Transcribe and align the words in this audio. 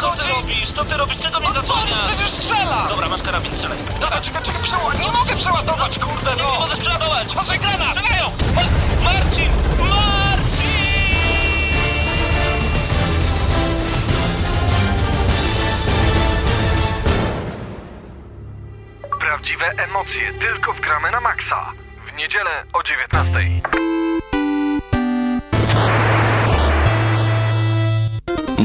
Co 0.00 0.10
ty 0.10 0.28
robisz? 0.32 0.72
Co 0.72 0.84
ty 0.84 0.96
robisz? 0.96 1.18
Czego 1.18 1.40
mnie 1.40 1.52
zasłaniasz? 1.54 2.08
przecież 2.08 2.30
strzela! 2.30 2.86
Dobra, 2.88 3.08
masz 3.08 3.22
karabin, 3.22 3.52
strzelaj. 3.52 3.78
Dobra, 4.00 4.20
czekaj, 4.20 4.42
czekaj, 4.42 4.62
przeładuj! 4.62 5.00
Nie 5.00 5.10
mogę 5.12 5.36
przeładować, 5.36 5.98
kurde, 5.98 6.36
Nie, 6.36 6.42
no! 6.42 6.52
nie 6.52 6.58
możesz 6.58 6.78
przeładować! 6.78 7.34
Patrzaj, 7.34 7.58
granat! 7.58 7.88
Strzelają! 7.96 8.24
Ma- 8.54 9.04
Marcin! 9.04 9.50
Marcin! 9.78 10.68
Prawdziwe 19.20 19.66
emocje 19.66 20.32
tylko 20.34 20.72
w 20.72 20.80
gramy 20.80 21.10
na 21.10 21.20
maksa. 21.20 21.72
W 22.12 22.16
niedzielę 22.16 22.64
o 22.72 22.82
19. 22.82 23.32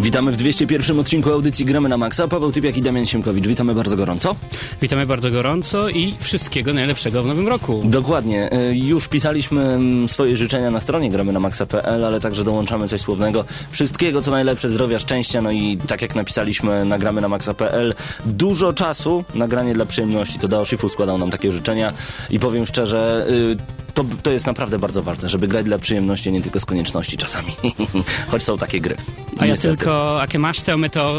Witamy 0.04 0.32
w 0.32 0.36
201 0.36 1.00
odcinku 1.00 1.32
audycji 1.32 1.66
Gramy 1.66 1.90
na 1.90 1.98
Maxa. 1.98 2.28
Paweł 2.28 2.52
Typiak 2.52 2.78
i 2.78 2.82
Damian 2.82 3.06
Siemkowicz. 3.06 3.48
Witamy 3.48 3.76
bardzo 3.76 3.96
gorąco. 3.96 4.36
Witamy 4.82 5.06
bardzo 5.06 5.32
gorąco 5.32 5.90
i 5.90 6.16
wszystkiego 6.20 6.74
najlepszego 6.74 7.24
w 7.24 7.26
nowym 7.26 7.48
roku. 7.48 7.82
Dokładnie. 7.86 8.54
y, 8.54 8.78
Już 8.78 9.08
pisaliśmy 9.08 9.62
mm, 9.62 10.08
swoje 10.08 10.38
życzenia 10.38 10.72
na 10.72 10.80
stronie 10.80 11.10
gramy 11.10 11.34
na 11.34 11.40
maxa.pl, 11.40 12.06
ale 12.06 12.20
także 12.20 12.44
dołączamy 12.44 12.88
coś 12.88 13.02
słownego. 13.02 13.46
Wszystkiego 13.72 14.22
co 14.22 14.32
najlepsze, 14.32 14.70
zdrowia, 14.70 15.00
szczęścia, 15.00 15.42
no 15.42 15.52
i 15.52 15.78
tak 15.88 16.02
jak 16.02 16.16
napisaliśmy 16.16 16.86
na 16.86 17.00
gramy 17.00 17.22
na 17.22 17.28
maxa.pl, 17.28 17.94
dużo 18.26 18.74
czasu 18.74 19.24
na 19.36 19.48
granie 19.48 19.74
dla 19.74 19.86
przyjemności. 19.86 20.40
To 20.40 20.48
Dao 20.48 20.66
Shifu 20.66 20.90
składał 20.90 21.18
nam 21.18 21.32
takie 21.32 21.52
życzenia 21.52 21.94
i 22.30 22.40
powiem 22.40 22.66
szczerze, 22.66 23.26
y, 23.30 23.83
to, 23.94 24.06
to 24.24 24.32
jest 24.32 24.46
naprawdę 24.46 24.80
bardzo 24.80 25.04
ważne, 25.04 25.30
żeby 25.30 25.48
grać 25.48 25.66
dla 25.66 25.78
przyjemności, 25.78 26.30
a 26.30 26.32
nie 26.32 26.42
tylko 26.42 26.60
z 26.60 26.66
konieczności 26.66 27.18
czasami. 27.18 27.52
Choć 28.32 28.44
są 28.44 28.58
takie 28.58 28.82
gry. 28.82 28.96
A 29.40 29.46
ja 29.46 29.58
tylko, 29.58 30.22
akie 30.22 30.40
masz 30.40 30.62
te 30.62 30.76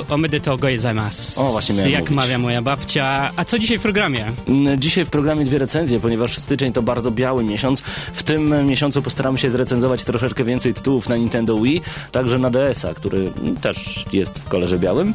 omedy 0.09 0.41
to 0.41 0.57
goje 0.57 0.81
zamiast. 0.81 1.39
O, 1.39 1.43
właśnie 1.45 1.75
miałem 1.75 1.91
Jak 1.93 2.01
mówić. 2.01 2.17
mawia 2.17 2.39
moja 2.39 2.63
babcia. 2.63 3.31
A 3.37 3.45
co 3.45 3.59
dzisiaj 3.59 3.79
w 3.79 3.83
programie? 3.83 4.27
Mm, 4.49 4.81
Dzisiaj 4.81 5.05
w 5.05 5.11
programie 5.11 5.45
dwie 5.45 5.59
recenzje, 5.59 6.01
ponieważ 6.01 6.37
styczeń 6.39 6.73
to 6.73 6.83
bardzo 6.83 7.11
biały 7.11 7.45
miesiąc. 7.45 7.81
W 8.15 8.23
tym 8.23 8.67
miesiącu 8.67 9.03
postaramy 9.03 9.39
się 9.39 9.51
zrecenzować 9.51 10.05
troszeczkę 10.05 10.45
więcej 10.45 10.75
tytułów 10.75 11.09
na 11.09 11.17
Nintendo 11.17 11.59
Wii, 11.59 11.83
także 12.13 12.39
na 12.39 12.51
DS-a, 12.51 12.95
który 12.95 13.31
też 13.61 14.05
jest 14.13 14.39
w 14.39 14.49
kolorze 14.49 14.79
białym. 14.79 15.15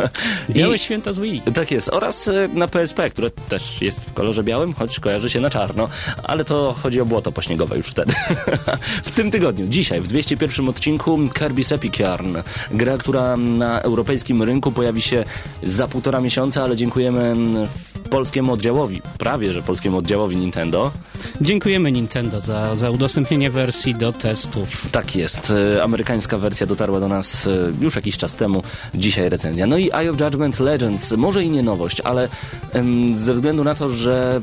Białe 0.50 0.76
I- 0.76 0.78
święta 0.78 1.12
z 1.12 1.18
Wii. 1.18 1.42
Tak 1.54 1.70
jest. 1.70 1.88
Oraz 1.92 2.28
e, 2.28 2.48
na 2.54 2.68
PSP, 2.68 3.10
które 3.10 3.30
też 3.30 3.82
jest 3.82 4.00
w 4.00 4.12
kolorze 4.12 4.44
białym, 4.44 4.72
choć 4.72 5.00
kojarzy 5.00 5.30
się 5.30 5.40
na 5.40 5.50
czarno. 5.50 5.88
Ale 6.22 6.44
to 6.44 6.74
chodzi 6.82 6.95
o 7.00 7.06
błoto 7.06 7.32
pośniegowe 7.32 7.76
już 7.76 7.86
wtedy. 7.86 8.12
w 9.04 9.10
tym 9.10 9.30
tygodniu, 9.30 9.66
dzisiaj, 9.68 10.00
w 10.00 10.06
201 10.06 10.68
odcinku 10.68 11.18
Kirby's 11.18 11.74
Epic 11.74 11.98
Yarn. 11.98 12.36
Gra, 12.70 12.98
która 12.98 13.36
na 13.36 13.80
europejskim 13.80 14.42
rynku 14.42 14.72
pojawi 14.72 15.02
się 15.02 15.24
za 15.62 15.88
półtora 15.88 16.20
miesiąca, 16.20 16.62
ale 16.62 16.76
dziękujemy 16.76 17.34
polskiemu 18.10 18.52
oddziałowi, 18.52 19.02
prawie 19.18 19.52
że 19.52 19.62
polskiemu 19.62 19.98
oddziałowi 19.98 20.36
Nintendo. 20.36 20.90
Dziękujemy 21.40 21.92
Nintendo 21.92 22.40
za, 22.40 22.76
za 22.76 22.90
udostępnienie 22.90 23.50
wersji 23.50 23.94
do 23.94 24.12
testów. 24.12 24.90
Tak 24.90 25.16
jest. 25.16 25.52
E, 25.76 25.82
Amerykańska 25.82 26.38
wersja 26.38 26.66
dotarła 26.66 27.00
do 27.00 27.08
nas 27.08 27.46
e, 27.46 27.50
już 27.80 27.96
jakiś 27.96 28.16
czas 28.16 28.34
temu. 28.34 28.62
Dzisiaj 28.94 29.28
recenzja. 29.28 29.66
No 29.66 29.78
i 29.78 29.90
Eye 29.92 30.10
of 30.10 30.20
Judgment 30.20 30.60
Legends. 30.60 31.12
Może 31.12 31.44
i 31.44 31.50
nie 31.50 31.62
nowość, 31.62 32.00
ale 32.00 32.28
ze 33.14 33.34
względu 33.34 33.64
na 33.64 33.74
to, 33.74 33.90
że 33.90 34.40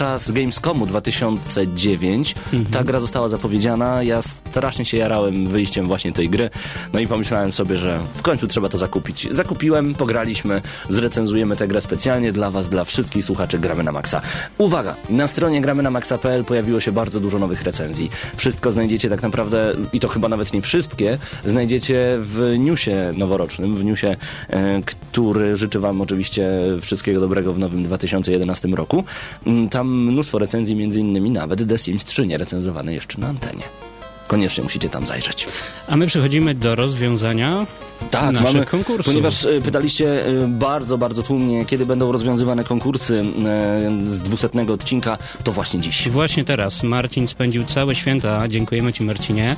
podczas 0.00 0.30
Gamescomu 0.30 0.86
2009 0.86 2.34
ta 2.72 2.84
gra 2.84 3.00
została 3.00 3.28
zapowiedziana, 3.28 4.02
ja 4.02 4.22
strasznie 4.50 4.84
się 4.84 4.96
jarałem 4.96 5.46
wyjściem 5.46 5.86
właśnie 5.86 6.12
tej 6.12 6.28
gry. 6.28 6.50
No 6.92 7.00
i 7.00 7.06
pomyślałem 7.06 7.52
sobie, 7.52 7.76
że 7.76 8.00
w 8.14 8.22
końcu 8.22 8.48
trzeba 8.48 8.68
to 8.68 8.78
zakupić. 8.78 9.28
Zakupiłem, 9.30 9.94
pograliśmy, 9.94 10.62
zrecenzujemy 10.88 11.56
tę 11.56 11.68
grę 11.68 11.80
specjalnie 11.80 12.32
dla 12.32 12.50
Was, 12.50 12.68
dla 12.68 12.84
wszystkich 12.84 13.24
słuchaczy 13.24 13.58
Gramy 13.58 13.82
na 13.82 13.92
Maxa. 13.92 14.20
Uwaga! 14.58 14.96
Na 15.10 15.26
stronie 15.26 15.60
gramy 15.60 15.82
na 15.82 15.90
maxa.pl 15.90 16.44
pojawiło 16.44 16.80
się 16.80 16.92
bardzo 16.92 17.20
dużo 17.20 17.38
nowych 17.38 17.62
recenzji. 17.62 18.10
Wszystko 18.36 18.70
znajdziecie 18.70 19.08
tak 19.10 19.22
naprawdę, 19.22 19.74
i 19.92 20.00
to 20.00 20.08
chyba 20.08 20.28
nawet 20.28 20.52
nie 20.52 20.62
wszystkie, 20.62 21.18
znajdziecie 21.44 22.16
w 22.18 22.56
newsie 22.58 23.12
noworocznym, 23.16 23.76
w 23.76 23.84
newsie, 23.84 24.16
e, 24.48 24.80
który 24.82 25.56
życzy 25.56 25.78
Wam 25.80 26.00
oczywiście 26.00 26.50
wszystkiego 26.80 27.20
dobrego 27.20 27.52
w 27.52 27.58
nowym 27.58 27.82
2011 27.84 28.68
roku. 28.68 29.04
Mm, 29.46 29.68
Tam 29.68 30.02
mnóstwo 30.04 30.38
recenzji, 30.38 30.76
między 30.76 31.00
innymi 31.00 31.30
nawet 31.30 31.68
The 31.68 31.78
Sims 31.78 32.04
3 32.04 32.26
nie 32.26 32.38
recenzowane 32.38 32.94
jeszcze 32.94 33.20
na 33.20 33.26
antenie. 33.28 33.89
Koniecznie 34.30 34.64
musicie 34.64 34.88
tam 34.88 35.06
zajrzeć. 35.06 35.46
A 35.88 35.96
my 35.96 36.06
przechodzimy 36.06 36.54
do 36.54 36.74
rozwiązania 36.74 37.66
Tak, 38.10 38.32
naszych 38.32 38.54
mamy, 38.54 38.66
konkursów. 38.66 39.06
Ponieważ 39.06 39.44
e, 39.44 39.60
pytaliście 39.60 40.26
e, 40.26 40.46
bardzo, 40.48 40.98
bardzo 40.98 41.22
tłumnie, 41.22 41.64
kiedy 41.64 41.86
będą 41.86 42.12
rozwiązywane 42.12 42.64
konkursy 42.64 43.24
e, 43.44 44.04
z 44.06 44.20
200 44.20 44.48
odcinka, 44.72 45.18
to 45.44 45.52
właśnie 45.52 45.80
dziś. 45.80 46.08
Właśnie 46.08 46.44
teraz 46.44 46.82
Marcin 46.82 47.28
spędził 47.28 47.64
całe 47.64 47.94
święta, 47.94 48.48
dziękujemy 48.48 48.92
Ci 48.92 49.04
Marcinie. 49.04 49.56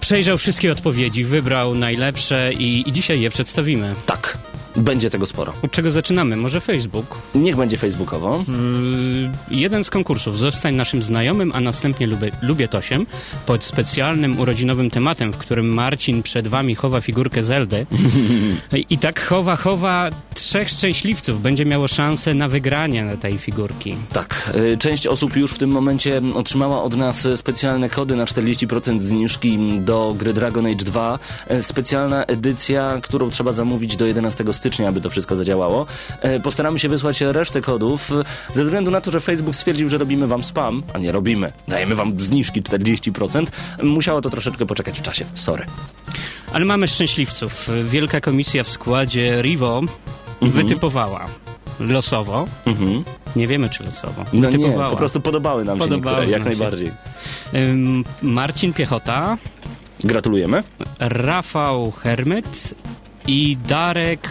Przejrzał 0.00 0.38
wszystkie 0.38 0.72
odpowiedzi, 0.72 1.24
wybrał 1.24 1.74
najlepsze 1.74 2.52
i, 2.52 2.88
i 2.88 2.92
dzisiaj 2.92 3.20
je 3.20 3.30
przedstawimy. 3.30 3.94
Tak, 4.06 4.38
będzie 4.76 5.10
tego 5.10 5.26
sporo. 5.26 5.52
Od 5.62 5.70
czego 5.70 5.92
zaczynamy? 5.92 6.36
Może 6.36 6.60
Facebook? 6.60 7.18
Niech 7.34 7.56
będzie 7.56 7.78
facebookowo. 7.78 8.44
Yy, 8.48 9.56
jeden 9.58 9.84
z 9.84 9.90
konkursów 9.90 10.38
Zostań 10.38 10.74
naszym 10.74 11.02
znajomym, 11.02 11.52
a 11.54 11.60
następnie 11.60 12.06
lubię, 12.06 12.30
lubię 12.42 12.68
Tosiem 12.68 13.06
pod 13.46 13.64
specjalnym 13.64 14.40
urodzinowym 14.40 14.90
tematem, 14.90 15.32
w 15.32 15.38
którym 15.38 15.68
Marcin 15.68 16.22
przed 16.22 16.48
wami 16.48 16.74
chowa 16.74 17.00
figurkę 17.00 17.44
Zeldy. 17.44 17.86
I 18.90 18.98
tak 18.98 19.20
chowa, 19.20 19.56
chowa 19.56 20.10
trzech 20.34 20.68
szczęśliwców 20.68 21.42
będzie 21.42 21.64
miało 21.64 21.88
szansę 21.88 22.34
na 22.34 22.48
wygranie 22.48 23.16
tej 23.20 23.38
figurki. 23.38 23.96
Tak, 24.12 24.52
e, 24.72 24.76
część 24.76 25.06
osób 25.06 25.36
już 25.36 25.52
w 25.52 25.58
tym 25.58 25.70
momencie 25.70 26.22
otrzymała 26.34 26.82
od 26.82 26.96
nas 26.96 27.28
specjalne 27.36 27.88
kody 27.88 28.16
na 28.16 28.24
40% 28.24 29.00
zniżki 29.00 29.58
do 29.80 30.14
gry 30.18 30.32
Dragon 30.32 30.66
Age 30.66 30.84
2. 30.84 31.18
E, 31.46 31.62
Specjalna 31.62 32.24
edycja, 32.24 32.98
którą 33.02 33.30
trzeba 33.30 33.52
zamówić 33.52 33.96
do 33.96 34.06
11 34.06 34.44
stycznia, 34.52 34.65
aby 34.88 35.00
to 35.00 35.10
wszystko 35.10 35.36
zadziałało. 35.36 35.86
E, 36.20 36.40
Postaramy 36.40 36.78
się 36.78 36.88
wysłać 36.88 37.20
resztę 37.20 37.60
kodów 37.60 38.12
e, 38.12 38.24
ze 38.54 38.64
względu 38.64 38.90
na 38.90 39.00
to, 39.00 39.10
że 39.10 39.20
Facebook 39.20 39.56
stwierdził, 39.56 39.88
że 39.88 39.98
robimy 39.98 40.26
wam 40.26 40.44
spam, 40.44 40.82
a 40.94 40.98
nie 40.98 41.12
robimy. 41.12 41.52
Dajemy 41.68 41.94
wam 41.94 42.20
zniżki 42.20 42.62
40%. 42.62 43.46
Musiało 43.82 44.20
to 44.20 44.30
troszeczkę 44.30 44.66
poczekać 44.66 44.98
w 44.98 45.02
czasie. 45.02 45.24
Sorry. 45.34 45.66
Ale 46.52 46.64
mamy 46.64 46.88
szczęśliwców. 46.88 47.68
Wielka 47.84 48.20
komisja 48.20 48.64
w 48.64 48.70
składzie 48.70 49.42
Rivo 49.42 49.80
wytypowała 50.42 51.26
losowo. 51.80 52.46
Mhm. 52.66 53.04
Nie 53.36 53.46
wiemy, 53.46 53.68
czy 53.68 53.84
losowo. 53.84 54.24
No 54.32 54.50
nie, 54.50 54.70
po 54.90 54.96
prostu 54.96 55.20
podobały 55.20 55.64
nam 55.64 55.78
Podobały 55.78 56.26
się 56.26 56.28
niektóre, 56.28 56.38
jak 56.38 56.44
nam 56.44 56.52
się. 56.52 56.58
najbardziej. 56.58 56.92
Marcin 58.22 58.72
Piechota, 58.72 59.38
Gratulujemy. 60.04 60.62
Rafał 60.98 61.90
Hermyt 61.90 62.74
i 63.26 63.56
Darek 63.66 64.22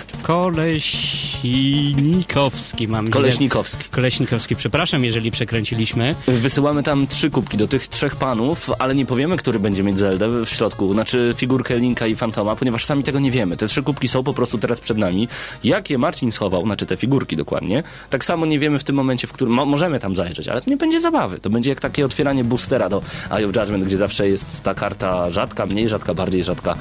Koleśnikowski. 1.55 2.87
Mam 2.87 3.05
źle- 3.05 3.11
Koleśnikowski. 3.13 3.89
Koleśnikowski, 3.91 4.55
przepraszam, 4.55 5.03
jeżeli 5.05 5.31
przekręciliśmy. 5.31 6.15
Wysyłamy 6.27 6.83
tam 6.83 7.07
trzy 7.07 7.29
kubki 7.29 7.57
do 7.57 7.67
tych 7.67 7.87
trzech 7.87 8.15
panów, 8.15 8.69
ale 8.79 8.95
nie 8.95 9.05
powiemy, 9.05 9.37
który 9.37 9.59
będzie 9.59 9.83
mieć 9.83 9.99
Zeldę 9.99 10.45
w 10.45 10.49
środku, 10.49 10.93
znaczy 10.93 11.33
figurkę 11.37 11.77
Linka 11.77 12.07
i 12.07 12.15
Fantoma, 12.15 12.55
ponieważ 12.55 12.85
sami 12.85 13.03
tego 13.03 13.19
nie 13.19 13.31
wiemy. 13.31 13.57
Te 13.57 13.67
trzy 13.67 13.83
kubki 13.83 14.07
są 14.07 14.23
po 14.23 14.33
prostu 14.33 14.57
teraz 14.57 14.79
przed 14.79 14.97
nami. 14.97 15.27
Jak 15.63 15.89
je 15.89 15.97
Marcin 15.97 16.31
schował, 16.31 16.63
znaczy 16.63 16.85
te 16.85 16.97
figurki 16.97 17.35
dokładnie, 17.35 17.83
tak 18.09 18.25
samo 18.25 18.45
nie 18.45 18.59
wiemy 18.59 18.79
w 18.79 18.83
tym 18.83 18.95
momencie, 18.95 19.27
w 19.27 19.33
którym 19.33 19.53
mo 19.53 19.65
możemy 19.65 19.99
tam 19.99 20.15
zajrzeć, 20.15 20.47
ale 20.47 20.61
to 20.61 20.69
nie 20.69 20.77
będzie 20.77 20.99
zabawy. 21.01 21.39
To 21.39 21.49
będzie 21.49 21.69
jak 21.69 21.79
takie 21.81 22.05
otwieranie 22.05 22.43
boostera 22.43 22.89
do 22.89 23.01
Eye 23.31 23.47
of 23.47 23.55
Judgment, 23.55 23.83
gdzie 23.83 23.97
zawsze 23.97 24.29
jest 24.29 24.63
ta 24.63 24.73
karta 24.73 25.31
rzadka, 25.31 25.65
mniej 25.65 25.89
rzadka, 25.89 26.13
bardziej 26.13 26.43
rzadka. 26.43 26.75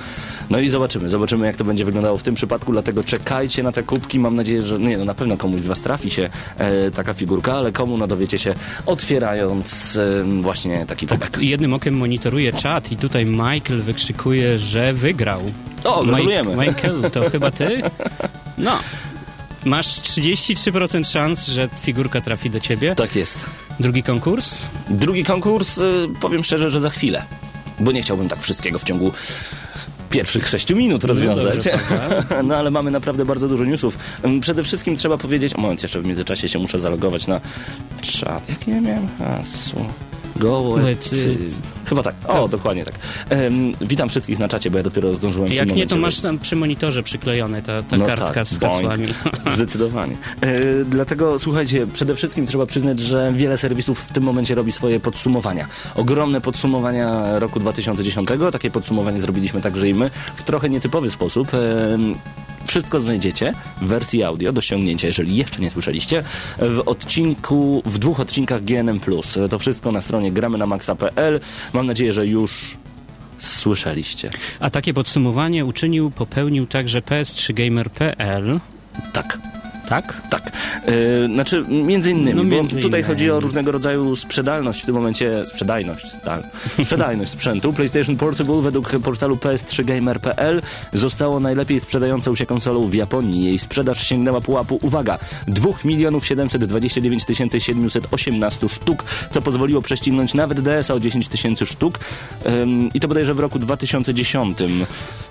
No 0.51 0.59
i 0.59 0.69
zobaczymy, 0.69 1.09
zobaczymy 1.09 1.47
jak 1.47 1.57
to 1.57 1.65
będzie 1.65 1.85
wyglądało 1.85 2.19
w 2.19 2.23
tym 2.23 2.35
przypadku, 2.35 2.73
dlatego 2.73 3.05
czekajcie 3.05 3.63
na 3.63 3.73
te 3.73 3.83
kubki. 3.83 4.19
Mam 4.19 4.37
nadzieję, 4.37 4.54
że 4.63 4.79
nie, 4.79 4.99
no 4.99 5.05
na 5.05 5.15
pewno 5.15 5.37
komuś 5.37 5.61
z 5.61 5.67
was 5.67 5.81
trafi 5.81 6.11
się 6.11 6.31
e, 6.59 6.91
taka 6.91 7.15
figurka, 7.15 7.53
ale 7.55 7.73
komu 7.73 7.99
no 7.99 8.07
dowiecie 8.07 8.39
się 8.39 8.55
otwierając 8.87 9.97
e, 9.97 10.25
właśnie 10.43 10.87
taki 10.87 11.07
kubek. 11.07 11.39
Jednym 11.41 11.75
okiem 11.75 11.95
monitoruję 11.97 12.53
czat 12.53 12.93
i 12.93 12.97
tutaj 12.97 13.27
Michael 13.27 13.83
wykrzykuje, 13.83 14.59
że 14.59 14.93
wygrał. 14.93 15.41
O, 15.85 16.05
gratulujemy. 16.05 16.51
Mike- 16.57 16.67
Michael, 16.69 17.11
to 17.11 17.29
chyba 17.31 17.51
ty? 17.51 17.83
No. 18.59 18.79
Masz 19.65 19.87
33% 19.87 21.05
szans, 21.13 21.47
że 21.47 21.69
figurka 21.81 22.21
trafi 22.21 22.51
do 22.51 22.61
ciebie. 22.61 22.95
Tak 22.95 23.17
jest. 23.17 23.39
Drugi 23.81 24.03
konkurs? 24.03 24.63
Drugi 24.89 25.25
konkurs, 25.25 25.79
y, 25.79 26.09
powiem 26.21 26.45
szczerze, 26.45 26.71
że 26.71 26.81
za 26.81 26.91
chwilę. 26.91 27.23
Bo 27.81 27.93
nie 27.93 28.03
chciałbym 28.03 28.29
tak 28.29 28.43
wszystkiego 28.43 28.79
w 28.79 28.85
ciągu 28.85 29.13
pierwszych 30.15 30.49
sześciu 30.49 30.77
minut 30.77 31.05
rozwiązać. 31.05 31.55
dobrze, 31.55 31.79
prawda? 31.89 32.43
No 32.49 32.57
ale 32.57 32.71
mamy 32.71 32.91
naprawdę 32.91 33.25
bardzo 33.25 33.49
dużo 33.49 33.65
newsów. 33.65 33.99
Ym, 34.25 34.41
Przede 34.41 34.65
wszystkim 34.65 34.97
trzeba 34.97 35.19
powiedzieć... 35.19 35.57
Moment, 35.57 35.83
jeszcze 35.83 36.01
w 36.01 36.05
międzyczasie 36.07 36.49
się 36.49 36.59
muszę 36.59 36.81
zalogować 36.81 37.27
na 37.27 37.41
czat. 38.03 38.49
Jakie 38.49 38.71
ja 38.71 38.81
miałem 38.81 39.09
hasło? 39.19 39.87
Gołecy. 40.37 41.37
Chyba 41.87 42.03
tak. 42.03 42.15
O, 42.29 42.49
dokładnie 42.49 42.85
tak. 42.85 42.95
Witam 43.81 44.09
wszystkich 44.09 44.39
na 44.39 44.49
czacie, 44.49 44.71
bo 44.71 44.77
ja 44.77 44.83
dopiero 44.85 45.15
zdążyłem 45.15 45.53
Jak 45.53 45.75
nie, 45.75 45.87
to 45.87 45.97
masz 45.97 46.21
tam 46.21 46.39
przy 46.39 46.57
monitorze 46.57 47.03
przyklejone 47.03 47.63
ta, 47.63 47.83
ta 47.83 47.97
No 47.97 48.07
kartka 48.07 48.33
tak, 48.35 48.47
z 48.47 48.59
boing. 48.59 48.73
hasłami. 48.73 49.07
Zdecydowanie. 49.57 50.17
E, 50.41 50.85
dlatego 50.85 51.39
słuchajcie, 51.39 51.87
przede 51.93 52.17
wszystkim 52.17 52.47
trzeba 52.47 52.67
przyznać, 52.67 53.01
że 53.01 53.33
wiele 53.37 53.59
serwisów 53.59 54.01
w 54.01 54.13
tym 54.13 54.23
momencie 54.25 54.55
robi 54.55 54.73
swoje 54.73 55.01
podsumowania. 55.01 55.67
Ogromne 55.95 56.41
podsumowania 56.41 57.39
roku 57.39 57.61
2010. 57.61 58.29
Takie 58.53 58.71
podsumowanie 58.71 59.21
zrobiliśmy 59.21 59.61
także 59.63 59.89
i 59.89 59.95
my 59.95 60.11
w 60.37 60.43
trochę 60.43 60.71
nietypowy 60.71 61.11
sposób. 61.11 61.55
E, 61.55 61.99
Wszystko 62.67 63.01
znajdziecie 63.01 63.53
w 63.81 63.87
wersji 63.87 64.23
audio 64.23 64.53
do 64.53 64.61
ściągnięcia, 64.61 65.07
jeżeli 65.07 65.37
jeszcze 65.37 65.61
nie 65.61 65.71
słyszeliście, 65.71 66.25
w 66.59 66.83
odcinku, 66.87 67.83
w 67.87 67.99
dwóch 67.99 68.21
odcinkach 68.21 68.65
GNM+. 68.65 69.01
To 69.51 69.59
wszystko 69.59 69.93
na 69.93 70.01
stronie 70.01 70.33
gramy 70.33 70.59
na 70.59 70.67
maxa.pl. 70.67 71.41
Mam 71.75 71.87
nadzieję, 71.87 72.13
że 72.13 72.27
już 72.27 72.77
słyszeliście. 73.39 74.31
A 74.61 74.71
takie 74.71 74.95
podsumowanie 74.95 75.65
uczynił, 75.65 76.11
popełnił 76.11 76.67
także 76.67 77.01
PS3gamer.pl. 77.01 78.61
Tak. 79.13 79.54
Tak? 79.89 80.23
Tak. 80.31 80.53
Yy, 80.87 81.27
znaczy, 81.35 81.65
między 81.69 82.11
innymi, 82.11 82.37
No, 82.37 82.45
bo 82.45 82.51
między 82.51 82.77
tutaj 82.77 83.01
innymi. 83.01 83.03
chodzi 83.03 83.31
o 83.31 83.41
różnego 83.41 83.73
rodzaju 83.73 84.17
sprzedalność 84.17 84.83
w 84.83 84.87
tym 84.87 84.95
momencie, 84.95 85.45
sprzedajność, 85.49 86.07
tak, 86.25 86.43
sprzedajność 86.83 87.33
sprzętu. 87.33 87.73
PlayStation 87.79 88.17
Portable 88.17 88.63
według 88.63 88.91
portalu 88.91 89.37
ps3gamer.pl 89.37 90.63
zostało 90.93 91.41
najlepiej 91.41 91.81
sprzedającą 91.81 92.37
się 92.37 92.47
konsolą 92.47 92.89
w 92.89 92.95
Japonii. 92.95 93.45
Jej 93.45 93.59
sprzedaż 93.59 94.07
sięgnęła 94.07 94.41
pułapu, 94.41 94.79
uwaga, 94.83 95.19
2 95.49 95.71
milionów 95.85 96.27
729 96.27 97.23
718 97.59 98.69
sztuk, 98.69 99.05
co 99.31 99.43
pozwoliło 99.43 99.83
prześcignąć 99.83 100.35
nawet 100.35 100.61
DS-a 100.61 100.95
o 100.95 101.01
10 101.01 101.29
tysięcy 101.29 101.67
sztuk 101.67 101.99
i 102.95 103.01
to 103.01 103.09
bodajże 103.09 103.35
w 103.35 103.41
roku 103.41 103.59
2010. 103.59 104.59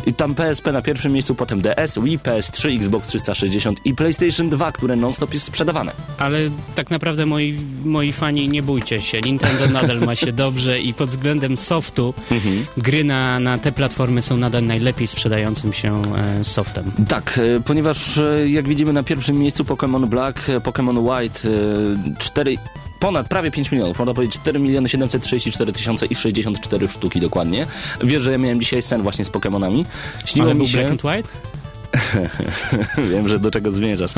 I 0.06 0.14
tam 0.14 0.36
PSP 0.36 0.72
na 0.72 0.82
pierwszym 0.82 1.12
miejscu, 1.12 1.36
potem 1.36 1.62
DS, 1.62 2.00
Wii, 2.04 2.20
PS3, 2.20 2.76
Xbox 2.78 3.08
360 3.08 3.86
i 3.86 3.94
PlayStation 3.96 4.43
2, 4.50 4.72
które 4.72 4.96
non-stop 4.96 5.34
jest 5.34 5.46
sprzedawane. 5.46 5.92
Ale 6.18 6.38
tak 6.76 6.90
naprawdę 6.92 7.26
moi, 7.26 7.60
moi 7.86 8.12
fani, 8.14 8.50
nie 8.50 8.64
bójcie 8.64 9.02
się. 9.02 9.22
Nintendo 9.22 9.68
nadal 9.82 10.00
ma 10.00 10.16
się 10.16 10.32
dobrze 10.34 10.80
i 10.80 10.94
pod 10.94 11.10
względem 11.10 11.58
softu 11.58 12.14
Mhm. 12.32 12.66
gry 12.78 13.04
na, 13.04 13.40
na 13.40 13.58
te 13.58 13.72
platformy 13.72 14.22
są 14.22 14.38
nadal 14.38 14.64
najlepiej 14.66 15.08
sprzedającym 15.08 15.74
się 15.74 16.02
e, 16.40 16.44
softem. 16.44 16.92
Tak, 17.08 17.40
e, 17.58 17.60
ponieważ 17.60 18.18
e, 18.18 18.50
jak 18.50 18.68
widzimy 18.68 18.94
na 18.94 19.04
pierwszym 19.04 19.38
miejscu 19.38 19.64
Pokémon 19.64 20.06
Black, 20.06 20.50
e, 20.50 20.60
Pokémon 20.60 21.00
White, 21.22 21.40
e, 21.50 22.18
4, 22.20 22.56
ponad 23.00 23.28
prawie 23.28 23.52
5 23.52 23.72
milionów, 23.72 24.00
można 24.00 24.14
powiedzieć 24.14 24.42
4 24.42 24.60
miliony 24.60 24.90
734 24.90 25.72
tysiące 25.74 26.06
i 26.06 26.16
64 26.16 26.88
sztuki 26.88 27.20
dokładnie. 27.20 27.68
Wiesz, 28.04 28.22
że 28.24 28.32
ja 28.32 28.38
miałem 28.38 28.60
dzisiaj 28.60 28.82
sen 28.82 29.04
właśnie 29.04 29.26
z 29.26 29.32
Pokémonami. 29.32 29.86
Śniło 30.26 30.46
Ale 30.46 30.54
mi 30.54 30.58
był 30.58 30.68
się... 30.68 30.78
Black 30.78 30.92
and 30.92 31.04
White? 31.04 31.30
Wiem, 33.12 33.28
że 33.28 33.40
do 33.40 33.52
czego 33.52 33.72
zmierzasz. 33.72 34.12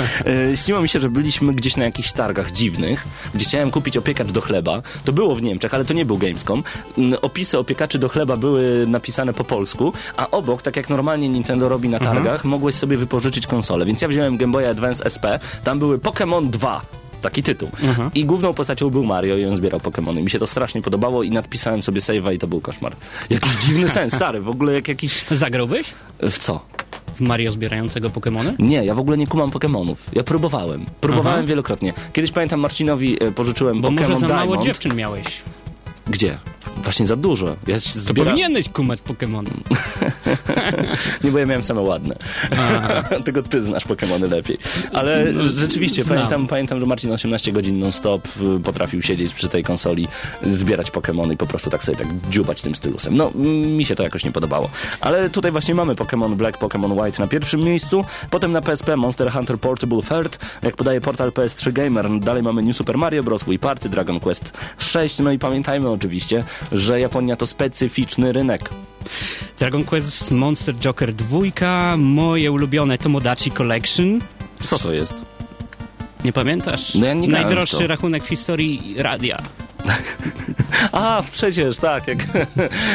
E, 0.51 0.57
śniło 0.57 0.81
mi 0.81 0.89
się, 0.89 0.99
że 0.99 1.09
byliśmy 1.09 1.53
gdzieś 1.53 1.77
na 1.77 1.83
jakichś 1.83 2.11
targach 2.11 2.51
dziwnych, 2.51 3.07
gdzie 3.33 3.45
chciałem 3.45 3.71
kupić 3.71 3.97
opiekacz 3.97 4.31
do 4.31 4.41
chleba. 4.41 4.81
To 5.05 5.13
było 5.13 5.35
w 5.35 5.41
Niemczech, 5.41 5.73
ale 5.73 5.85
to 5.85 5.93
nie 5.93 6.05
był 6.05 6.17
Gamescom. 6.17 6.63
Opisy 7.21 7.57
opiekaczy 7.59 7.99
do 7.99 8.09
chleba 8.09 8.37
były 8.37 8.87
napisane 8.87 9.33
po 9.33 9.43
polsku, 9.43 9.93
a 10.17 10.31
obok, 10.31 10.61
tak 10.61 10.75
jak 10.75 10.89
normalnie 10.89 11.29
Nintendo 11.29 11.69
robi 11.69 11.89
na 11.89 11.99
targach, 11.99 12.45
mogłeś 12.45 12.75
sobie 12.75 12.97
wypożyczyć 12.97 13.47
konsolę. 13.47 13.85
Więc 13.85 14.01
ja 14.01 14.07
wziąłem 14.07 14.37
Game 14.37 14.53
Boy 14.53 14.69
Advance 14.69 15.05
SP, 15.15 15.25
tam 15.63 15.79
były 15.79 15.97
Pokémon 15.97 16.49
2. 16.49 16.81
Taki 17.21 17.43
tytuł. 17.43 17.69
Aha. 17.89 18.11
I 18.15 18.25
główną 18.25 18.53
postacią 18.53 18.89
był 18.89 19.03
Mario 19.03 19.37
i 19.37 19.45
on 19.45 19.57
zbierał 19.57 19.79
Pokémony. 19.79 20.23
Mi 20.23 20.29
się 20.29 20.39
to 20.39 20.47
strasznie 20.47 20.81
podobało 20.81 21.23
i 21.23 21.31
nadpisałem 21.31 21.81
sobie 21.81 22.01
save'a 22.01 22.33
i 22.33 22.39
to 22.39 22.47
był 22.47 22.61
koszmar. 22.61 22.95
Jakiś 23.29 23.55
dziwny 23.55 23.89
sens, 23.89 24.13
stary, 24.13 24.41
w 24.41 24.49
ogóle 24.49 24.73
jak 24.73 24.87
jakiś... 24.87 25.25
Zagrałbyś 25.31 25.93
W 26.19 26.37
co? 26.37 26.65
W 27.15 27.21
Mario 27.21 27.51
zbierającego 27.51 28.09
Pokemony? 28.09 28.55
Nie, 28.59 28.85
ja 28.85 28.95
w 28.95 28.99
ogóle 28.99 29.17
nie 29.17 29.27
kumam 29.27 29.51
Pokemonów. 29.51 30.09
Ja 30.13 30.23
próbowałem. 30.23 30.85
Próbowałem 31.01 31.39
Aha. 31.39 31.47
wielokrotnie. 31.47 31.93
Kiedyś 32.13 32.31
pamiętam 32.31 32.59
Marcinowi 32.59 33.23
e, 33.23 33.31
pożyczyłem 33.31 33.81
Bo 33.81 33.91
może 33.91 34.15
za 34.15 34.27
mało 34.27 34.41
Diamond. 34.45 34.63
dziewczyn 34.65 34.95
miałeś. 34.95 35.25
Gdzie? 36.07 36.37
Właśnie 36.83 37.05
za 37.05 37.15
dużo. 37.15 37.55
Ja 37.67 37.79
się 37.79 37.93
To 37.93 37.99
zbiera... 37.99 38.31
powinieneś 38.31 38.69
kumać 38.69 39.01
Pokemony. 39.01 39.49
Nie, 41.23 41.31
bo 41.31 41.39
ja 41.39 41.45
miałem 41.45 41.63
same 41.63 41.81
ładne. 41.81 42.15
Tylko 43.25 43.43
ty 43.43 43.61
znasz 43.61 43.83
Pokemony 43.83 44.27
lepiej. 44.27 44.57
Ale 44.93 45.33
rzeczywiście, 45.55 46.03
znam. 46.03 46.15
pamiętam, 46.15 46.47
pamiętam, 46.47 46.79
że 46.79 46.85
Marcin 46.85 47.11
18 47.11 47.51
godzin 47.51 47.79
non-stop 47.79 48.27
y, 48.57 48.59
potrafił 48.59 49.01
siedzieć 49.01 49.33
przy 49.33 49.49
tej 49.49 49.63
konsoli, 49.63 50.07
zbierać 50.43 50.91
Pokemony 50.91 51.33
i 51.33 51.37
po 51.37 51.45
prostu 51.45 51.69
tak 51.69 51.83
sobie 51.83 51.97
tak 51.97 52.07
dziubać 52.29 52.61
tym 52.61 52.75
stylusem. 52.75 53.17
No, 53.17 53.31
mi 53.77 53.85
się 53.85 53.95
to 53.95 54.03
jakoś 54.03 54.23
nie 54.25 54.31
podobało. 54.31 54.69
Ale 55.01 55.29
tutaj 55.29 55.51
właśnie 55.51 55.75
mamy 55.75 55.95
Pokémon 55.95 56.35
Black, 56.35 56.57
Pokémon 56.59 57.03
White 57.03 57.21
na 57.21 57.27
pierwszym 57.27 57.59
miejscu, 57.61 58.05
potem 58.29 58.51
na 58.51 58.61
PSP 58.61 58.95
Monster 58.95 59.31
Hunter 59.31 59.59
Portable 59.59 60.01
Third, 60.01 60.39
jak 60.61 60.75
podaje 60.75 61.01
portal 61.01 61.29
PS3 61.31 61.73
Gamer, 61.73 62.19
dalej 62.19 62.43
mamy 62.43 62.61
New 62.63 62.75
Super 62.75 62.97
Mario 62.97 63.23
Bros. 63.23 63.43
Wii 63.43 63.59
Party, 63.59 63.89
Dragon 63.89 64.19
Quest 64.19 64.53
6, 64.77 65.19
no 65.19 65.31
i 65.31 65.39
pamiętajmy 65.39 65.89
oczywiście, 65.89 66.43
że 66.71 66.99
Japonia 66.99 67.35
to 67.35 67.47
specyficzny 67.47 68.31
rynek. 68.31 68.69
Dragon 69.59 69.83
Quest 69.83 70.31
Monster 70.31 70.75
Joker 70.75 71.13
2, 71.13 71.97
moje 71.97 72.51
ulubione 72.51 72.97
Tomodachi 72.97 73.51
Collection. 73.51 74.19
Co 74.61 74.79
to 74.79 74.93
jest? 74.93 75.21
Nie 76.23 76.33
pamiętasz? 76.33 76.95
No 76.95 77.05
ja 77.05 77.13
nie 77.13 77.27
Najdroższy 77.27 77.87
rachunek 77.87 78.23
w 78.23 78.27
historii 78.27 78.95
radia. 78.97 79.41
A, 80.91 81.23
przecież, 81.31 81.77
tak. 81.77 82.07
Jak... 82.07 82.17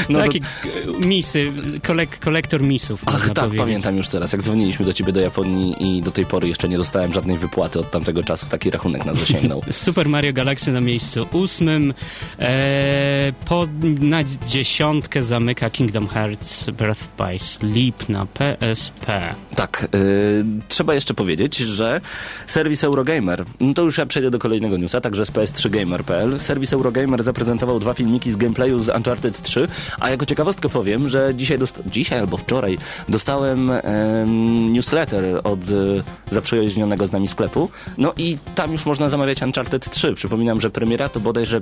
No 0.09 0.19
to- 0.19 0.25
Takie 0.27 0.39
e, 0.39 1.07
misy, 1.07 1.53
kolek, 1.83 2.19
kolektor 2.19 2.63
misów. 2.63 3.03
Ach, 3.07 3.27
tak, 3.27 3.35
powiedzieć. 3.35 3.59
pamiętam 3.61 3.97
już 3.97 4.09
teraz, 4.09 4.33
jak 4.33 4.43
dzwoniliśmy 4.43 4.85
do 4.87 4.93
ciebie 4.93 5.13
do 5.13 5.21
Japonii 5.21 5.97
i 5.99 6.03
do 6.03 6.11
tej 6.11 6.27
pory 6.27 6.49
jeszcze 6.49 6.69
nie 6.69 6.79
dostałem 6.79 7.13
żadnej 7.13 7.39
wypłaty 7.39 7.81
od 7.81 7.91
tamtego 7.91 8.23
czasu, 8.25 8.47
taki 8.51 8.71
rachunek 8.71 9.05
nas 9.05 9.17
zasięgnął. 9.17 9.63
Super 9.71 10.09
Mario 10.09 10.33
Galaxy 10.33 10.73
na 10.73 10.81
miejscu 10.81 11.27
ósmym. 11.33 11.95
E, 12.39 13.33
po, 13.45 13.67
na 14.01 14.21
dziesiątkę 14.49 15.23
zamyka 15.23 15.71
Kingdom 15.71 16.09
Hearts 16.09 16.71
Birth 16.71 17.05
by 17.19 17.39
Sleep 17.39 18.09
na 18.09 18.27
PSP. 18.27 19.35
tak, 19.57 19.89
y, 19.95 20.45
trzeba 20.69 20.95
jeszcze 20.95 21.15
powiedzieć, 21.15 21.57
że 21.57 22.01
serwis 22.47 22.85
Eurogamer, 22.85 23.45
no 23.61 23.75
to 23.75 23.83
już 23.83 23.99
ja 23.99 24.07
przejdę 24.07 24.31
do 24.31 24.39
kolejnego 24.39 24.77
newsa, 24.77 25.01
także 25.01 25.27
z 25.27 25.31
ps3gamer.pl, 25.31 26.41
serwis 26.41 26.73
Eurogamer 26.73 27.23
zaprezentował 27.23 27.70
dwa 27.79 27.95
filmiki 27.95 28.33
z 28.33 28.37
gameplayu 28.37 28.81
z 28.81 28.89
Uncharted 28.89 29.43
3, 29.43 29.69
a 30.01 30.11
jako 30.11 30.27
ciekawostkę 30.27 30.69
powiem, 30.69 31.09
że 31.09 31.35
dzisiaj, 31.35 31.59
dzisiaj 31.87 32.19
albo 32.19 32.37
wczoraj 32.37 32.79
dostałem 33.09 33.71
em, 33.71 34.73
newsletter 34.73 35.41
od 35.45 35.71
y, 35.71 36.03
zaprzyjaźnionego 36.33 37.07
z 37.07 37.13
nami 37.13 37.29
sklepu, 37.29 37.71
no 37.99 38.13
i 38.17 38.39
tam 38.55 38.73
już 38.73 38.87
można 38.87 39.09
zamawiać 39.09 39.43
Uncharted 39.43 39.91
3. 39.91 40.15
Przypominam, 40.15 40.61
że 40.61 40.71
premiera 40.71 41.09
to 41.09 41.21
bodajże 41.21 41.61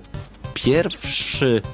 1 0.66 0.90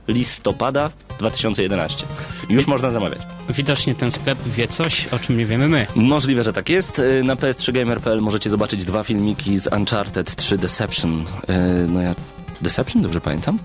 listopada 0.08 0.90
2011. 1.18 2.06
Już 2.50 2.66
można 2.66 2.90
zamawiać. 2.90 3.18
Widocznie 3.48 3.94
ten 3.94 4.10
sklep 4.10 4.38
wie 4.46 4.68
coś, 4.68 5.06
o 5.06 5.18
czym 5.18 5.38
nie 5.38 5.46
wiemy 5.46 5.68
my. 5.68 5.86
Możliwe, 5.94 6.44
że 6.44 6.52
tak 6.52 6.68
jest. 6.68 6.98
Y, 6.98 7.22
Na 7.24 7.34
ps3gamer.pl 7.36 8.20
możecie 8.20 8.50
zobaczyć 8.50 8.84
dwa 8.84 9.04
filmiki 9.04 9.58
z 9.58 9.76
Uncharted 9.76 10.36
3 10.36 10.58
Deception. 10.58 11.20
Y, 11.20 11.24
No 11.88 12.00
ja... 12.02 12.14
Deception? 12.60 13.02
Dobrze 13.02 13.20
pamiętam? 13.20 13.58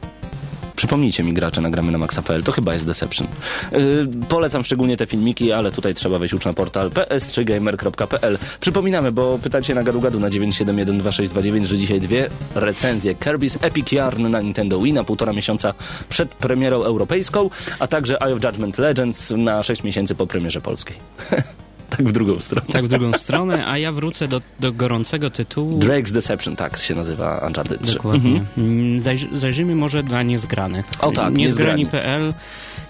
Przypomnijcie 0.80 1.24
mi 1.24 1.34
gracze, 1.34 1.62
nagramy 1.62 1.92
na 1.92 1.98
maxa.pl, 1.98 2.44
to 2.44 2.52
chyba 2.52 2.74
jest 2.74 2.86
Deception. 2.86 3.28
Yy, 3.72 4.08
polecam 4.30 4.64
szczególnie 4.64 4.98
te 4.98 5.06
filmiki, 5.06 5.52
ale 5.52 5.72
tutaj 5.72 5.94
trzeba 5.94 6.20
wejść 6.20 6.34
już 6.34 6.46
na 6.46 6.54
portal 6.54 6.90
ps3gamer.pl. 6.90 8.38
Przypominamy, 8.60 9.12
bo 9.12 9.40
pytacie 9.40 9.76
na 9.76 9.84
gadu 9.84 10.02
gadu 10.02 10.20
na 10.20 10.30
9712629, 10.30 11.66
że 11.66 11.78
dzisiaj 11.78 12.02
dwie 12.02 12.30
recenzje 12.56 13.16
Kirby's 13.16 13.58
Epic 13.62 13.92
Yarn 13.92 14.28
na 14.28 14.42
Nintendo 14.42 14.80
Wii 14.80 14.94
na 14.94 15.04
półtora 15.04 15.34
miesiąca 15.34 15.74
przed 16.10 16.30
premierą 16.30 16.84
europejską, 16.84 17.50
a 17.80 17.88
także 17.88 18.22
Eye 18.22 18.34
of 18.34 18.44
Judgment 18.44 18.78
Legends 18.78 19.32
na 19.32 19.64
6 19.64 19.84
miesięcy 19.84 20.16
po 20.16 20.28
premierze 20.28 20.62
polskiej. 20.62 20.96
tak 21.90 22.08
w 22.08 22.12
drugą 22.12 22.40
stronę. 22.40 22.68
Tak 22.72 22.86
w 22.86 22.88
drugą 22.88 23.14
stronę, 23.14 23.68
a 23.68 23.78
ja 23.78 23.92
wrócę 23.92 24.28
do, 24.28 24.42
do 24.60 24.72
gorącego 24.72 25.30
tytułu. 25.30 25.80
Drake's 25.80 26.12
Deception, 26.12 26.56
tak 26.56 26.78
się 26.78 26.96
nazywa 26.96 27.44
Uncharted 27.48 27.82
3. 27.82 27.94
Dokładnie. 27.94 28.44
Mm, 28.58 29.00
Zajrz, 29.00 29.26
zajrzyjmy 29.34 29.76
może 29.76 30.04
dla 30.04 30.24
niezgranych. 30.24 30.86
O 31.00 31.12
tak, 31.12 31.34
Niezgrani.pl 31.34 32.34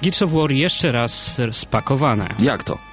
Gears 0.02 0.22
of 0.22 0.32
War 0.32 0.52
jeszcze 0.52 0.92
raz 0.92 1.42
spakowane. 1.52 2.28
Jak 2.40 2.64
to? 2.64 2.89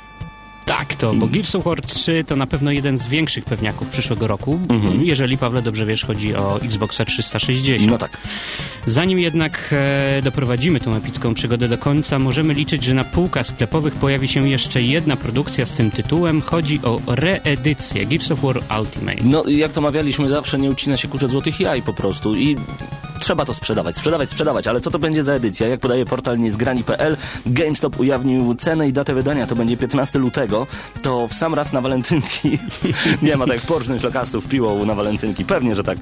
Tak 0.66 0.94
to, 0.94 1.14
bo 1.14 1.26
Gears 1.26 1.54
of 1.54 1.64
War 1.64 1.80
3 1.82 2.24
to 2.24 2.36
na 2.36 2.46
pewno 2.46 2.70
jeden 2.70 2.98
z 2.98 3.08
większych 3.08 3.44
pewniaków 3.44 3.88
przyszłego 3.88 4.26
roku, 4.26 4.58
Mhm. 4.68 5.04
jeżeli, 5.04 5.38
Pawle, 5.38 5.62
dobrze 5.62 5.86
wiesz, 5.86 6.04
chodzi 6.04 6.34
o 6.34 6.60
Xboxa 6.62 7.04
360. 7.04 7.90
No 7.90 7.98
tak. 7.98 8.18
Zanim 8.86 9.18
jednak 9.18 9.68
e, 9.72 10.22
doprowadzimy 10.22 10.80
tą 10.80 10.94
epicką 10.94 11.34
przygodę 11.34 11.68
do 11.68 11.78
końca, 11.78 12.18
możemy 12.18 12.54
liczyć, 12.54 12.84
że 12.84 12.94
na 12.94 13.04
półkach 13.04 13.46
sklepowych 13.46 13.94
pojawi 13.94 14.28
się 14.28 14.48
jeszcze 14.48 14.82
jedna 14.82 15.16
produkcja 15.16 15.66
z 15.66 15.70
tym 15.72 15.90
tytułem. 15.90 16.40
Chodzi 16.40 16.80
o 16.82 17.00
reedycję 17.06 18.06
Gears 18.06 18.30
of 18.30 18.40
War 18.40 18.56
Ultimate. 18.80 19.16
No, 19.24 19.44
jak 19.48 19.72
to 19.72 19.80
mawialiśmy, 19.80 20.28
zawsze 20.28 20.58
nie 20.58 20.70
ucina 20.70 20.96
się 20.96 21.08
kurczę 21.08 21.28
złotych 21.28 21.60
jaj 21.60 21.82
po 21.82 21.92
prostu 21.92 22.34
i 22.36 22.56
trzeba 23.20 23.44
to 23.44 23.54
sprzedawać, 23.54 23.96
sprzedawać, 23.96 24.30
sprzedawać, 24.30 24.66
ale 24.66 24.80
co 24.80 24.90
to 24.90 24.98
będzie 24.98 25.24
za 25.24 25.32
edycja? 25.32 25.68
Jak 25.68 25.80
podaje 25.80 26.04
portal 26.04 26.38
niezgrani.pl, 26.38 27.16
GameStop 27.46 28.00
ujawnił 28.00 28.54
cenę 28.54 28.88
i 28.88 28.92
datę 28.92 29.14
wydania, 29.14 29.46
to 29.46 29.56
będzie 29.56 29.76
15 29.76 30.18
lutego, 30.18 30.66
to 31.02 31.28
w 31.28 31.34
sam 31.34 31.54
raz 31.54 31.72
na 31.72 31.80
walentynki, 31.80 32.58
nie 33.22 33.36
ma 33.36 33.46
tak 33.46 33.60
porżnąć 33.60 34.02
lokastów. 34.02 34.48
Piłą 34.48 34.84
na 34.84 34.94
walentynki, 34.94 35.44
pewnie, 35.44 35.74
że 35.74 35.84
tak. 35.84 35.98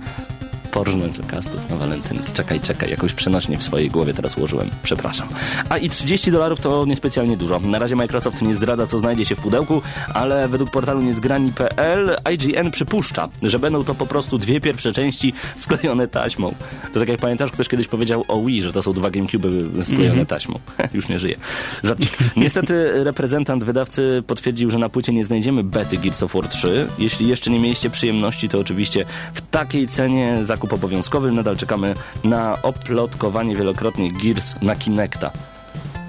Porżnąć 0.75 1.19
lokastów 1.19 1.71
na 1.71 1.77
walentynki. 1.77 2.33
Czekaj, 2.33 2.61
czekaj, 2.61 2.91
jakoś 2.91 3.15
przenośnie 3.15 3.59
w 3.59 3.63
swojej 3.63 3.91
głowie 3.91 4.15
teraz 4.15 4.39
ułożyłem. 4.39 4.71
Przepraszam. 4.83 5.29
A 5.69 5.79
i 5.79 5.89
30 5.89 6.31
dolarów 6.31 6.61
to 6.61 6.85
niespecjalnie 6.87 7.37
dużo. 7.37 7.61
Na 7.61 7.79
razie 7.79 7.97
Microsoft 7.97 8.43
nie 8.43 8.55
zdradza, 8.55 8.87
co 8.87 8.99
znajdzie 8.99 9.25
się 9.25 9.35
w 9.35 9.41
pudełku, 9.41 9.83
ale 10.15 10.49
według 10.49 10.71
portalu 10.71 11.03
niezgrani.pl 11.03 12.17
IGN 12.33 12.71
przypuszcza, 12.71 13.29
że 13.43 13.59
będą 13.59 13.85
to 13.85 13.95
po 13.95 14.07
prostu 14.07 14.39
dwie 14.39 14.61
pierwsze 14.61 14.93
części 14.93 15.33
sklejone 15.57 16.09
taśmą. 16.09 16.55
To 16.93 17.01
tak 17.01 17.09
jak 17.09 17.21
pamiętasz, 17.21 17.51
ktoś 17.51 17.69
kiedyś 17.69 17.89
powiedział 17.89 18.25
o 18.29 18.43
Wii, 18.43 18.63
że 18.63 18.73
to 18.73 18.83
są 18.83 18.93
dwa 18.93 19.11
GameCube 19.11 19.49
sklejone 19.83 20.27
taśmą. 20.27 20.59
Już 20.95 21.09
nie 21.09 21.19
żyje. 21.19 21.37
Żarcik. 21.85 22.19
Niestety 22.37 23.05
reprezentant 23.05 23.65
wydawcy 23.65 24.23
potwierdził, 24.27 24.71
że 24.71 24.79
na 24.79 24.89
płycie 24.89 25.13
nie 25.13 25.25
znajdziemy 25.25 25.65
bety 25.65 25.99
Gears 25.99 26.23
of 26.23 26.35
War 26.35 26.49
3. 26.49 26.89
Jeśli 26.99 27.29
jeszcze 27.29 27.51
nie 27.51 27.61
mieliście 27.61 27.91
przyjemności, 27.91 28.49
to 28.49 28.59
oczywiście 28.59 29.05
w 29.35 29.41
takiej 29.41 29.89
cenie 29.89 30.39
zakup 30.65 30.73
obowiązkowy. 30.73 31.33
Nadal 31.33 31.57
czekamy 31.57 31.95
na 32.25 32.63
oplotkowanie 32.63 33.57
wielokrotnie 33.57 34.13
Gears 34.13 34.55
na 34.63 34.77
Kinecta. 34.77 35.31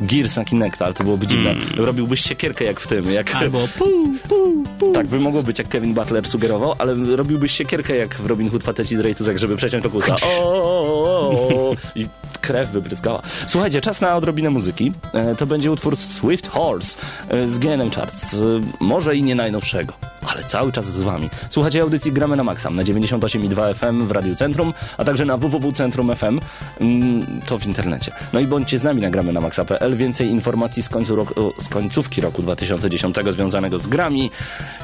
Gears 0.02 0.36
na 0.36 0.46
Kinecta, 0.46 0.86
ale 0.86 0.94
to 0.94 1.04
byłoby 1.04 1.28
dziwne. 1.28 1.56
Robiłbyś 1.78 2.22
siekierkę 2.22 2.66
jak 2.66 2.80
w 2.80 2.88
tym, 2.88 3.12
jak... 3.12 3.36
Albo 3.36 3.68
pu, 3.78 3.86
pu, 4.30 4.64
pu. 4.80 4.92
Tak 4.92 5.08
by 5.08 5.20
mogło 5.20 5.44
być, 5.44 5.60
jak 5.60 5.68
Kevin 5.68 5.94
Butler 5.94 6.28
sugerował, 6.28 6.76
ale 6.78 6.94
robiłbyś 7.16 7.52
siekierkę 7.52 7.96
jak 7.96 8.16
w 8.16 8.26
Robin 8.26 8.50
Hood 8.50 8.64
Faceci 8.64 8.98
Dreytusek, 8.98 9.38
żeby 9.38 9.56
przeciąć 9.56 9.84
lokusa. 9.84 10.16
O, 10.26 10.44
o, 10.44 10.92
o, 10.92 11.72
o, 11.72 11.76
I 11.96 12.08
krew 12.46 12.72
by 12.72 12.82
bryzgała. 12.82 13.22
Słuchajcie, 13.48 13.82
czas 13.82 14.02
na 14.02 14.16
odrobinę 14.16 14.50
muzyki. 14.50 14.92
E, 15.14 15.36
To 15.36 15.46
będzie 15.46 15.72
utwór 15.72 15.98
Swift 15.98 16.48
Horse 16.48 16.98
e, 17.30 17.48
z 17.48 17.60
GNM 17.60 17.92
Charts. 17.92 18.36
Może 18.80 19.16
i 19.16 19.24
nie 19.24 19.36
najnowszego, 19.36 19.94
ale 20.28 20.44
cały 20.44 20.72
czas 20.72 20.86
z 20.86 21.02
wami. 21.02 21.30
Słuchajcie 21.50 21.82
audycji 21.82 22.12
Gramy 22.12 22.36
na 22.36 22.44
Maxa 22.44 22.70
na 22.70 22.84
98,2 22.84 23.74
FM 23.76 24.08
w 24.08 24.12
Radiu 24.12 24.36
Centrum, 24.36 24.74
a 24.98 25.04
także 25.06 25.26
na 25.26 25.38
www.centrum 25.38 26.16
FM. 26.16 26.40
Mm, 26.82 27.42
To 27.48 27.58
w 27.58 27.66
internecie. 27.68 28.12
No 28.34 28.40
i 28.40 28.48
bądźcie 28.48 28.78
z 28.78 28.84
nami 28.84 29.02
na 29.02 29.10
gramy 29.10 29.34
na 29.34 29.42
maxa.pl. 29.42 29.98
Więcej 29.98 30.28
informacji 30.30 30.84
z, 30.84 30.90
końcu 30.90 31.16
roku, 31.16 31.54
z 31.62 31.70
końcówki 31.70 32.22
roku 32.22 32.42
2010 32.42 33.16
związanego 33.32 33.80
z 33.80 33.88
grami 33.88 34.32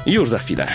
już 0.06 0.28
za 0.28 0.38
chwilę. 0.38 0.68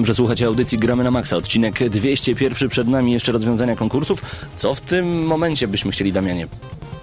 Przypominam, 0.00 0.06
że 0.06 0.14
słuchacie 0.14 0.46
audycji 0.46 0.78
Gramy 0.78 1.04
na 1.04 1.10
Maxa. 1.10 1.36
Odcinek 1.36 1.88
201 1.88 2.68
przed 2.68 2.88
nami, 2.88 3.12
jeszcze 3.12 3.32
rozwiązania 3.32 3.76
konkursów. 3.76 4.22
Co 4.56 4.74
w 4.74 4.80
tym 4.80 5.26
momencie 5.26 5.68
byśmy 5.68 5.92
chcieli, 5.92 6.12
Damianie, 6.12 6.46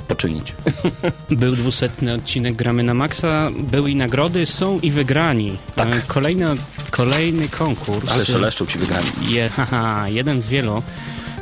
poczynić? 0.08 0.54
Był 1.30 1.56
dwusetny 1.56 2.13
odcinek 2.13 2.56
Gramy 2.56 2.84
na 2.84 2.94
Maxa, 2.94 3.50
były 3.60 3.92
i 3.92 3.96
nagrody, 3.96 4.46
są 4.46 4.80
i 4.80 4.92
wygrani. 4.92 5.58
Tak. 5.75 5.88
E, 5.88 6.01
Kolejny, 6.08 6.46
kolejny 6.92 7.48
konkurs. 7.50 8.10
Ale 8.12 8.25
szeleszczą 8.25 8.66
ci 8.66 8.77
wygrani. 8.80 9.08
Je, 9.30 9.50
haha, 9.50 10.10
jeden 10.10 10.42
z 10.42 10.48
wielu. 10.48 10.84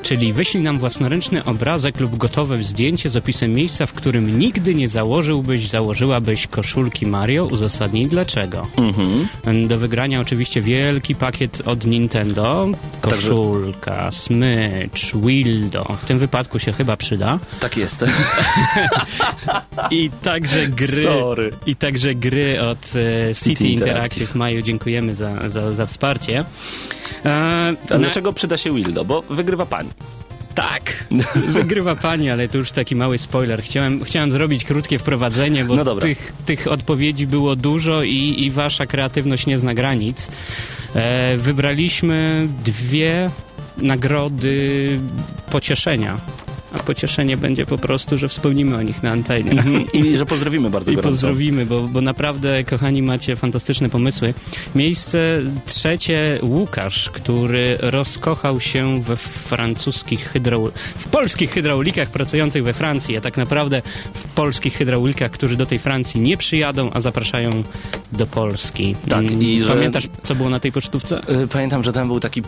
Czyli 0.06 0.34
wyślij 0.34 0.64
nam 0.64 0.80
własnoręczny 0.80 1.46
obrazek 1.46 2.00
lub 2.00 2.18
gotowe 2.18 2.64
zdjęcie 2.64 3.10
z 3.10 3.16
opisem 3.16 3.54
miejsca, 3.54 3.86
w 3.86 3.94
którym 3.94 4.40
nigdy 4.40 4.76
nie 4.76 4.88
założyłbyś, 4.88 5.70
założyłabyś 5.70 6.48
koszulki 6.48 7.06
Mario. 7.06 7.46
Uzasadnij 7.46 8.08
dlaczego. 8.08 8.68
Mhm. 8.78 9.68
Do 9.68 9.78
wygrania 9.78 10.22
oczywiście 10.22 10.62
wielki 10.62 11.16
pakiet 11.16 11.62
od 11.66 11.86
Nintendo. 11.86 12.68
Koszulka, 13.02 14.12
smycz, 14.12 15.16
Wildo. 15.16 15.84
W 16.02 16.06
tym 16.06 16.20
wypadku 16.20 16.60
się 16.60 16.72
chyba 16.72 16.98
przyda. 16.98 17.40
Tak 17.60 17.78
jest. 17.78 18.06
I 19.92 20.10
także 20.10 20.68
gry. 20.68 21.04
Sorry. 21.04 21.52
I 21.66 21.76
także 21.76 22.16
gry 22.16 22.62
od 22.62 22.78
e, 22.96 23.36
City, 23.36 23.50
City 23.50 23.64
Interactive. 23.64 23.72
Interactive. 23.72 24.36
Maju, 24.36 24.62
dziękujemy 24.62 25.16
za, 25.16 25.50
za, 25.50 25.72
za 25.72 25.86
wsparcie. 25.86 26.46
E, 27.26 27.30
A 27.30 27.94
na- 27.94 27.98
dlaczego 28.00 28.34
przyda 28.34 28.58
się 28.58 28.74
Wildo? 28.76 29.06
Bo 29.06 29.22
wygrywa 29.22 29.66
pani. 29.66 29.90
Tak, 30.56 31.06
wygrywa 31.60 31.96
pani, 31.96 32.30
ale 32.30 32.48
to 32.48 32.58
już 32.58 32.72
taki 32.72 32.96
mały 32.96 33.18
spoiler. 33.18 33.64
Chciałem, 33.64 34.04
chciałem 34.04 34.32
zrobić 34.32 34.64
krótkie 34.66 35.00
wprowadzenie, 35.00 35.66
bo 35.66 35.76
No 35.76 35.96
tych, 35.96 36.34
tych 36.46 36.68
odpowiedzi 36.68 37.28
było 37.28 37.56
dużo 37.56 38.04
i, 38.04 38.36
i 38.44 38.52
wasza 38.52 38.86
kreatywność 38.86 39.46
nie 39.46 39.60
zna 39.60 39.74
granic. 39.74 40.32
E, 40.96 41.38
wybraliśmy 41.38 42.48
dwie 42.66 43.30
nagrody 43.78 45.00
pocieszenia. 45.52 46.18
A 46.76 46.80
pocieszenie 46.84 47.38
będzie 47.38 47.66
po 47.66 47.78
prostu, 47.78 48.18
że 48.18 48.28
wspomnimy 48.30 48.76
o 48.76 48.82
nich 48.82 49.04
na 49.04 49.12
antenie. 49.12 49.64
I 49.94 50.18
że 50.18 50.26
pozdrowimy 50.26 50.70
bardzo 50.70 50.92
I 50.92 50.96
gorąco. 50.96 51.12
pozdrowimy, 51.12 51.66
bo, 51.66 51.82
bo 51.88 52.02
naprawdę, 52.02 52.64
kochani, 52.64 53.02
macie 53.02 53.36
fantastyczne 53.36 53.90
pomysły. 53.90 54.34
Miejsce 54.76 55.42
trzecie 55.66 56.40
Łukasz, 56.42 57.10
który 57.10 57.78
rozkochał 57.82 58.60
się 58.60 59.02
we 59.04 59.16
francuskich 59.16 60.30
hydraul... 60.30 60.72
w 60.98 61.08
polskich 61.08 61.52
hydraulikach 61.52 62.10
pracujących 62.10 62.64
we 62.64 62.74
Francji, 62.74 63.18
a 63.18 63.22
tak 63.22 63.38
naprawdę 63.38 63.82
w 64.14 64.24
polskich 64.24 64.74
hydraulikach, 64.78 65.32
którzy 65.32 65.58
do 65.58 65.66
tej 65.66 65.80
Francji 65.80 66.22
nie 66.22 66.38
przyjadą, 66.38 66.90
a 66.94 67.02
zapraszają 67.02 67.64
do 68.12 68.26
Polski. 68.26 68.96
Tak, 69.10 69.20
Mm, 69.26 69.42
i 69.44 69.60
że- 69.60 69.68
Pamiętasz, 69.70 70.08
co 70.24 70.36
było 70.36 70.50
na 70.50 70.60
tej 70.60 70.72
pocztówce? 70.72 71.22
Y, 71.44 71.48
Pamiętam, 71.48 71.84
że 71.84 71.94
tam 71.94 72.08
był 72.08 72.20
taki 72.20 72.42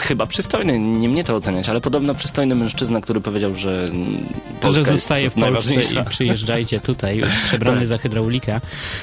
chyba 0.00 0.26
przystojny, 0.26 0.78
nie 0.78 1.08
mnie 1.08 1.24
to 1.24 1.36
oceniać, 1.36 1.68
ale 1.68 1.80
podobno 1.80 2.14
przystojny 2.14 2.54
mężczyzna, 2.54 3.00
który 3.00 3.20
powiedział, 3.20 3.54
że 3.54 3.90
Polska 4.60 4.84
że 4.84 4.90
zostaje 4.90 5.30
w 5.30 5.34
Polsce 5.34 5.74
i 5.74 6.04
przyjeżdżajcie 6.08 6.80
tutaj, 6.80 7.22
przebrany 7.44 7.78
Tak. 7.78 7.86
za 7.86 7.98
hydraulika. 7.98 8.60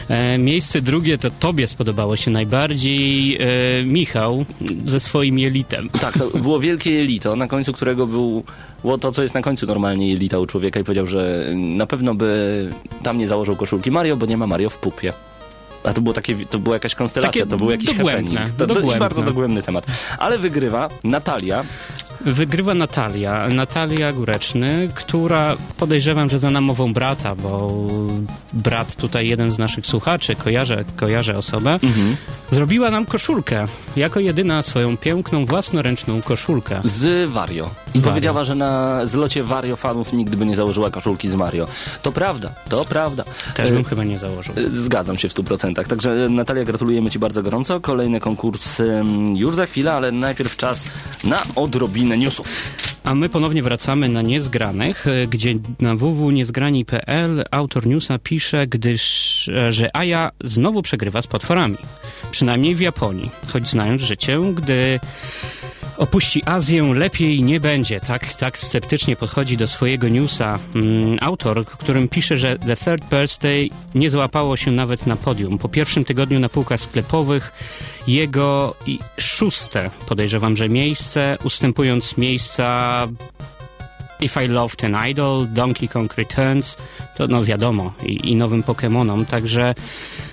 E, 0.10 0.38
miejsce 0.38 0.82
drugie 0.82 1.18
to 1.18 1.30
tobie 1.32 1.68
spodobało 1.68 2.16
się 2.16 2.32
najbardziej, 2.32 3.38
e, 3.42 3.84
Michał, 3.86 4.46
ze 4.86 5.00
swoim 5.00 5.40
jelitem. 5.40 5.90
Tak, 5.90 6.18
to 6.18 6.30
było 6.30 6.60
wielkie 6.60 6.92
jelito, 6.92 7.36
na 7.36 7.48
końcu 7.48 7.74
którego 7.74 8.08
był 8.08 8.44
było 8.84 8.98
to, 8.98 9.12
co 9.12 9.22
jest 9.22 9.34
na 9.34 9.42
końcu 9.42 9.66
normalnie 9.66 10.10
jelita 10.10 10.40
u 10.40 10.46
człowieka 10.46 10.80
i 10.80 10.84
powiedział, 10.84 11.06
że 11.06 11.46
na 11.56 11.86
pewno 11.86 12.16
by 12.16 12.70
tam 13.04 13.18
nie 13.18 13.28
założył 13.28 13.56
koszulki 13.56 13.92
Mario, 13.92 14.18
bo 14.18 14.26
nie 14.26 14.38
ma 14.38 14.48
Mario 14.48 14.70
w 14.70 14.78
pupie. 14.78 15.14
A 15.84 15.94
to 15.94 16.02
było 16.02 16.13
takie, 16.13 16.46
to 16.46 16.60
była 16.60 16.75
jakaś 16.75 16.96
konstelacja, 16.96 17.42
Takie 17.42 17.52
to 17.52 17.58
był 17.58 17.72
jakiś 17.72 17.86
dogłębne, 17.98 18.32
happening. 18.32 18.58
To, 18.58 18.68
dogłębne. 18.68 19.00
bardzo 19.00 19.22
dogłębny 19.24 19.62
temat. 19.62 19.86
Ale 20.18 20.38
wygrywa 20.38 20.90
Natalia. 21.04 21.63
Wygrywa 22.25 22.74
Natalia, 22.74 23.48
Natalia 23.50 24.12
Góreczny, 24.13 24.89
która 24.96 25.58
podejrzewam, 25.77 26.30
że 26.30 26.39
za 26.39 26.50
namową 26.50 26.94
brata, 26.94 27.36
bo 27.36 27.74
brat 28.53 28.96
tutaj, 28.96 29.27
jeden 29.27 29.51
z 29.51 29.58
naszych 29.58 29.86
słuchaczy, 29.88 30.36
kojarzę, 30.36 30.84
kojarzę 30.96 31.38
osobę, 31.38 31.80
zrobiła 32.51 32.92
nam 32.92 33.06
koszulkę. 33.06 33.65
Jako 33.96 34.20
jedyna 34.20 34.62
swoją 34.62 34.98
piękną, 34.98 35.46
własnoręczną 35.46 36.22
koszulkę. 36.22 36.82
z 36.84 37.30
Wario. 37.32 37.65
I 37.65 38.00
Wario. 38.00 38.10
powiedziała, 38.10 38.44
że 38.44 38.56
na 38.56 39.06
zlocie 39.06 39.44
Wario 39.44 39.75
fanów 39.75 40.13
nigdy 40.13 40.38
by 40.38 40.46
nie 40.46 40.56
założyła 40.56 40.89
koszulki 40.92 41.30
z 41.30 41.36
Mario. 41.36 41.68
To 42.01 42.12
prawda, 42.12 42.50
to 42.70 42.86
prawda. 42.86 43.24
Też 43.56 43.70
E, 43.70 43.74
bym 43.74 43.84
chyba 43.84 44.03
nie 44.03 44.18
założył. 44.18 44.56
e, 44.58 44.77
Zgadzam 44.84 45.18
się 45.18 45.30
w 45.30 45.34
100%. 45.34 45.88
Także 45.88 46.30
Natalia, 46.30 46.63
gratulujemy 46.63 47.10
Ci 47.10 47.20
bardzo 47.20 47.44
gorąco. 47.44 47.80
Kolejny 47.80 48.20
konkurs 48.20 48.80
em, 48.80 49.36
już 49.38 49.56
za 49.56 49.65
chwilę, 49.65 49.94
ale 49.94 50.12
najpierw 50.12 50.58
czas 50.58 50.86
na 51.24 51.42
odrobinę 51.56 52.12
newsów. 52.17 52.48
A 53.03 53.15
my 53.15 53.29
ponownie 53.29 53.63
wracamy 53.63 54.10
na 54.10 54.22
Niezgranych, 54.22 55.08
e, 55.08 55.27
gdzie 55.27 55.53
na 55.79 55.96
www.niezgrani.pl 55.96 57.43
autor 57.51 57.88
newsa 57.88 58.20
pisze, 58.20 58.67
gdyż, 58.67 59.50
e, 59.50 59.72
że 59.72 59.96
Aja 59.96 60.32
znowu 60.43 60.82
przegrywa 60.82 61.22
z 61.22 61.27
potworami. 61.27 61.77
Przynajmniej 62.32 62.75
w 62.75 62.79
Japonii. 62.79 63.29
Choć 63.48 63.70
znając 63.70 64.01
życie, 64.01 64.39
gdy 64.53 65.00
opuści 65.98 66.42
Azję, 66.46 66.94
lepiej 66.94 67.44
nie 67.44 67.60
będzie. 67.60 68.00
Tak, 68.00 68.34
tak 68.34 68.58
sceptycznie 68.58 69.16
podchodzi 69.16 69.58
do 69.58 69.68
swojego 69.68 70.10
newsa 70.10 70.60
mm, 70.76 71.18
autor, 71.22 71.66
którym 71.66 72.08
pisze, 72.08 72.38
że 72.38 72.60
The 72.60 72.76
Third 72.76 73.10
Birthday 73.10 73.70
nie 73.96 74.10
złapało 74.10 74.58
się 74.58 74.72
nawet 74.72 75.08
na 75.08 75.16
podium. 75.16 75.58
Po 75.58 75.70
pierwszym 75.70 76.06
tygodniu 76.06 76.40
na 76.40 76.50
półkach 76.50 76.82
sklepowych 76.82 77.54
jego 78.08 78.76
szóste, 79.18 79.90
podejrzewam, 80.08 80.56
że 80.56 80.70
miejsce, 80.70 81.38
ustępując 81.44 82.18
miejsca 82.18 83.08
If 84.24 84.46
I 84.46 84.48
Loved 84.48 84.80
Ten 84.80 84.96
Idol, 85.10 85.48
Donkey 85.53 85.88
Kong 85.88 86.18
Returns, 86.18 86.77
to 87.15 87.27
no 87.27 87.44
wiadomo, 87.44 87.94
i, 88.06 88.32
i 88.32 88.36
nowym 88.36 88.63
Pokémonom, 88.63 89.25
także 89.25 89.75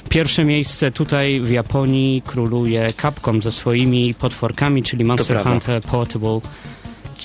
pierwsze 0.08 0.44
miejsce 0.44 0.90
tutaj 0.90 1.40
w 1.40 1.50
Japonii 1.50 2.22
króluje 2.26 2.92
Capcom 3.02 3.42
ze 3.42 3.52
swoimi 3.52 4.14
potworkami, 4.14 4.82
czyli 4.82 5.04
Monster. 5.04 5.42
Hunter 5.42 5.82
Portable, 5.82 6.40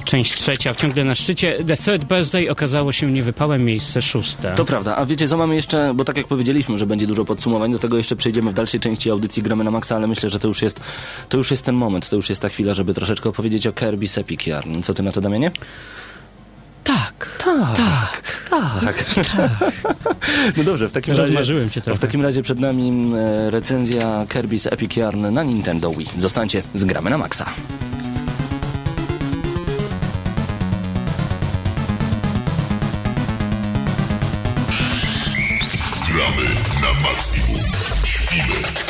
część 0.06 0.34
trzecia, 0.34 0.76
ciągle 0.76 1.04
na 1.04 1.16
szczycie. 1.16 1.64
The 1.68 1.78
Third 1.78 2.06
Birthday 2.06 2.50
okazało 2.50 2.92
się 2.92 3.12
niewypałem 3.12 3.66
miejsce 3.66 4.02
szóste. 4.02 4.56
To 4.56 4.66
prawda. 4.66 4.96
A 4.96 5.06
wiecie, 5.06 5.28
co 5.28 5.38
mamy 5.38 5.56
jeszcze, 5.56 5.94
bo 5.96 6.06
tak 6.06 6.18
jak 6.18 6.28
powiedzieliśmy, 6.28 6.78
że 6.78 6.86
będzie 6.86 7.08
dużo 7.08 7.26
podsumowań, 7.26 7.72
do 7.72 7.80
tego 7.80 7.98
jeszcze 7.98 8.16
przejdziemy 8.16 8.52
w 8.52 8.54
dalszej 8.54 8.80
części 8.80 9.12
audycji 9.12 9.44
Gramy 9.44 9.64
na 9.64 9.72
Maxa, 9.72 9.96
ale 9.96 10.08
myślę, 10.08 10.30
że 10.30 10.40
to 10.40 10.48
już 10.48 10.62
jest, 10.62 10.80
to 11.30 11.38
już 11.38 11.52
jest 11.52 11.66
ten 11.66 11.76
moment, 11.76 12.10
to 12.10 12.16
już 12.16 12.30
jest 12.30 12.42
ta 12.42 12.50
chwila, 12.50 12.74
żeby 12.74 12.94
troszeczkę 12.94 13.30
opowiedzieć 13.30 13.68
o 13.68 13.72
Kirby's 13.72 14.20
Epic 14.20 14.48
Yarn. 14.48 14.82
Co 14.82 14.94
ty 14.94 15.04
na 15.04 15.12
to, 15.12 15.22
Damianie? 15.22 15.52
Tak. 16.86 17.38
Tak, 17.38 18.22
tak, 18.50 19.06
tak. 19.14 19.72
no 20.58 20.64
dobrze, 20.64 20.90
w 20.90 20.92
takim 20.92 21.12
razie... 21.12 21.24
Rozmarzyłem 21.24 21.70
się 21.70 21.82
trochę. 21.82 21.98
W 21.98 22.02
takim 22.02 22.22
razie 22.22 22.42
przed 22.44 22.60
nami 22.60 23.12
recenzja 23.50 24.26
Kirby's 24.30 24.68
Epic 24.74 24.96
Yarn 24.96 25.34
na 25.34 25.44
Nintendo 25.44 25.92
Wii. 25.92 26.08
Zostańcie 26.20 26.64
z 26.76 26.86
Gramy 26.86 27.10
na 27.10 27.18
Maxa. 27.18 27.46
Gramy 36.14 36.48
na 36.82 37.02
maksimum. 37.10 37.62
Śpimy 38.06 38.85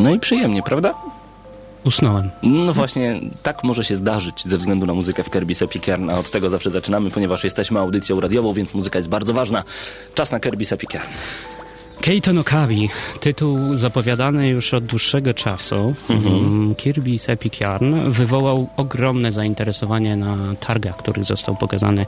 No 0.00 0.14
i 0.14 0.20
przyjemnie, 0.20 0.62
prawda? 0.62 0.94
Usnąłem. 1.84 2.30
No 2.42 2.74
właśnie, 2.74 3.20
tak 3.42 3.64
może 3.64 3.84
się 3.84 3.96
zdarzyć 3.96 4.42
ze 4.46 4.56
względu 4.58 4.86
na 4.86 4.94
muzykę 4.94 5.22
w 5.22 5.30
Kirby's 5.30 5.64
Epic 5.64 5.86
Yarn, 5.86 6.10
a 6.10 6.14
od 6.14 6.30
tego 6.30 6.50
zawsze 6.50 6.70
zaczynamy, 6.70 7.10
ponieważ 7.10 7.44
jesteśmy 7.44 7.78
audycją 7.78 8.20
radiową, 8.20 8.52
więc 8.52 8.74
muzyka 8.74 8.98
jest 8.98 9.08
bardzo 9.08 9.32
ważna. 9.32 9.64
Czas 10.14 10.32
na 10.32 10.38
Kirby's 10.38 10.74
Epic 10.74 10.94
Yarn. 10.94 11.08
Keito 12.00 12.32
no 12.32 12.44
Kabi, 12.44 12.88
tytuł 13.20 13.76
zapowiadany 13.76 14.48
już 14.48 14.74
od 14.74 14.84
dłuższego 14.84 15.34
czasu. 15.34 15.94
Mm, 16.10 16.74
Kirby's 16.74 17.32
Epic 17.32 17.60
Yarn 17.60 18.10
wywołał 18.10 18.68
ogromne 18.76 19.32
zainteresowanie 19.32 20.16
na 20.16 20.36
targach, 20.60 20.96
których 20.96 21.24
został 21.24 21.56
pokazany 21.56 22.06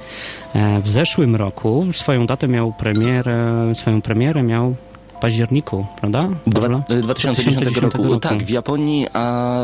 e, 0.55 0.81
w 0.81 0.88
zeszłym 0.88 1.37
roku. 1.37 1.87
Swoją 1.92 2.26
datę 2.26 2.48
miał 2.48 2.72
premierę, 2.72 3.72
swoją 3.74 4.02
premierę 4.02 4.42
miał 4.42 4.74
październiku, 5.22 5.87
prawda? 6.00 6.28
Dwa, 6.46 6.61
Pawle? 6.61 6.82
e, 6.88 7.00
2010 7.00 7.76
roku. 7.76 8.20
Tak, 8.20 8.42
w 8.42 8.50
Japonii, 8.50 9.06
a 9.12 9.58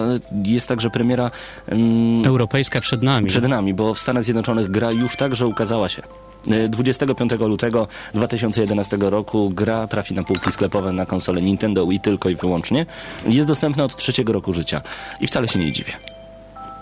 jest 0.45 0.69
także 0.69 0.91
premiera 0.91 1.31
mm, 1.69 2.25
Europejska 2.25 2.81
przed 2.81 3.03
nami. 3.03 3.27
przed 3.27 3.49
nami, 3.49 3.75
bo 3.75 3.95
w 3.95 3.99
Stanach 3.99 4.25
Zjednoczonych 4.25 4.71
gra 4.71 4.93
już 4.93 5.17
także 5.17 5.47
ukazała 5.47 5.89
się. 5.89 6.03
E, 6.51 6.69
25 6.69 7.33
lutego 7.33 7.89
2011 8.15 8.97
roku 9.01 9.51
gra 9.51 9.87
trafi 9.87 10.15
na 10.15 10.25
półki 10.25 10.53
sklepowe 10.53 10.93
na 10.93 11.07
konsolę 11.07 11.43
Nintendo 11.43 11.87
Wii 11.87 12.01
tylko 12.01 12.29
i 12.29 12.35
wyłącznie. 12.35 12.87
Jest 13.27 13.49
dostępna 13.49 13.85
od 13.85 13.97
trzeciego 13.97 14.33
roku 14.33 14.53
życia. 14.53 14.81
I 15.21 15.27
wcale 15.27 15.49
się 15.49 15.59
nie 15.59 15.73
dziwię, 15.73 15.93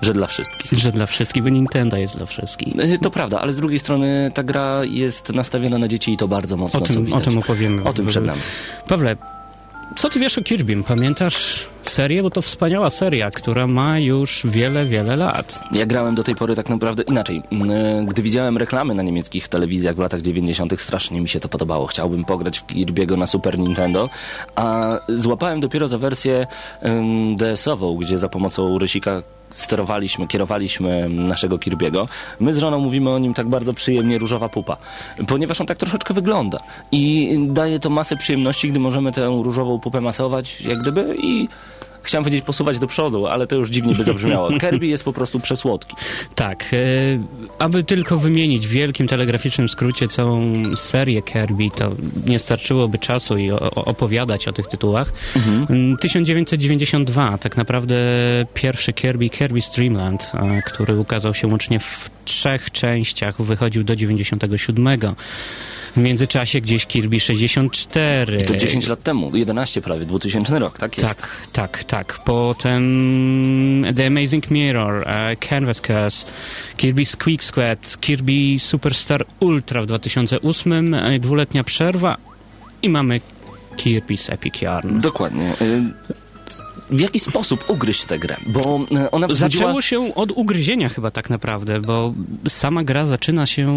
że 0.02 0.12
dla 0.14 0.26
wszystkich. 0.26 0.78
Że 0.78 0.92
dla 0.92 1.06
wszystkich, 1.06 1.42
bo 1.42 1.48
Nintendo 1.48 1.96
jest 1.96 2.16
dla 2.16 2.26
wszystkich. 2.26 2.74
E, 2.78 2.98
To 2.98 3.10
prawda, 3.10 3.40
ale 3.40 3.52
z 3.52 3.56
drugiej 3.56 3.78
strony 3.78 4.30
ta 4.34 4.42
gra 4.42 4.80
jest 4.84 5.32
nastawiona 5.32 5.78
na 5.78 5.88
dzieci 5.88 6.12
i 6.12 6.16
to 6.16 6.28
bardzo 6.28 6.56
mocno, 6.56 6.80
O 6.80 6.82
tym, 6.82 7.12
o 7.12 7.20
tym 7.20 7.38
opowiemy. 7.38 7.84
O 7.84 7.92
tym 7.92 8.06
przed 8.06 8.24
nami. 8.24 8.40
Pawle, 8.88 9.16
co 9.96 10.10
ty 10.10 10.18
wiesz 10.18 10.38
o 10.38 10.42
Kirbym? 10.42 10.84
Pamiętasz 10.84 11.66
serię? 11.82 12.22
Bo 12.22 12.30
to 12.30 12.42
wspaniała 12.42 12.90
seria, 12.90 13.30
która 13.30 13.66
ma 13.66 13.98
już 13.98 14.42
wiele, 14.44 14.86
wiele 14.86 15.16
lat. 15.16 15.60
Ja 15.72 15.86
grałem 15.86 16.14
do 16.14 16.24
tej 16.24 16.34
pory 16.34 16.54
tak 16.56 16.68
naprawdę 16.68 17.02
inaczej. 17.02 17.42
Mm, 17.52 18.06
Gdy 18.06 18.22
widziałem 18.22 18.58
reklamy 18.58 18.94
na 18.94 19.02
niemieckich 19.02 19.48
telewizjach 19.48 19.96
w 19.96 19.98
latach 19.98 20.22
90., 20.22 20.80
strasznie 20.80 21.20
mi 21.20 21.28
się 21.28 21.40
to 21.40 21.48
podobało. 21.48 21.86
Chciałbym 21.86 22.24
pograć 22.24 22.58
w 22.58 22.66
Kirby'ego 22.66 23.18
na 23.18 23.26
Super 23.26 23.58
Nintendo, 23.58 24.08
a 24.56 24.98
złapałem 25.08 25.60
dopiero 25.60 25.88
za 25.88 25.98
wersję 25.98 26.46
DS-ową, 27.36 27.96
gdzie 27.96 28.18
za 28.18 28.28
pomocą 28.28 28.78
rysika 28.78 29.22
sterowaliśmy, 29.60 30.26
kierowaliśmy 30.26 31.08
naszego 31.08 31.56
Kirby'ego. 31.56 32.06
My 32.40 32.54
z 32.54 32.58
żoną 32.58 32.78
mówimy 32.78 33.10
o 33.10 33.18
nim 33.18 33.34
tak 33.34 33.48
bardzo 33.48 33.74
przyjemnie 33.74 34.18
różowa 34.18 34.48
pupa, 34.48 34.76
ponieważ 35.26 35.60
on 35.60 35.66
tak 35.66 35.78
troszeczkę 35.78 36.14
wygląda 36.14 36.58
i 36.92 37.34
daje 37.48 37.78
to 37.78 37.90
masę 37.90 38.16
przyjemności, 38.16 38.70
gdy 38.70 38.80
możemy 38.80 39.12
tę 39.12 39.26
różową 39.42 39.80
pupę 39.80 40.00
masować 40.00 40.60
jak 40.60 40.78
gdyby 40.78 41.16
i 41.18 41.48
chciałem 42.06 42.24
powiedzieć 42.24 42.44
posuwać 42.44 42.78
do 42.78 42.86
przodu, 42.86 43.26
ale 43.26 43.46
to 43.46 43.56
już 43.56 43.70
dziwnie 43.70 43.94
by 43.94 44.04
zabrzmiało. 44.04 44.50
Kirby 44.60 44.86
jest 44.86 45.04
po 45.04 45.12
prostu 45.12 45.40
przesłodki. 45.40 45.96
Tak, 46.34 46.64
e, 46.72 46.76
aby 47.58 47.84
tylko 47.84 48.18
wymienić 48.18 48.66
w 48.66 48.70
wielkim 48.70 49.08
telegraficznym 49.08 49.68
skrócie 49.68 50.08
całą 50.08 50.52
serię 50.76 51.22
Kirby, 51.22 51.68
to 51.76 51.92
nie 52.26 52.38
starczyłoby 52.38 52.98
czasu 52.98 53.36
i 53.36 53.50
o, 53.50 53.70
opowiadać 53.70 54.48
o 54.48 54.52
tych 54.52 54.66
tytułach. 54.66 55.12
Mm, 55.70 55.96
1992, 55.96 57.38
tak 57.38 57.56
naprawdę 57.56 57.96
pierwszy 58.54 58.92
Kirby, 58.92 59.30
Kirby 59.30 59.62
Streamland, 59.62 60.32
e, 60.34 60.62
który 60.62 60.98
ukazał 60.98 61.34
się 61.34 61.48
łącznie 61.48 61.78
w 61.78 62.10
trzech 62.24 62.70
częściach, 62.70 63.42
wychodził 63.42 63.84
do 63.84 63.96
97. 63.96 64.98
W 65.96 66.00
międzyczasie 66.00 66.60
gdzieś 66.60 66.86
Kirby 66.86 67.20
64. 67.20 68.38
I 68.38 68.44
to 68.44 68.56
10 68.56 68.86
lat 68.86 69.02
temu, 69.02 69.36
11 69.36 69.82
prawie, 69.82 70.04
2000 70.04 70.58
rok, 70.58 70.78
tak 70.78 70.98
jest. 70.98 71.16
Tak, 71.16 71.28
tak, 71.52 71.84
tak. 71.84 72.18
Potem 72.24 72.82
The 73.96 74.06
Amazing 74.06 74.50
Mirror, 74.50 75.08
e, 75.08 75.36
Canvas 75.36 75.80
Curse, 75.80 76.26
Kirby 76.76 77.06
Squeak 77.06 77.44
Squad, 77.44 78.00
Kirby 78.00 78.58
Superstar 78.58 79.26
Ultra 79.40 79.82
w 79.82 79.86
2008, 79.86 80.94
e, 80.94 81.18
dwuletnia 81.18 81.64
przerwa 81.64 82.16
i 82.82 82.88
mamy 82.88 83.20
Kirby's 83.76 84.32
Epic 84.32 84.62
Yarn. 84.62 85.00
Dokładnie. 85.00 85.52
Y, 85.60 85.82
w 86.90 87.00
jaki 87.00 87.20
sposób 87.20 87.70
ugryźć 87.70 88.04
tę 88.04 88.18
grę, 88.18 88.36
bo 88.46 88.60
e, 88.96 89.10
ona 89.10 89.26
wzbudziła... 89.26 89.62
Zaczęło 89.62 89.82
się 89.82 90.14
od 90.14 90.30
ugryzienia 90.32 90.88
chyba 90.88 91.10
tak 91.10 91.30
naprawdę, 91.30 91.80
bo 91.80 92.14
sama 92.48 92.84
gra 92.84 93.06
zaczyna 93.06 93.46
się... 93.46 93.68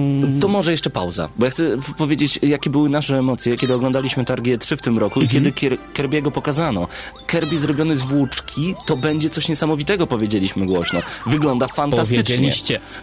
To 0.41 0.47
może 0.47 0.71
jeszcze 0.71 0.89
pauza, 0.89 1.29
bo 1.37 1.45
ja 1.45 1.51
chcę 1.51 1.77
powiedzieć, 1.97 2.39
jakie 2.41 2.69
były 2.69 2.89
nasze 2.89 3.17
emocje, 3.17 3.57
kiedy 3.57 3.73
oglądaliśmy 3.73 4.25
Targie 4.25 4.57
3 4.57 4.77
w 4.77 4.81
tym 4.81 4.97
roku 4.97 5.21
i 5.21 5.23
Mhm. 5.23 5.43
kiedy 5.43 5.51
Kier- 5.75 5.77
Kirby'ego 5.93 6.31
pokazano. 6.31 6.87
Kirby 7.27 7.57
zrobiony 7.57 7.97
z 7.97 8.01
włóczki, 8.01 8.75
to 8.85 8.97
będzie 8.97 9.29
coś 9.29 9.49
niesamowitego, 9.49 10.07
powiedzieliśmy 10.07 10.65
głośno. 10.65 10.99
Wygląda 11.25 11.67
fantastycznie. 11.67 12.51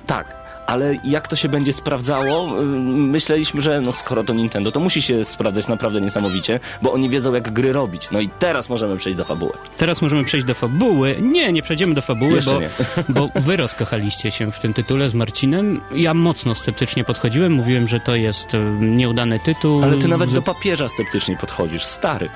Tak. 0.07 0.46
Ale 0.67 0.95
jak 1.05 1.29
to 1.29 1.37
się 1.37 1.49
będzie 1.49 1.73
sprawdzało? 1.73 2.47
Myśleliśmy, 2.87 3.63
że 3.63 3.81
no 3.81 3.93
skoro 3.93 4.25
to 4.25 4.35
Nintendo, 4.35 4.73
to 4.73 4.81
musi 4.81 5.03
się 5.03 5.25
sprawdzać 5.25 5.69
naprawdę 5.69 6.01
niesamowicie, 6.01 6.61
bo 6.83 6.93
oni 6.93 7.09
wiedzą 7.09 7.35
jak 7.35 7.53
gry 7.53 7.73
robić. 7.73 8.09
No 8.11 8.21
i 8.21 8.29
teraz 8.39 8.69
możemy 8.69 8.97
przejść 8.97 9.19
do 9.19 9.25
fabuły. 9.25 9.53
Teraz 9.77 10.03
możemy 10.03 10.25
przejść 10.25 10.47
do 10.47 10.55
fabuły. 10.55 11.17
Nie, 11.21 11.53
nie 11.53 11.63
przejdziemy 11.63 11.95
do 11.95 12.03
fabuły, 12.03 12.33
Jeszcze 12.33 12.51
bo, 12.51 12.61
nie. 12.61 12.69
bo 13.09 13.29
wy 13.35 13.57
rozkochaliście 13.57 14.31
się 14.31 14.53
w 14.53 14.61
tym 14.61 14.75
tytule 14.75 15.09
z 15.09 15.15
Marcinem. 15.15 15.81
Ja 15.95 16.15
mocno 16.15 16.55
sceptycznie 16.55 17.05
podchodziłem, 17.05 17.53
mówiłem, 17.53 17.89
że 17.89 18.01
to 18.01 18.17
jest 18.17 18.49
nieudany 18.81 19.41
tytuł. 19.41 19.83
Ale 19.83 19.99
ty 19.99 20.09
nawet 20.09 20.35
do 20.35 20.43
papieża 20.43 20.89
sceptycznie 20.89 21.37
podchodzisz, 21.37 21.85
stary. 21.85 22.29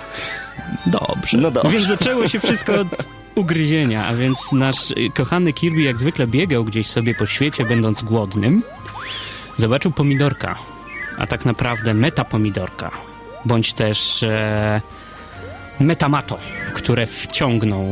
Dobrze. 0.87 1.39
No 1.39 1.51
dobrze. 1.51 1.71
Więc 1.71 1.85
zaczęło 1.85 2.29
się 2.29 2.39
wszystko 2.39 2.75
od 2.75 2.89
ugryzienia, 3.35 4.07
a 4.07 4.15
więc 4.15 4.53
nasz 4.53 4.91
y, 4.91 4.95
kochany 5.15 5.53
Kirby 5.53 5.83
jak 5.83 5.99
zwykle 5.99 6.27
biegał 6.27 6.65
gdzieś 6.65 6.87
sobie 6.87 7.15
po 7.15 7.27
świecie, 7.27 7.65
będąc 7.65 8.03
głodnym. 8.03 8.63
Zobaczył 9.57 9.91
pomidorka, 9.91 10.59
a 11.19 11.27
tak 11.27 11.45
naprawdę 11.45 11.95
metapomidorka, 11.95 12.91
bądź 13.45 13.73
też 13.73 14.23
e, 14.23 14.81
metamato, 15.81 16.39
które 16.75 17.07
wciągnął 17.07 17.85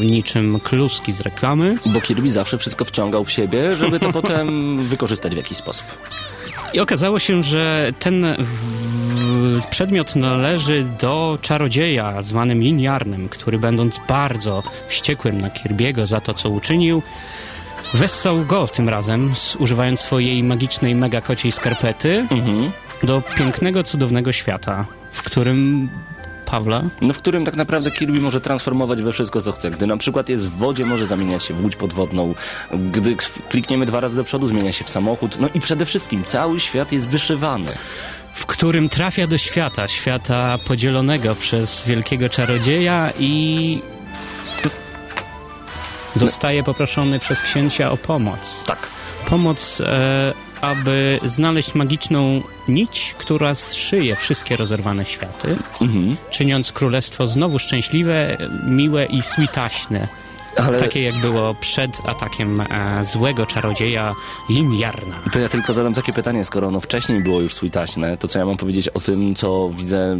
niczym 0.00 0.60
kluski 0.60 1.12
z 1.12 1.20
reklamy. 1.20 1.74
Bo 1.86 2.00
Kirby 2.00 2.32
zawsze 2.32 2.58
wszystko 2.58 2.84
wciągał 2.84 3.24
w 3.24 3.30
siebie, 3.30 3.74
żeby 3.74 4.00
to 4.00 4.12
potem 4.22 4.78
wykorzystać 4.78 5.34
w 5.34 5.36
jakiś 5.36 5.58
sposób. 5.58 5.86
I 6.72 6.80
okazało 6.80 7.18
się, 7.18 7.42
że 7.42 7.92
ten 7.98 8.26
przedmiot 9.70 10.16
należy 10.16 10.84
do 11.00 11.38
czarodzieja 11.42 12.22
zwanym 12.22 12.62
Liniarnym, 12.62 13.28
który 13.28 13.58
będąc 13.58 14.00
bardzo 14.08 14.62
wściekłym 14.88 15.40
na 15.40 15.48
Kirby'ego 15.48 16.06
za 16.06 16.20
to, 16.20 16.34
co 16.34 16.48
uczynił, 16.48 17.02
wessał 17.94 18.44
go 18.44 18.66
tym 18.66 18.88
razem, 18.88 19.32
używając 19.58 20.00
swojej 20.00 20.42
magicznej 20.42 20.94
mega 20.94 21.20
kociej 21.20 21.52
skarpety, 21.52 22.26
Mhm. 22.30 22.70
do 23.02 23.22
pięknego, 23.38 23.82
cudownego 23.82 24.32
świata, 24.32 24.86
w 25.12 25.22
którym 25.22 25.88
Pawła 26.46 26.82
No 27.00 27.14
w 27.14 27.18
którym 27.18 27.44
tak 27.44 27.56
naprawdę 27.56 27.90
Kirby 27.90 28.20
może 28.20 28.40
transformować 28.40 29.02
we 29.02 29.12
wszystko, 29.12 29.40
co 29.42 29.52
chce. 29.52 29.70
Gdy 29.70 29.86
na 29.86 29.96
przykład 29.96 30.28
jest 30.28 30.48
w 30.48 30.56
wodzie, 30.56 30.84
może 30.84 31.06
zamieniać 31.06 31.44
się 31.44 31.54
w 31.54 31.64
łódź 31.64 31.76
podwodną. 31.76 32.34
Gdy 32.92 33.16
klikniemy 33.48 33.86
dwa 33.86 34.00
razy 34.00 34.16
do 34.16 34.24
przodu, 34.24 34.46
zmienia 34.46 34.72
się 34.72 34.84
w 34.84 34.90
samochód. 34.90 35.40
No 35.40 35.48
i 35.54 35.60
przede 35.60 35.84
wszystkim 35.84 36.24
cały 36.24 36.60
świat 36.60 36.92
jest 36.92 37.08
wyszywany. 37.08 37.72
w 38.32 38.46
którym 38.46 38.88
trafia 38.88 39.26
do 39.26 39.38
świata, 39.38 39.88
świata 39.88 40.58
podzielonego 40.58 41.34
przez 41.34 41.82
wielkiego 41.86 42.28
czarodzieja 42.28 43.12
i 43.18 43.82
zostaje 46.16 46.62
poproszony 46.62 47.18
przez 47.18 47.42
księcia 47.42 47.90
o 47.90 47.96
pomoc. 47.96 48.64
Tak. 48.66 48.78
Pomoc, 49.28 49.80
e, 49.80 50.32
aby 50.66 51.18
znaleźć 51.24 51.74
magiczną 51.74 52.42
nić, 52.68 53.14
która 53.18 53.54
zszyje 53.54 54.16
wszystkie 54.16 54.56
rozerwane 54.56 55.04
światy, 55.04 55.56
Mhm. 55.80 56.16
czyniąc 56.30 56.72
królestwo 56.72 57.28
znowu 57.28 57.58
szczęśliwe, 57.58 58.36
miłe 58.66 59.04
i 59.06 59.22
switaśne. 59.22 60.08
Ale 60.56 60.78
Takie 60.78 61.02
jak 61.02 61.14
było 61.14 61.54
przed 61.54 61.90
atakiem 62.06 62.60
e, 62.60 63.04
złego 63.04 63.46
czarodzieja 63.46 64.14
Liniarna. 64.50 65.16
to 65.32 65.38
ja 65.40 65.48
tylko 65.48 65.74
zadam 65.74 65.94
takie 65.94 66.12
pytanie, 66.12 66.44
skoro 66.44 66.68
ono 66.68 66.80
wcześniej 66.80 67.22
było 67.22 67.40
już 67.40 67.54
switaśne, 67.54 68.16
to 68.16 68.28
co 68.28 68.38
ja 68.38 68.46
mam 68.46 68.56
powiedzieć 68.56 68.88
o 68.88 69.00
tym, 69.00 69.34
co 69.34 69.70
widzę 69.74 70.18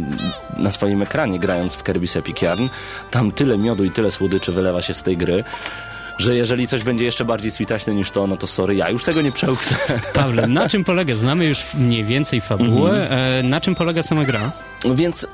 na 0.57 0.71
swoim 0.71 1.01
ekranie, 1.01 1.39
grając 1.39 1.75
w 1.75 1.83
Kirby's 1.83 2.19
Epic 2.19 2.41
Yarn. 2.41 2.67
Tam 3.11 3.31
tyle 3.31 3.57
miodu 3.57 3.83
i 3.85 3.91
tyle 3.91 4.11
słodyczy 4.11 4.51
wylewa 4.51 4.81
się 4.81 4.93
z 4.93 5.03
tej 5.03 5.17
gry, 5.17 5.43
że 6.17 6.35
jeżeli 6.35 6.67
coś 6.67 6.83
będzie 6.83 7.05
jeszcze 7.05 7.25
bardziej 7.25 7.51
switaśne 7.51 7.95
niż 7.95 8.11
to, 8.11 8.27
no 8.27 8.37
to 8.37 8.47
sorry, 8.47 8.75
ja 8.75 8.89
już 8.89 9.03
tego 9.03 9.21
nie 9.21 9.31
przełknę. 9.31 9.77
Pawle, 10.13 10.47
na 10.47 10.69
czym 10.69 10.83
polega? 10.83 11.15
Znamy 11.15 11.45
już 11.45 11.73
mniej 11.73 12.03
więcej 12.03 12.41
fabułę. 12.41 13.09
E, 13.09 13.43
na 13.43 13.61
czym 13.61 13.75
polega 13.75 14.03
sama 14.03 14.25
gra? 14.25 14.51
Więc 14.95 15.27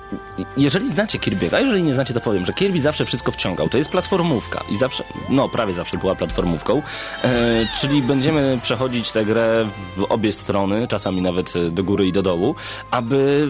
jeżeli 0.58 0.90
znacie 0.90 1.20
Kirby'ego, 1.20 1.56
a 1.56 1.60
jeżeli 1.60 1.84
nie 1.84 1.94
znacie, 1.94 2.14
to 2.14 2.22
powiem, 2.22 2.46
że 2.46 2.54
Kirby 2.54 2.82
zawsze 2.82 3.06
wszystko 3.06 3.32
wciągał. 3.32 3.70
To 3.70 3.78
jest 3.78 3.92
platformówka 3.92 4.64
i 4.70 4.78
zawsze, 4.78 5.04
no 5.30 5.50
prawie 5.50 5.74
zawsze 5.74 5.98
była 5.98 6.16
platformówką, 6.16 6.82
e, 7.24 7.68
czyli 7.82 8.02
będziemy 8.02 8.60
przechodzić 8.64 9.12
tę 9.12 9.26
grę 9.26 9.70
w 9.98 10.04
obie 10.10 10.32
strony, 10.32 10.88
czasami 10.88 11.22
nawet 11.22 11.54
do 11.72 11.84
góry 11.84 12.08
i 12.08 12.12
do 12.12 12.22
dołu, 12.22 12.56
aby 12.92 13.48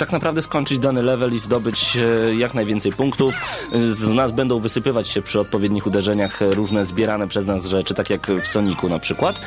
tak 0.00 0.12
naprawdę 0.12 0.42
skończyć 0.42 0.78
dany 0.78 1.02
level 1.02 1.34
i 1.34 1.38
zdobyć 1.38 1.96
e, 1.96 2.34
jak 2.34 2.54
najwięcej 2.54 2.92
punktów. 2.92 3.34
Z 3.72 4.14
nas 4.14 4.32
będą 4.32 4.58
wysypywać 4.58 5.08
się 5.08 5.22
przy 5.22 5.40
odpowiednich 5.40 5.86
uderzeniach 5.86 6.42
e, 6.42 6.50
różne 6.50 6.84
zbierane 6.84 7.28
przez 7.28 7.46
nas 7.46 7.64
rzeczy, 7.64 7.94
tak 7.94 8.10
jak 8.10 8.26
w 8.26 8.46
Soniku 8.46 8.88
na 8.88 8.98
przykład. 8.98 9.40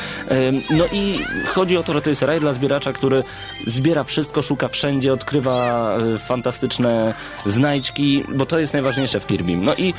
No 0.70 0.86
i 0.92 1.20
chodzi 1.48 1.78
o 1.78 1.84
to, 1.84 1.94
że 1.94 2.02
to 2.02 2.10
jest 2.10 2.22
raj 2.22 2.40
dla 2.40 2.54
zbieracza, 2.54 2.94
który 2.94 3.24
zbiera 3.68 4.04
wszystko, 4.04 4.42
szuka 4.42 4.68
wszędzie, 4.68 5.14
odkrywa 5.14 5.90
e, 5.98 6.20
fantastyczne 6.20 7.14
znajdźki, 7.46 8.24
bo 8.36 8.46
to 8.46 8.60
jest 8.60 8.74
najważniejsze 8.74 9.20
w 9.20 9.28
Kirby. 9.28 9.56
No 9.56 9.76
i 9.76 9.94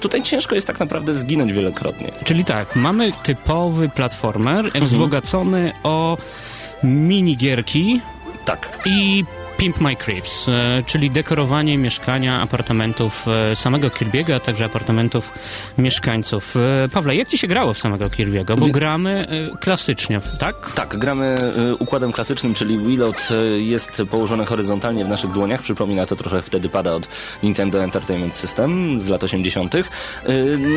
tutaj 0.00 0.22
ciężko 0.22 0.54
jest 0.54 0.66
tak 0.66 0.80
naprawdę 0.80 1.14
zginąć 1.14 1.52
wielokrotnie. 1.52 2.12
Czyli 2.24 2.44
tak, 2.44 2.76
mamy 2.76 3.12
typowy 3.12 3.88
platformer 3.88 4.70
wzbogacony 4.80 5.72
o 5.82 6.18
minigierki 6.82 8.00
Tak. 8.44 8.78
i 8.84 9.24
Pimp 9.56 9.80
My 9.80 9.96
Cribs, 9.96 10.48
e, 10.48 10.82
czyli 10.86 11.10
dekorowanie 11.10 11.78
mieszkania, 11.78 12.40
apartamentów 12.40 13.26
e, 13.28 13.56
samego 13.56 13.88
Kirby'ego, 13.88 14.32
a 14.34 14.40
także 14.40 14.64
apartamentów 14.64 15.32
mieszkańców. 15.78 16.56
E, 16.84 16.88
Pawle, 16.88 17.16
jak 17.16 17.28
ci 17.28 17.38
się 17.38 17.46
grało 17.46 17.72
w 17.72 17.78
samego 17.78 18.04
Kirby'ego? 18.04 18.58
Bo 18.58 18.66
gramy 18.66 19.28
klasycznie, 19.60 20.20
tak? 20.40 20.72
Tak, 20.74 20.96
gramy 20.98 21.38
układem 21.78 22.12
klasycznym, 22.12 22.54
czyli 22.54 22.78
Wilot 22.78 23.28
jest 23.56 24.02
położony 24.10 24.46
horyzontalnie 24.46 25.04
w 25.04 25.08
naszych 25.08 25.32
dłoniach. 25.32 25.62
Przypomina 25.62 26.06
to 26.06 26.16
trochę 26.16 26.42
wtedy 26.42 26.68
pada 26.68 26.92
od 26.92 27.08
Nintendo 27.42 27.84
Entertainment 27.84 28.36
System 28.36 29.00
z 29.00 29.08
lat 29.08 29.24
80. 29.24 29.74
Y, 29.74 29.84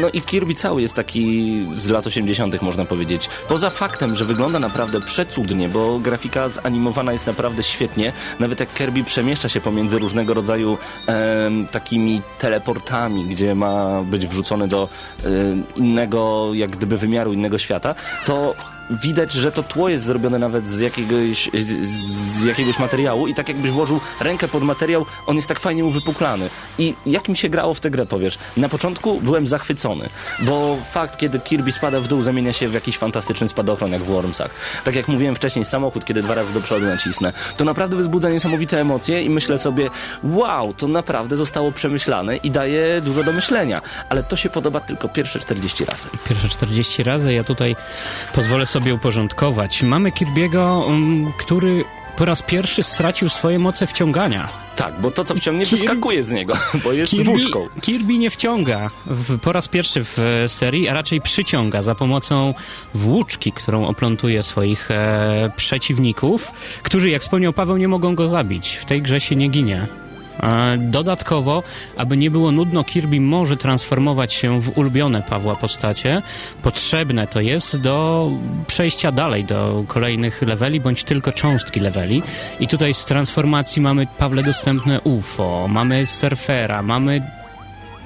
No 0.02 0.10
i 0.10 0.22
Kirby 0.22 0.56
cały 0.56 0.82
jest 0.82 0.94
taki 0.94 1.66
z 1.76 1.90
lat 1.90 2.08
80. 2.08 2.62
można 2.62 2.86
powiedzieć. 2.86 3.30
Poza 3.48 3.70
faktem, 3.70 4.16
że 4.16 4.26
wygląda 4.26 4.60
naprawdę 4.60 5.02
przecudnie, 5.02 5.70
bo 5.70 6.00
grafika 6.00 6.50
zanimowana 6.50 7.14
jest 7.14 7.28
naprawdę 7.28 7.64
świetnie. 7.64 8.14
Nawet 8.40 8.60
jak 8.60 8.69
Kirby 8.76 9.04
przemieszcza 9.04 9.50
się 9.50 9.62
pomiędzy 9.62 10.00
różnego 10.00 10.34
rodzaju 10.34 10.78
em, 11.08 11.68
takimi 11.68 12.22
teleportami, 12.40 13.26
gdzie 13.26 13.56
ma 13.56 14.02
być 14.04 14.28
wrzucony 14.28 14.68
do 14.68 14.90
em, 15.26 15.64
innego, 15.76 16.50
jak 16.54 16.72
gdyby 16.72 16.98
wymiaru 16.98 17.34
innego 17.34 17.58
świata, 17.58 17.96
to 18.26 18.56
widać, 18.90 19.32
że 19.32 19.52
to 19.52 19.64
tło 19.64 19.90
jest 19.90 20.04
zrobione 20.04 20.40
nawet 20.40 20.68
z 20.68 20.80
jakiegoś, 20.80 21.50
z 22.40 22.44
jakiegoś 22.46 22.80
materiału 22.80 23.28
i 23.28 23.36
tak 23.36 23.50
jakbyś 23.50 23.72
włożył 23.72 24.00
rękę 24.20 24.48
pod 24.48 24.64
materiał, 24.64 25.06
on 25.26 25.36
jest 25.36 25.48
tak 25.48 25.60
fajnie 25.60 25.86
uwypuklany. 25.86 26.50
I 26.78 26.94
jak 27.06 27.30
mi 27.30 27.38
się 27.38 27.50
grało 27.50 27.74
w 27.74 27.80
tę 27.80 27.90
grę, 27.90 28.06
powiesz? 28.06 28.38
Na 28.58 28.70
początku 28.70 29.22
byłem 29.22 29.48
zachwycony, 29.48 30.10
bo 30.40 30.78
fakt, 30.92 31.18
kiedy 31.18 31.40
Kirby 31.40 31.72
spada 31.72 32.00
w 32.00 32.08
dół, 32.08 32.22
zamienia 32.22 32.54
się 32.54 32.70
w 32.70 32.74
jakiś 32.74 32.98
fantastyczny 32.98 33.50
spadochron, 33.50 33.92
jak 33.92 34.02
w 34.02 34.06
Wormsach. 34.06 34.52
Tak 34.84 34.96
jak 34.96 35.08
mówiłem 35.08 35.36
wcześniej, 35.36 35.66
samochód, 35.66 36.06
kiedy 36.06 36.24
dwa 36.24 36.36
razy 36.36 36.54
do 36.54 36.62
przodu 36.62 36.86
nacisnę, 36.86 37.34
to 37.58 37.66
naprawdę 37.66 37.98
wzbudza 37.98 38.30
niesamowite 38.30 38.82
emocje 38.82 39.22
i 39.24 39.30
myślę 39.30 39.58
sobie, 39.58 39.90
wow, 40.24 40.74
to 40.74 40.88
naprawdę 40.88 41.38
zostało 41.38 41.72
przemyślane 41.72 42.38
i 42.38 42.52
daje 42.52 43.02
dużo 43.02 43.24
do 43.24 43.32
myślenia. 43.32 43.82
Ale 44.10 44.24
to 44.24 44.36
się 44.36 44.50
podoba 44.50 44.80
tylko 44.80 45.10
pierwsze 45.10 45.40
40 45.40 45.86
razy. 45.86 46.08
Pierwsze 46.30 46.50
40 46.50 47.04
razy, 47.04 47.34
ja 47.34 47.44
tutaj 47.44 47.76
pozwolę 48.34 48.66
sobie 48.66 48.79
uporządkować. 48.96 49.84
Mamy 49.84 50.12
Kirby'ego, 50.12 50.88
um, 50.88 51.32
który 51.38 51.86
po 52.18 52.26
raz 52.26 52.42
pierwszy 52.42 52.84
stracił 52.84 53.30
swoje 53.30 53.60
moce 53.60 53.88
wciągania. 53.88 54.48
Tak, 54.76 55.02
bo 55.02 55.12
to, 55.12 55.24
co 55.26 55.36
wciągnie, 55.36 55.66
Kirby- 55.66 55.78
wyskakuje 55.80 56.24
z 56.24 56.32
niego, 56.32 56.54
bo 56.84 56.94
jest 56.94 57.12
Kirby, 57.12 57.26
włóczką. 57.26 57.68
Kirby 57.82 58.18
nie 58.18 58.30
wciąga 58.30 58.90
w, 59.06 59.40
po 59.40 59.52
raz 59.52 59.68
pierwszy 59.68 60.04
w 60.04 60.20
e, 60.20 60.50
serii, 60.50 60.88
a 60.90 60.94
raczej 60.94 61.22
przyciąga 61.22 61.82
za 61.82 61.96
pomocą 61.96 62.54
włóczki, 62.94 63.52
którą 63.52 63.88
oplątuje 63.88 64.44
swoich 64.44 64.92
e, 64.92 65.52
przeciwników, 65.56 66.52
którzy, 66.84 67.10
jak 67.10 67.22
wspomniał 67.22 67.54
Paweł, 67.54 67.78
nie 67.78 67.88
mogą 67.88 68.16
go 68.16 68.28
zabić. 68.28 68.76
W 68.76 68.86
tej 68.86 69.02
grze 69.02 69.20
się 69.20 69.36
nie 69.36 69.48
ginie. 69.48 69.88
Dodatkowo, 70.78 71.64
aby 71.98 72.18
nie 72.18 72.32
było 72.32 72.52
nudno, 72.52 72.84
Kirby 72.84 73.20
może 73.22 73.58
transformować 73.58 74.34
się 74.34 74.62
w 74.62 74.78
ulubione 74.78 75.24
Pawła 75.24 75.56
postacie. 75.56 76.22
Potrzebne 76.62 77.28
to 77.28 77.42
jest 77.42 77.78
do 77.78 78.30
przejścia 78.68 79.12
dalej, 79.12 79.46
do 79.46 79.84
kolejnych 79.88 80.42
leveli, 80.42 80.80
bądź 80.80 81.04
tylko 81.04 81.32
cząstki 81.32 81.80
leveli. 81.80 82.24
I 82.60 82.68
tutaj 82.68 82.94
z 82.94 83.06
transformacji 83.06 83.82
mamy, 83.82 84.08
Pawle, 84.18 84.44
dostępne 84.44 85.02
UFO, 85.02 85.68
mamy 85.70 86.06
surfera, 86.06 86.82
mamy 86.82 87.39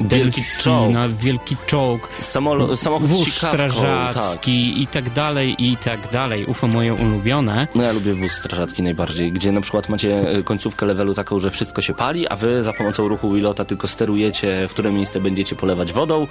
Wielki 0.10 0.42
czołg. 0.60 0.94
delfina, 0.94 1.10
wielki 1.10 1.58
czołg, 1.66 2.10
Samolo, 2.22 2.78
samochód 2.78 3.08
z 3.10 3.12
wóz 3.12 3.28
sikawką, 3.28 3.58
tak. 3.58 3.72
strażacki 3.72 4.82
i 4.82 4.88
tak 4.88 5.10
dalej, 5.10 5.56
i 5.60 5.78
tak 5.78 6.12
dalej. 6.12 6.46
UFO 6.46 6.68
moje 6.68 6.94
ulubione. 6.94 7.68
No 7.76 7.84
ja 7.84 7.92
lubię 7.92 8.13
wóz 8.13 8.32
strażacki 8.32 8.84
najbardziej, 8.84 9.32
gdzie 9.32 9.52
na 9.52 9.62
przykład 9.62 9.89
macie 9.89 10.30
e, 10.30 10.44
końcówkę 10.44 10.86
levelu 10.86 11.13
taką, 11.13 11.39
że 11.39 11.52
wszystko 11.52 11.82
się 11.82 11.94
pali, 11.94 12.28
a 12.28 12.36
wy 12.36 12.63
za 12.63 12.74
pomocą 12.74 13.08
ruchu 13.08 13.34
Willota 13.34 13.66
tylko 13.66 13.88
sterujecie, 13.88 14.68
w 14.70 14.72
które 14.72 14.92
miejsce 14.92 15.20
będziecie 15.20 15.56
polewać 15.56 15.94
wodą, 15.94 16.28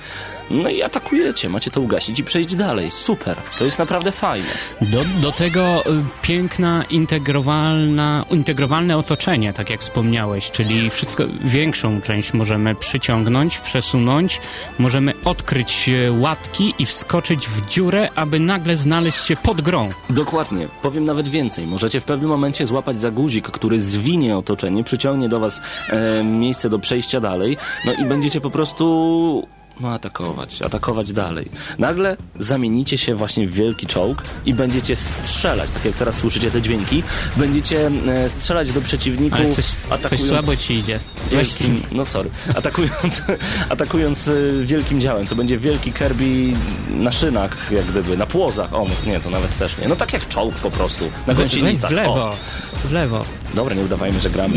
no 0.50 0.68
i 0.68 0.82
atakujecie, 0.82 1.48
macie 1.48 1.70
to 1.70 1.80
ugasić 1.80 2.18
i 2.18 2.24
przejść 2.24 2.54
dalej. 2.54 2.90
Super, 2.90 3.36
to 3.58 3.64
jest 3.64 3.78
naprawdę 3.78 4.12
fajne. 4.12 4.46
Do, 4.80 5.04
do 5.22 5.32
tego 5.32 5.86
y, 5.86 6.04
piękna, 6.22 6.84
integrowalna, 6.90 8.24
integrowalne 8.30 8.96
otoczenie, 8.96 9.52
tak 9.52 9.70
jak 9.70 9.80
wspomniałeś, 9.80 10.50
czyli 10.50 10.90
wszystko, 10.90 11.24
większą 11.44 12.00
część 12.00 12.32
możemy 12.32 12.74
przyciągnąć, 12.74 13.60
przesunąć, 13.62 14.40
możemy 14.78 15.12
odkryć 15.24 15.88
e, 15.88 16.12
łatki 16.12 16.74
i 16.78 16.86
wskoczyć 16.86 17.48
w 17.48 17.68
dziurę, 17.68 18.08
aby 18.14 18.40
nagle 18.40 18.76
znaleźć 18.76 19.24
się 19.24 19.36
pod 19.36 19.60
grą. 19.60 19.88
Dokładnie, 20.10 20.68
powiem 20.82 21.04
nawet 21.04 21.28
więcej. 21.28 21.66
Możecie 21.66 22.00
w 22.00 22.04
pewnym 22.04 22.30
momencie 22.30 22.66
złapać 22.66 22.96
za 22.96 23.10
guzik, 23.10 23.50
który 23.50 23.80
zwinie 23.80 24.36
otoczenie, 24.36 24.84
przyciągnie 24.84 25.28
do 25.28 25.40
was 25.40 25.62
e, 25.88 26.24
miejsce 26.24 26.70
do 26.70 26.78
przejścia 26.78 27.20
dalej, 27.20 27.56
no 27.84 27.92
i 27.92 28.04
będziecie 28.04 28.40
po 28.40 28.50
prostu 28.50 29.46
no, 29.80 29.92
atakować, 29.92 30.62
atakować 30.62 31.12
dalej. 31.12 31.48
Nagle 31.78 32.16
zamienicie 32.38 32.98
się 32.98 33.14
właśnie 33.14 33.46
w 33.46 33.52
wielki 33.52 33.86
czołg 33.86 34.22
i 34.46 34.54
będziecie 34.54 34.96
strzelać, 34.96 35.70
tak 35.70 35.84
jak 35.84 35.94
teraz 35.96 36.16
słyszycie 36.16 36.50
te 36.50 36.62
dźwięki, 36.62 37.02
będziecie 37.36 37.86
e, 37.86 38.30
strzelać 38.30 38.72
do 38.72 38.80
przeciwników, 38.80 39.38
Ale 39.38 39.48
coś, 39.48 39.64
coś 39.64 39.76
atakując 39.90 40.28
słabo 40.28 40.56
ci 40.56 40.74
idzie. 40.74 40.98
Wielkim, 41.30 41.82
no 41.92 42.04
sorry, 42.04 42.30
atakując, 42.56 43.22
atakując 43.68 44.28
e, 44.28 44.32
wielkim 44.62 45.00
działem. 45.00 45.26
To 45.26 45.34
będzie 45.34 45.58
wielki 45.58 45.92
Kirby 45.92 46.52
na 46.90 47.12
szynach, 47.12 47.56
jak 47.70 47.86
gdyby, 47.86 48.16
na 48.16 48.26
płozach. 48.26 48.74
O, 48.74 48.86
nie, 49.06 49.20
to 49.20 49.30
nawet 49.30 49.58
też 49.58 49.78
nie. 49.78 49.88
No 49.88 49.96
tak 49.96 50.12
jak 50.12 50.28
czołg 50.28 50.54
po 50.54 50.70
prostu, 50.70 51.10
na 51.26 51.34
gąsienicach. 51.34 51.90
w 51.90 51.92
O. 51.92 51.96
lewo, 51.96 52.36
w 52.84 52.92
lewo. 52.92 53.24
Dobra, 53.54 53.74
nie 53.74 53.82
udawajmy, 53.82 54.20
że 54.20 54.30
gramy. 54.30 54.54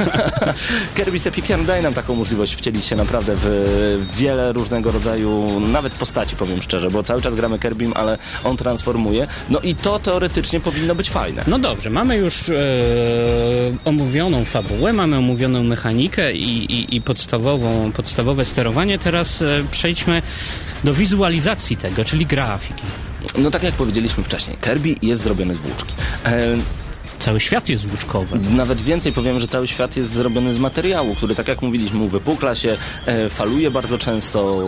Kirby's 0.96 1.28
Epic 1.28 1.48
Yarn 1.48 1.64
daje 1.66 1.82
nam 1.82 1.94
taką 1.94 2.14
możliwość 2.14 2.54
wcielić 2.54 2.86
się 2.86 2.96
naprawdę 2.96 3.32
w 3.36 4.06
wiele 4.16 4.52
różnego 4.58 4.92
rodzaju, 4.92 5.60
nawet 5.60 5.92
postaci, 5.92 6.36
powiem 6.36 6.62
szczerze, 6.62 6.90
bo 6.90 7.02
cały 7.02 7.22
czas 7.22 7.34
gramy 7.34 7.58
Kirbym, 7.58 7.92
ale 7.96 8.18
on 8.44 8.56
transformuje. 8.56 9.26
No 9.50 9.60
i 9.60 9.74
to 9.74 9.98
teoretycznie 9.98 10.60
powinno 10.60 10.94
być 10.94 11.10
fajne. 11.10 11.44
No 11.46 11.58
dobrze, 11.58 11.90
mamy 11.90 12.16
już 12.16 12.48
e, 12.48 12.54
omówioną 13.84 14.44
fabułę, 14.44 14.92
mamy 14.92 15.16
omówioną 15.16 15.62
mechanikę 15.62 16.32
i, 16.32 16.72
i, 16.72 16.96
i 16.96 17.00
podstawową, 17.00 17.92
podstawowe 17.92 18.44
sterowanie. 18.44 18.98
Teraz 18.98 19.42
e, 19.42 19.64
przejdźmy 19.70 20.22
do 20.84 20.94
wizualizacji 20.94 21.76
tego, 21.76 22.04
czyli 22.04 22.26
grafiki. 22.26 22.82
No 23.38 23.50
tak 23.50 23.62
jak 23.62 23.74
powiedzieliśmy 23.74 24.24
wcześniej, 24.24 24.56
Kirby 24.60 24.94
jest 25.02 25.22
zrobiony 25.22 25.54
z 25.54 25.58
włóczki. 25.58 25.94
E, 26.24 26.56
Cały 27.18 27.40
świat 27.40 27.68
jest 27.68 27.86
włóczkowy. 27.86 28.38
Nawet 28.38 28.82
więcej 28.82 29.12
powiem, 29.12 29.40
że 29.40 29.48
cały 29.48 29.68
świat 29.68 29.96
jest 29.96 30.10
zrobiony 30.10 30.52
z 30.52 30.58
materiału, 30.58 31.14
który, 31.14 31.34
tak 31.34 31.48
jak 31.48 31.62
mówiliśmy, 31.62 32.02
uwypukla 32.02 32.54
się, 32.54 32.76
e, 33.06 33.28
faluje 33.30 33.70
bardzo 33.70 33.98
często. 33.98 34.58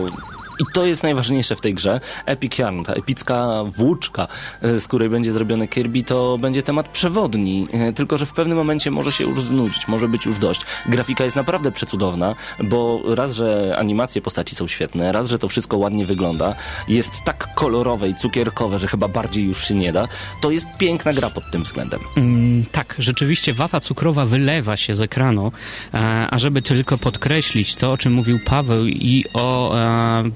I 0.59 0.63
to 0.73 0.85
jest 0.85 1.03
najważniejsze 1.03 1.55
w 1.55 1.61
tej 1.61 1.73
grze. 1.73 1.99
Epic 2.25 2.57
Yarn, 2.57 2.83
ta 2.83 2.93
epicka 2.93 3.63
włóczka, 3.63 4.27
e, 4.61 4.79
z 4.79 4.87
której 4.87 5.09
będzie 5.09 5.31
zrobiony 5.31 5.67
Kirby, 5.67 6.03
to 6.03 6.37
będzie 6.37 6.63
temat 6.63 6.87
przewodni. 6.89 7.67
E, 7.73 7.93
Tylko, 7.93 8.17
że 8.17 8.25
w 8.25 8.33
pewnym 8.33 8.57
momencie 8.57 8.91
może 8.91 9.11
się 9.11 9.23
już 9.23 9.41
znudzić, 9.41 9.87
może 9.87 10.07
być 10.07 10.25
już 10.25 10.37
dość. 10.37 10.61
Grafika 10.85 11.23
jest 11.23 11.35
naprawdę 11.35 11.71
przecudowna, 11.71 12.35
bo 12.63 13.01
raz, 13.15 13.33
że 13.33 13.75
animacje 13.77 14.21
postaci 14.21 14.55
są 14.55 14.67
świetne, 14.67 15.11
raz, 15.11 15.27
że 15.27 15.39
to 15.39 15.47
wszystko 15.47 15.77
ładnie 15.77 16.05
wygląda, 16.05 16.55
jest 16.87 17.11
tak 17.25 17.47
kolorowe 17.55 18.09
i 18.09 18.15
cukierkowe, 18.15 18.79
że 18.79 18.87
chyba 18.87 19.07
bardziej 19.07 19.45
już 19.45 19.67
się 19.67 19.75
nie 19.75 19.91
da. 19.91 20.07
To 20.41 20.51
jest 20.51 20.67
piękna 20.77 21.13
gra 21.13 21.29
pod 21.29 21.43
tym 21.51 21.63
względem. 21.63 21.99
Mm, 22.17 22.65
tak, 22.71 22.95
rzeczywiście 22.99 23.53
wata 23.53 23.79
cukrowa 23.79 24.25
wylewa 24.25 24.77
się 24.77 24.95
z 24.95 25.01
ekranu, 25.01 25.51
e, 25.93 26.27
a 26.31 26.39
żeby 26.39 26.61
tylko 26.61 26.97
podkreślić 26.97 27.75
to, 27.75 27.91
o 27.91 27.97
czym 27.97 28.13
mówił 28.13 28.39
Paweł 28.45 28.85
i 28.87 29.25
o 29.33 29.75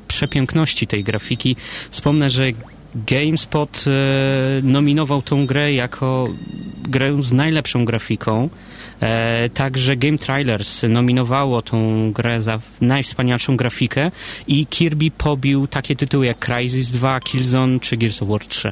przepiękności 0.08 0.88
tej 0.88 1.04
grafiki, 1.04 1.56
wspomnę, 1.92 2.30
że 2.30 2.52
GameSpot 2.96 3.86
e, 3.88 3.92
nominował 4.62 5.22
tą 5.22 5.46
grę 5.46 5.74
jako 5.74 6.28
grę 6.84 7.24
z 7.24 7.32
najlepszą 7.32 7.86
grafiką. 7.86 8.50
E, 9.02 9.50
także 9.50 9.96
Game 9.96 10.18
Trailers 10.18 10.84
nominowało 10.90 11.62
tą 11.62 12.12
grę 12.12 12.42
za 12.42 12.60
najwspanialszą 12.82 13.58
grafikę 13.58 14.12
i 14.48 14.68
Kirby 14.68 15.12
pobił 15.12 15.68
takie 15.68 15.96
tytuły 15.96 16.26
jak 16.26 16.40
Crysis 16.40 16.92
2, 16.92 17.20
Killzone 17.20 17.80
czy 17.80 17.98
Gears 17.98 18.22
of 18.22 18.30
War 18.30 18.46
3, 18.46 18.72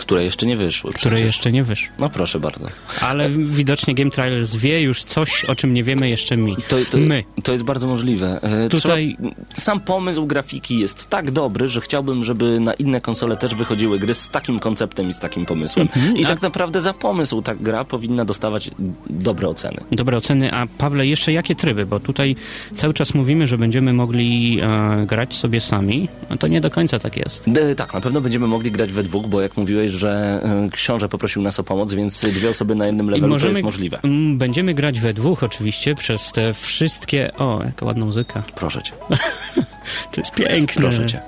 Które 0.00 0.24
jeszcze 0.24 0.46
nie 0.46 0.56
wyszły. 0.56 0.92
które 0.92 1.10
przecież. 1.10 1.26
jeszcze 1.26 1.52
nie 1.52 1.64
wyszły. 1.64 1.88
No 1.98 2.10
proszę 2.10 2.40
bardzo. 2.40 2.66
Ale 3.00 3.30
widocznie 3.30 3.94
Game 3.94 4.10
Trailers 4.10 4.56
wie 4.56 4.80
już 4.82 5.02
coś, 5.02 5.44
o 5.44 5.54
czym 5.54 5.74
nie 5.74 5.84
wiemy 5.84 6.08
jeszcze 6.08 6.36
mi. 6.36 6.56
To, 6.68 6.76
to, 6.90 6.98
My. 6.98 7.24
to 7.44 7.52
jest 7.52 7.64
bardzo 7.64 7.86
możliwe. 7.86 8.40
E, 8.42 8.68
Tutaj- 8.68 9.16
Trzeba, 9.18 9.34
sam 9.60 9.80
pomysł 9.80 10.26
grafiki 10.26 10.78
jest 10.78 11.10
tak 11.10 11.30
dobry, 11.30 11.68
że 11.68 11.80
chciałbym, 11.80 12.24
żeby 12.24 12.60
na 12.60 12.74
inne 12.74 13.00
konsole 13.00 13.36
też 13.36 13.54
wychodziły 13.54 13.98
gry 13.98 14.14
z 14.14 14.28
takim 14.28 14.58
konceptem 14.58 15.10
i 15.10 15.14
z 15.14 15.18
takim 15.18 15.46
pomysłem. 15.46 15.88
Mhm, 15.96 16.16
I 16.16 16.24
a- 16.24 16.28
tak 16.28 16.42
naprawdę 16.42 16.80
za 16.80 16.92
pomysł 16.94 17.42
ta 17.42 17.54
gra 17.54 17.84
powinna 17.84 18.24
dostawać 18.24 18.70
dobre 19.10 19.48
oceny. 19.48 19.84
Dobre 19.92 20.16
oceny, 20.16 20.52
a 20.52 20.66
Pawle, 20.66 21.06
jeszcze 21.06 21.32
jakie 21.32 21.54
tryby? 21.54 21.86
Bo 21.86 22.00
tutaj 22.00 22.36
cały 22.74 22.94
czas 22.94 23.14
mówimy, 23.14 23.46
że 23.46 23.58
będziemy 23.58 23.92
mogli 23.92 24.58
e, 24.62 25.06
grać 25.06 25.34
sobie 25.34 25.60
sami, 25.60 26.08
a 26.28 26.36
to 26.36 26.46
nie 26.46 26.60
do 26.60 26.70
końca 26.70 26.98
tak 26.98 27.16
jest. 27.16 27.48
E, 27.48 27.74
tak, 27.74 27.94
na 27.94 28.00
pewno 28.00 28.20
będziemy 28.20 28.46
mogli 28.46 28.70
grać 28.72 28.92
we 28.92 29.02
dwóch, 29.02 29.26
bo 29.26 29.40
jak 29.40 29.56
mówiłeś, 29.56 29.89
że 29.90 30.40
e, 30.42 30.68
książę 30.72 31.08
poprosił 31.08 31.42
nas 31.42 31.60
o 31.60 31.64
pomoc, 31.64 31.94
więc 31.94 32.20
dwie 32.20 32.50
osoby 32.50 32.74
na 32.74 32.86
jednym 32.86 33.10
levelu 33.10 33.38
to 33.38 33.48
jest 33.48 33.62
możliwe. 33.62 34.00
Będziemy 34.34 34.74
grać 34.74 35.00
we 35.00 35.14
dwóch 35.14 35.42
oczywiście 35.42 35.94
przez 35.94 36.32
te 36.32 36.54
wszystkie... 36.54 37.30
O, 37.38 37.62
jaka 37.64 37.86
ładna 37.86 38.04
muzyka. 38.04 38.42
Proszę 38.54 38.82
cię, 38.82 38.92
To 40.12 40.20
jest 40.20 40.34
piękne. 40.34 40.82
proszę 40.82 41.06
cię. 41.06 41.20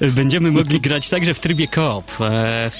Będziemy 0.00 0.50
mogli 0.50 0.80
grać 0.80 1.08
także 1.08 1.34
w 1.34 1.40
trybie 1.40 1.68
koop. 1.68 2.20
E, 2.20 2.70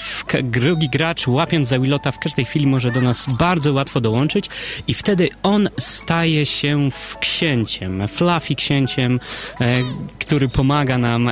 drugi 0.43 0.89
gracz, 0.89 1.27
łapiąc 1.27 1.67
za 1.67 1.79
Willota, 1.79 2.11
w 2.11 2.19
każdej 2.19 2.45
chwili 2.45 2.67
może 2.67 2.91
do 2.91 3.01
nas 3.01 3.25
bardzo 3.39 3.73
łatwo 3.73 4.01
dołączyć 4.01 4.49
i 4.87 4.93
wtedy 4.93 5.29
on 5.43 5.69
staje 5.79 6.45
się 6.45 6.91
w 6.91 7.17
księciem, 7.17 8.07
fluffy 8.07 8.55
księciem, 8.55 9.19
e, 9.61 9.81
który 10.19 10.49
pomaga 10.49 10.97
nam 10.97 11.31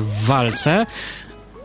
w 0.00 0.24
walce, 0.26 0.86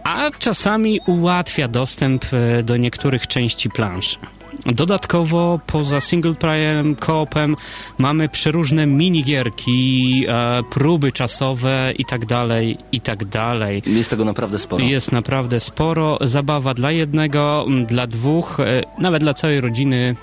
a 0.04 0.32
czasami 0.40 1.00
ułatwia 1.08 1.68
dostęp 1.68 2.26
e, 2.34 2.64
do 2.64 2.78
niektórych 2.78 3.28
części 3.28 3.70
planszy. 3.70 4.18
Dodatkowo 4.66 5.60
poza 5.68 6.02
single 6.02 6.34
playerem, 6.34 6.96
koopem 6.96 7.56
mamy 7.98 8.30
przeróżne 8.30 8.86
minigierki, 8.86 10.26
e, 10.28 10.64
próby 10.64 11.12
czasowe 11.12 11.94
i 11.98 12.06
tak 12.06 12.26
dalej, 12.26 12.78
i 12.92 13.02
tak 13.02 13.26
dalej. 13.26 13.82
Jest 13.86 14.10
tego 14.10 14.26
naprawdę 14.26 14.60
sporo. 14.60 14.84
Jest 14.84 15.12
naprawdę 15.12 15.60
sporo. 15.60 16.18
Zabawa 16.22 16.74
dla 16.74 16.92
jednego, 16.92 17.66
dla 17.88 18.08
dwóch, 18.08 18.60
e, 18.60 18.84
nawet 18.98 19.24
dla 19.24 19.34
całej 19.34 19.62
rodziny, 19.62 20.16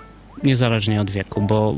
niezależnie 0.42 1.00
od 1.00 1.10
wieku, 1.10 1.40
bo 1.40 1.74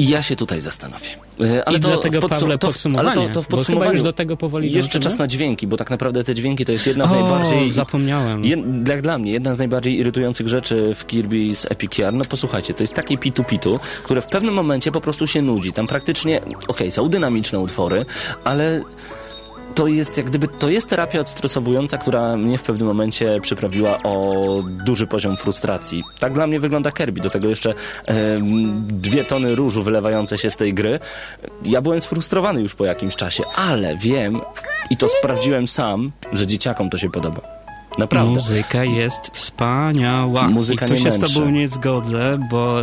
I 0.00 0.08
ja 0.08 0.22
się 0.22 0.36
tutaj 0.36 0.60
zastanowię. 0.60 1.08
E, 1.40 1.64
Ale 1.68 1.78
I 1.78 1.80
to 1.80 1.88
dlatego, 1.88 2.20
w 2.20 2.30
Pawle, 2.30 2.58
to 2.58 2.66
w- 2.66 2.70
podsumowanie, 2.70 3.08
Ale 3.20 3.28
to, 3.28 3.34
to 3.34 3.42
w 3.42 3.44
bo 3.44 3.50
chyba 3.50 3.56
podsumowaniu 3.56 3.92
już 3.92 4.02
do 4.02 4.12
tego 4.12 4.36
powoli 4.36 4.72
Jeszcze 4.72 4.98
dążymy? 4.98 5.02
czas 5.10 5.18
na 5.18 5.26
dźwięki, 5.26 5.66
bo 5.66 5.76
tak 5.76 5.90
naprawdę 5.90 6.24
te 6.24 6.34
dźwięki 6.34 6.64
to 6.64 6.72
jest 6.72 6.86
jedna 6.86 7.06
z 7.06 7.12
o, 7.12 7.20
najbardziej... 7.20 7.70
zapomniałem. 7.70 8.44
Jed, 8.44 8.88
jak 8.88 9.02
dla 9.02 9.18
mnie, 9.18 9.32
jedna 9.32 9.54
z 9.54 9.58
najbardziej 9.58 9.98
irytujących 9.98 10.48
rzeczy 10.48 10.94
w 10.94 11.06
Kirby 11.06 11.54
z 11.54 11.64
Epic 11.72 11.98
Yarn, 11.98 12.16
no 12.16 12.24
posłuchajcie, 12.24 12.74
to 12.74 12.82
jest 12.82 12.94
takie 12.94 13.18
pitu-pitu, 13.18 13.78
które 14.02 14.22
w 14.22 14.26
pewnym 14.26 14.54
momencie 14.54 14.92
po 14.92 15.00
prostu 15.00 15.26
się 15.26 15.42
nudzi. 15.42 15.72
Tam 15.72 15.86
praktycznie, 15.86 16.40
okej, 16.68 16.92
są 16.92 17.08
dynamiczne 17.08 17.58
utwory, 17.58 18.04
ale 18.44 18.82
to 19.74 19.86
jest 19.86 20.16
jak 20.16 20.26
gdyby, 20.26 20.48
to 20.48 20.68
jest 20.68 20.88
terapia 20.88 21.20
odstresowująca, 21.20 21.98
która 21.98 22.36
mnie 22.36 22.58
w 22.58 22.62
pewnym 22.62 22.86
momencie 22.88 23.40
przyprawiła 23.40 23.98
o 24.02 24.32
duży 24.84 25.06
poziom 25.06 25.36
frustracji. 25.36 26.02
Tak 26.18 26.32
dla 26.32 26.46
mnie 26.46 26.60
wygląda 26.60 26.92
Kirby, 26.92 27.20
do 27.20 27.30
tego 27.30 27.48
jeszcze 27.48 27.74
em, 28.06 28.86
dwie 28.86 29.24
tony 29.24 29.54
różu 29.54 29.82
wylewające 29.82 30.38
się 30.38 30.50
z 30.50 30.56
tej 30.56 30.74
gry. 30.74 30.98
Ja 31.64 31.80
byłem 31.80 32.00
sfrustrowany 32.00 32.60
już 32.60 32.74
po 32.74 32.84
jakimś 32.84 33.16
czasie, 33.16 33.42
ale 33.56 33.96
wiem 33.96 34.40
i 34.90 34.96
to 34.96 35.08
sprawdziłem 35.08 35.68
sam, 35.68 36.12
że 36.32 36.46
dzieciakom 36.46 36.90
to 36.90 36.98
się 36.98 37.10
podoba. 37.10 37.40
Naprawdę. 37.98 38.34
Muzyka 38.34 38.84
jest 38.84 39.30
wspaniała. 39.32 40.48
Muzyka 40.48 40.86
I 40.86 40.88
tu 40.88 40.96
się 40.96 41.12
z 41.12 41.18
męczy. 41.18 41.34
tobą 41.34 41.50
nie 41.50 41.68
zgodzę, 41.68 42.38
bo 42.50 42.76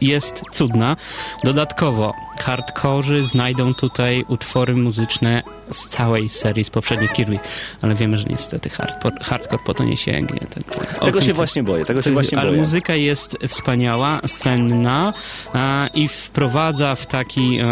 jest 0.00 0.42
cudna. 0.52 0.96
Dodatkowo 1.44 2.12
hardkorzy 2.38 3.24
znajdą 3.24 3.74
tutaj 3.74 4.24
utwory 4.28 4.74
muzyczne 4.76 5.42
z 5.70 5.86
całej 5.88 6.28
serii 6.28 6.64
z 6.64 6.70
poprzednich 6.70 7.12
Kirby, 7.12 7.38
ale 7.82 7.94
wiemy, 7.94 8.18
że 8.18 8.24
niestety 8.30 8.68
hardcore, 8.70 9.16
hardcore 9.22 9.62
po 9.66 9.74
to 9.74 9.84
nie 9.84 9.96
sięgnie. 9.96 10.40
Tak, 10.78 10.98
Tego 11.04 11.20
się 11.20 11.32
właśnie 11.32 11.62
boję, 11.62 11.84
tego 11.84 12.02
się 12.02 12.12
właśnie 12.12 12.38
ale 12.38 12.50
boję. 12.50 12.60
muzyka 12.62 12.94
jest 12.94 13.38
wspaniała, 13.48 14.20
senna 14.26 15.12
a, 15.52 15.86
i 15.94 16.08
wprowadza 16.08 16.94
w 16.94 17.06
taki 17.06 17.58
e, 17.60 17.66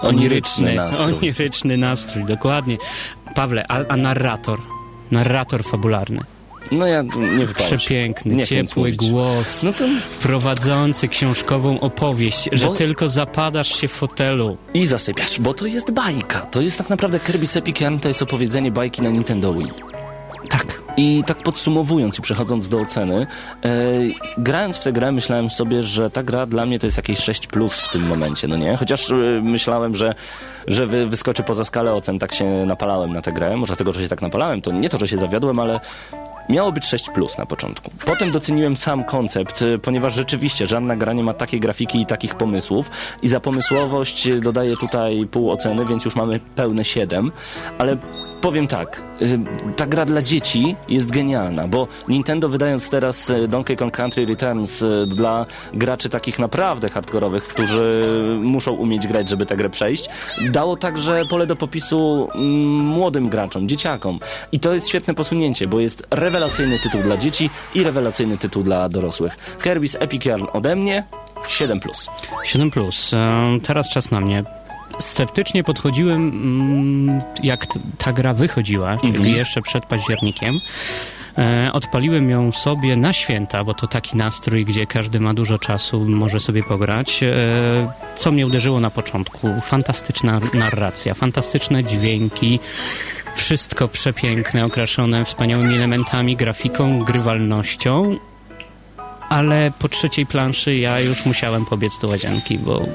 Oniryczny 0.00 0.74
nastrój. 0.74 1.14
oniryczny 1.14 1.76
nastrój, 1.76 2.24
dokładnie. 2.24 2.76
Pawle, 3.34 3.64
a, 3.68 3.84
a 3.88 3.96
narrator? 3.96 4.58
Narrator 5.10 5.64
fabularny. 5.64 6.20
No 6.72 6.86
ja 6.86 7.02
nie 7.02 7.46
się. 7.48 7.54
Przepiękny, 7.76 8.34
Nie 8.34 8.46
ciepły 8.46 8.92
głos, 8.92 9.62
No 9.62 9.72
to 9.72 9.84
prowadzący 10.22 11.08
książkową 11.08 11.80
opowieść, 11.80 12.48
że 12.52 12.66
Bo- 12.66 12.74
tylko 12.74 13.08
zapadasz 13.08 13.80
się 13.80 13.88
w 13.88 13.92
fotelu. 13.92 14.56
i 14.74 14.86
zasypiasz, 14.86 15.40
bo 15.40 15.54
to 15.54 15.66
jest 15.66 15.92
bajka. 15.92 16.40
To 16.40 16.60
jest 16.60 16.78
tak 16.78 16.90
naprawdę 16.90 17.18
Kirby's 17.18 17.58
Epic 17.58 17.80
Yarn, 17.80 17.98
to 17.98 18.08
jest 18.08 18.22
opowiedzenie 18.22 18.70
bajki 18.72 19.02
na 19.02 19.10
Nintendo 19.10 19.54
Wii. 19.54 19.68
Tak. 20.48 20.82
I 20.96 21.22
tak 21.26 21.42
podsumowując 21.42 22.18
i 22.18 22.22
przechodząc 22.22 22.68
do 22.68 22.78
oceny, 22.78 23.26
e, 23.64 23.90
grając 24.38 24.76
w 24.76 24.82
tę 24.84 24.92
grę 24.92 25.12
myślałem 25.12 25.50
sobie, 25.50 25.82
że 25.82 26.10
ta 26.10 26.22
gra 26.22 26.46
dla 26.46 26.66
mnie 26.66 26.78
to 26.78 26.86
jest 26.86 26.96
jakieś 26.96 27.18
6 27.18 27.46
plus 27.46 27.78
w 27.78 27.92
tym 27.92 28.06
momencie, 28.06 28.48
no 28.48 28.56
nie? 28.56 28.76
Chociaż 28.76 29.10
e, 29.10 29.14
myślałem, 29.42 29.94
że, 29.94 30.14
że 30.66 30.86
wy, 30.86 31.06
wyskoczy 31.06 31.42
poza 31.42 31.64
skalę 31.64 31.92
ocen, 31.94 32.18
tak 32.18 32.34
się 32.34 32.44
napalałem 32.66 33.12
na 33.12 33.22
tę 33.22 33.32
grę. 33.32 33.56
Może 33.56 33.70
dlatego, 33.70 33.92
że 33.92 34.00
się 34.00 34.08
tak 34.08 34.22
napalałem, 34.22 34.62
to 34.62 34.72
nie 34.72 34.88
to, 34.88 34.98
że 34.98 35.08
się 35.08 35.18
zawiodłem, 35.18 35.58
ale 35.58 35.80
miało 36.48 36.72
być 36.72 36.86
6 36.86 37.10
plus 37.10 37.38
na 37.38 37.46
początku. 37.46 37.90
Potem 38.06 38.30
doceniłem 38.30 38.76
sam 38.76 39.04
koncept, 39.04 39.62
e, 39.62 39.78
ponieważ 39.78 40.14
rzeczywiście 40.14 40.66
żadna 40.66 40.96
gra 40.96 41.12
nie 41.12 41.24
ma 41.24 41.34
takiej 41.34 41.60
grafiki 41.60 42.00
i 42.00 42.06
takich 42.06 42.34
pomysłów 42.34 42.90
i 43.22 43.28
za 43.28 43.40
pomysłowość 43.40 44.38
dodaję 44.38 44.76
tutaj 44.76 45.26
pół 45.30 45.50
oceny, 45.50 45.86
więc 45.86 46.04
już 46.04 46.16
mamy 46.16 46.40
pełne 46.56 46.84
7, 46.84 47.32
ale 47.78 47.96
Powiem 48.40 48.66
tak, 48.66 49.02
y, 49.22 49.38
ta 49.76 49.86
gra 49.86 50.04
dla 50.04 50.22
dzieci 50.22 50.76
jest 50.88 51.10
genialna, 51.10 51.68
bo 51.68 51.88
Nintendo 52.08 52.48
wydając 52.48 52.90
teraz 52.90 53.30
y, 53.30 53.48
Donkey 53.48 53.76
Kong 53.76 53.96
Country 53.96 54.26
Returns 54.26 54.82
y, 54.82 55.06
dla 55.06 55.46
graczy 55.74 56.08
takich 56.08 56.38
naprawdę 56.38 56.88
hardkorowych, 56.88 57.44
którzy 57.44 58.02
muszą 58.42 58.72
umieć 58.72 59.06
grać, 59.06 59.28
żeby 59.28 59.46
tę 59.46 59.56
grę 59.56 59.70
przejść, 59.70 60.08
dało 60.50 60.76
także 60.76 61.22
pole 61.30 61.46
do 61.46 61.56
popisu 61.56 62.28
mm, 62.34 62.46
młodym 62.76 63.28
graczom, 63.28 63.68
dzieciakom. 63.68 64.20
I 64.52 64.60
to 64.60 64.74
jest 64.74 64.88
świetne 64.88 65.14
posunięcie, 65.14 65.66
bo 65.66 65.80
jest 65.80 66.06
rewelacyjny 66.10 66.78
tytuł 66.78 67.02
dla 67.02 67.16
dzieci 67.16 67.50
i 67.74 67.82
rewelacyjny 67.82 68.38
tytuł 68.38 68.62
dla 68.62 68.88
dorosłych. 68.88 69.36
Kirby's 69.60 69.96
Epic 70.00 70.24
Yarn 70.24 70.44
ode 70.52 70.76
mnie 70.76 71.04
7+. 71.42 72.08
7 72.44 72.70
plus. 72.70 73.14
E, 73.14 73.58
Teraz 73.62 73.88
czas 73.88 74.10
na 74.10 74.20
mnie. 74.20 74.57
Sceptycznie 74.98 75.64
podchodziłem, 75.64 76.28
mm, 76.28 77.22
jak 77.42 77.66
ta 77.98 78.12
gra 78.12 78.34
wychodziła, 78.34 78.96
czyli 79.14 79.32
jeszcze 79.32 79.62
przed 79.62 79.86
październikiem. 79.86 80.54
E, 81.38 81.70
Odpaliłem 81.72 82.30
ją 82.30 82.52
sobie 82.52 82.96
na 82.96 83.12
święta, 83.12 83.64
bo 83.64 83.74
to 83.74 83.86
taki 83.86 84.16
nastrój, 84.16 84.64
gdzie 84.64 84.86
każdy 84.86 85.20
ma 85.20 85.34
dużo 85.34 85.58
czasu, 85.58 86.04
może 86.04 86.40
sobie 86.40 86.62
pograć. 86.62 87.22
E, 87.22 87.28
Co 88.16 88.30
mnie 88.32 88.46
uderzyło 88.46 88.80
na 88.80 88.90
początku? 88.90 89.48
Fantastyczna 89.62 90.40
narracja, 90.54 91.14
fantastyczne 91.14 91.84
dźwięki, 91.84 92.60
wszystko 93.36 93.88
przepiękne, 93.88 94.64
okraszone 94.64 95.24
wspaniałymi 95.24 95.74
elementami, 95.74 96.36
grafiką, 96.36 97.04
grywalnością. 97.04 98.16
Ale 99.28 99.72
po 99.78 99.88
trzeciej 99.88 100.26
planszy 100.26 100.76
ja 100.76 101.00
już 101.00 101.26
musiałem 101.26 101.64
pobiec 101.64 101.98
do 101.98 102.08
łazienki, 102.08 102.58
bo 102.58 102.86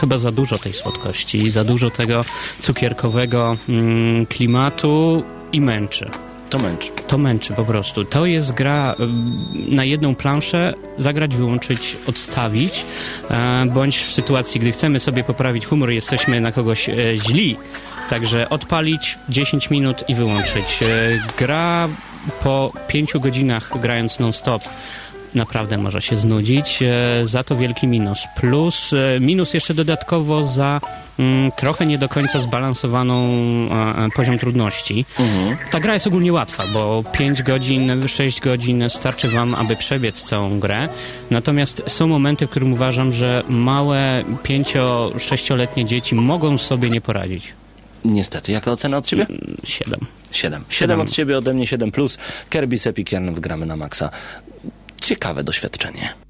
chyba 0.00 0.18
za 0.18 0.32
dużo 0.32 0.58
tej 0.58 0.72
słodkości, 0.72 1.50
za 1.50 1.64
dużo 1.64 1.90
tego 1.90 2.24
cukierkowego 2.60 3.56
mm, 3.68 4.26
klimatu 4.26 5.22
i 5.52 5.60
męczy. 5.60 6.10
To 6.50 6.58
męcz. 6.58 6.92
To 7.06 7.18
męczy 7.18 7.52
po 7.52 7.64
prostu. 7.64 8.04
To 8.04 8.26
jest 8.26 8.52
gra 8.52 8.94
ym, 9.00 9.34
na 9.68 9.84
jedną 9.84 10.14
planszę, 10.14 10.74
zagrać, 10.98 11.36
wyłączyć, 11.36 11.96
odstawić, 12.06 12.84
e, 13.30 13.66
bądź 13.66 13.98
w 13.98 14.12
sytuacji, 14.12 14.60
gdy 14.60 14.72
chcemy 14.72 15.00
sobie 15.00 15.24
poprawić 15.24 15.66
humor, 15.66 15.90
jesteśmy 15.90 16.40
na 16.40 16.52
kogoś 16.52 16.88
e, 16.88 16.94
źli, 17.16 17.56
także 18.10 18.48
odpalić 18.48 19.18
10 19.28 19.70
minut 19.70 20.04
i 20.08 20.14
wyłączyć. 20.14 20.82
E, 20.82 20.86
gra 21.38 21.88
po 22.42 22.72
5 22.88 23.12
godzinach 23.12 23.80
grając 23.80 24.18
non-stop 24.18 24.62
naprawdę 25.34 25.78
może 25.78 26.02
się 26.02 26.16
znudzić. 26.16 26.82
E, 26.82 27.26
za 27.26 27.44
to 27.44 27.56
wielki 27.56 27.86
minus. 27.86 28.18
Plus 28.40 28.92
e, 28.92 29.20
minus 29.20 29.54
jeszcze 29.54 29.74
dodatkowo 29.74 30.46
za 30.46 30.80
mm, 31.18 31.52
trochę 31.52 31.86
nie 31.86 31.98
do 31.98 32.08
końca 32.08 32.38
zbalansowaną 32.38 33.14
e, 33.16 34.08
poziom 34.16 34.38
trudności. 34.38 35.04
Ta 35.70 35.80
gra 35.80 35.94
jest 35.94 36.06
ogólnie 36.06 36.32
łatwa, 36.32 36.64
bo 36.72 37.04
5 37.12 37.42
godzin, 37.42 38.08
6 38.08 38.40
godzin 38.40 38.84
starczy 38.88 39.28
wam, 39.28 39.54
aby 39.54 39.76
przebiec 39.76 40.22
całą 40.22 40.60
grę. 40.60 40.88
Natomiast 41.30 41.82
są 41.86 42.06
momenty, 42.06 42.46
w 42.46 42.50
którym 42.50 42.72
uważam, 42.72 43.12
że 43.12 43.42
małe 43.48 44.24
5-6-letnie 44.42 45.84
dzieci 45.84 46.14
mogą 46.14 46.58
sobie 46.58 46.90
nie 46.90 47.00
poradzić. 47.00 47.52
Niestety. 48.04 48.52
Jaka 48.52 48.70
ocena 48.70 48.96
od 48.96 49.06
ciebie? 49.06 49.26
7. 49.64 50.00
7. 50.30 50.64
7 50.68 51.00
od 51.00 51.10
ciebie, 51.10 51.38
ode 51.38 51.54
mnie 51.54 51.66
7 51.66 51.90
plus. 51.90 52.18
Kirby's 52.50 52.88
Epic 52.88 53.12
Yarn 53.12 53.30
wgramy 53.30 53.66
na 53.66 53.76
maksa. 53.76 54.10
Ciekawe 55.04 55.44
doświadczenie. 55.44 56.23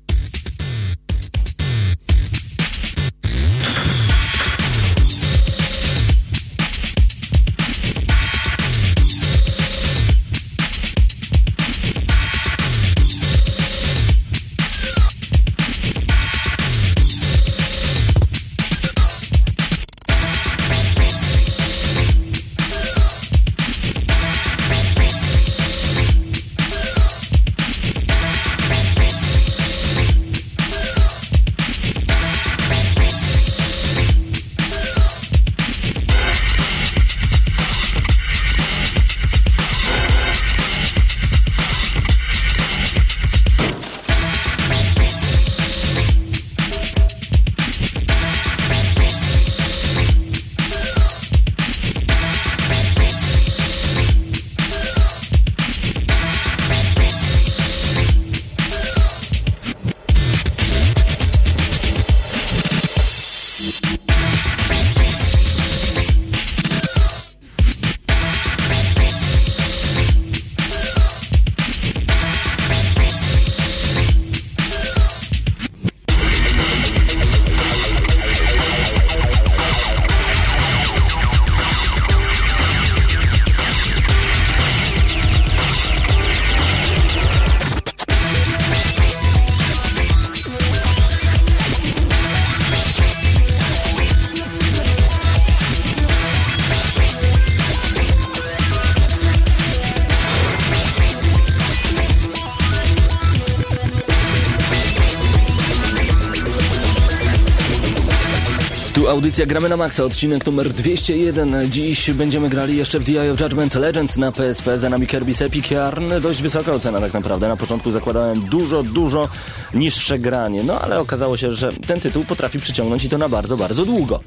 Audycja 109.35 109.47
Gramy 109.47 109.69
na 109.69 109.77
Maxa, 109.77 110.05
odcinek 110.05 110.47
numer 110.47 110.73
201. 110.73 111.71
Dziś 111.71 112.11
będziemy 112.11 112.49
grali 112.49 112.77
jeszcze 112.77 113.01
w 113.01 113.05
The 113.05 113.21
Eye 113.21 113.33
of 113.33 113.41
Judgment 113.41 113.75
Legends 113.75 114.17
na 114.17 114.33
PSP. 114.33 114.79
Za 114.79 114.89
nami 114.89 115.07
Kirby's 115.07 115.45
Epic 115.45 115.71
Yarn. 115.71 116.13
Dość 116.21 116.43
wysoka 116.43 116.73
ocena 116.73 117.01
tak 117.01 117.13
naprawdę. 117.13 117.49
Na 117.49 117.57
początku 117.57 117.93
zakładałem 117.93 118.41
dużo, 118.41 118.83
dużo 118.83 119.29
niższe 119.75 120.19
granie. 120.19 120.63
No 120.63 120.81
ale 120.81 121.01
okazało 121.01 121.37
się, 121.37 121.53
że 121.53 121.73
ten 121.73 122.01
tytuł 122.01 122.25
potrafi 122.25 122.59
przyciągnąć 122.59 123.05
i 123.05 123.09
to 123.09 123.19
na 123.19 123.29
bardzo, 123.29 123.57
bardzo 123.57 123.85
długo. 123.87 124.21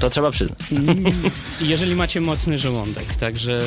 To 0.00 0.10
trzeba 0.10 0.30
przyznać. 0.30 0.58
Jeżeli 1.60 1.94
macie 1.94 2.20
mocny 2.20 2.58
żołądek, 2.58 3.14
także 3.14 3.60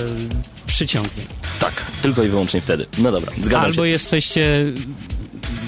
przyciągnie. 0.65 1.23
Tak, 1.59 1.73
tylko 2.01 2.23
i 2.23 2.29
wyłącznie 2.29 2.61
wtedy. 2.61 2.85
No 2.97 3.11
dobra, 3.11 3.31
zgadzam 3.41 3.65
Albo 3.65 3.83
się. 3.83 3.89
jesteście 3.89 4.65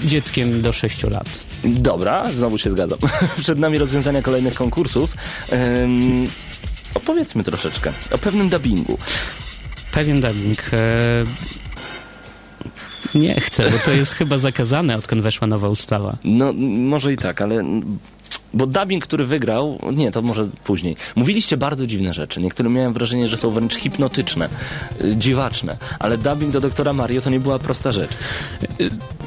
dzieckiem 0.04 0.62
do 0.62 0.72
6 0.72 1.02
lat. 1.02 1.51
Dobra, 1.64 2.32
znowu 2.32 2.58
się 2.58 2.70
zgadzam. 2.70 2.98
Przed 3.40 3.58
nami 3.58 3.78
rozwiązania 3.78 4.22
kolejnych 4.22 4.54
konkursów. 4.54 5.16
Ym, 5.52 6.26
opowiedzmy 6.94 7.44
troszeczkę 7.44 7.92
o 8.10 8.18
pewnym 8.18 8.48
dubbingu. 8.48 8.98
Pewien 9.92 10.20
dubbing. 10.20 10.70
E... 10.72 11.24
Nie 13.14 13.40
chcę, 13.40 13.70
bo 13.70 13.78
to 13.78 13.92
jest 13.92 14.14
chyba 14.14 14.38
zakazane, 14.38 14.96
odkąd 14.96 15.22
weszła 15.22 15.46
nowa 15.46 15.68
ustawa. 15.68 16.16
No, 16.24 16.52
może 16.68 17.12
i 17.12 17.16
tak, 17.16 17.42
ale... 17.42 17.64
Bo 18.54 18.66
dubbing, 18.66 19.04
który 19.04 19.24
wygrał, 19.24 19.78
nie, 19.92 20.10
to 20.10 20.22
może 20.22 20.48
później. 20.64 20.96
Mówiliście 21.16 21.56
bardzo 21.56 21.86
dziwne 21.86 22.14
rzeczy. 22.14 22.40
Niektóre 22.40 22.70
miałem 22.70 22.92
wrażenie, 22.92 23.28
że 23.28 23.38
są 23.38 23.50
wręcz 23.50 23.74
hipnotyczne, 23.74 24.48
y, 25.04 25.16
dziwaczne. 25.16 25.76
Ale 25.98 26.18
dubbing 26.18 26.52
do 26.52 26.60
doktora 26.60 26.92
Mario 26.92 27.20
to 27.20 27.30
nie 27.30 27.40
była 27.40 27.58
prosta 27.58 27.92
rzecz. 27.92 28.10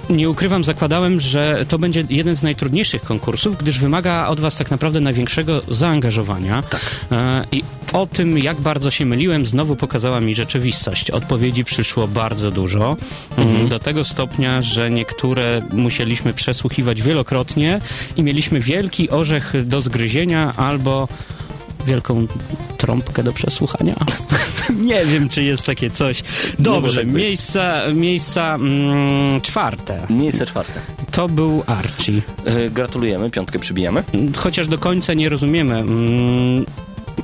Nie 0.09 0.29
ukrywam, 0.29 0.63
zakładałem, 0.63 1.19
że 1.19 1.65
to 1.67 1.79
będzie 1.79 2.03
jeden 2.09 2.35
z 2.35 2.43
najtrudniejszych 2.43 3.01
konkursów, 3.03 3.57
gdyż 3.57 3.79
wymaga 3.79 4.27
od 4.27 4.39
was 4.39 4.57
tak 4.57 4.71
naprawdę 4.71 4.99
największego 4.99 5.61
zaangażowania. 5.69 6.63
E, 7.11 7.43
I 7.51 7.63
o 7.95 8.07
tym, 8.07 8.37
jak 8.37 8.61
bardzo 8.61 8.91
się 8.91 9.05
myliłem, 9.05 9.45
znowu 9.45 9.75
pokazała 9.75 10.19
mi 10.21 10.35
rzeczywistość. 10.35 11.11
Odpowiedzi 11.11 11.63
przyszło 11.63 12.07
bardzo 12.07 12.51
dużo. 12.51 12.97
Mm, 13.37 13.67
Do 13.67 13.79
tego 13.79 14.05
stopnia, 14.05 14.61
że 14.61 14.89
niektóre 14.89 15.61
musieliśmy 15.73 16.33
przesłuchiwać 16.33 17.01
wielokrotnie 17.01 17.79
i 18.15 18.23
mieliśmy 18.23 18.59
wielki 18.59 19.09
orzech 19.09 19.53
do 19.65 19.81
zgryzienia 19.81 20.53
albo 20.57 21.07
wielką 21.85 22.27
trąbkę 22.77 23.23
do 23.23 23.31
przesłuchania. 23.33 23.95
Nie 24.91 25.05
wiem, 25.05 25.29
czy 25.29 25.43
jest 25.43 25.63
takie 25.63 25.89
coś. 25.89 26.23
Dobrze, 26.59 26.99
tak 26.99 27.13
miejsca, 27.13 27.81
miejsca 27.93 28.55
mm, 28.55 29.41
czwarte. 29.41 30.07
Miejsce 30.09 30.45
czwarte. 30.45 30.81
To 31.11 31.27
był 31.27 31.63
Archie. 31.67 32.21
Y, 32.65 32.69
Gratulujemy, 32.69 33.29
piątkę 33.29 33.59
przybijamy. 33.59 34.03
Chociaż 34.37 34.67
do 34.67 34.77
końca 34.77 35.13
nie 35.13 35.29
rozumiemy 35.29 35.75
mm, 35.79 36.65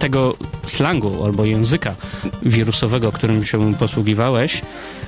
tego 0.01 0.35
slangu 0.65 1.25
albo 1.25 1.45
języka 1.45 1.95
wirusowego, 2.43 3.11
którym 3.11 3.45
się 3.45 3.75
posługiwałeś. 3.75 4.61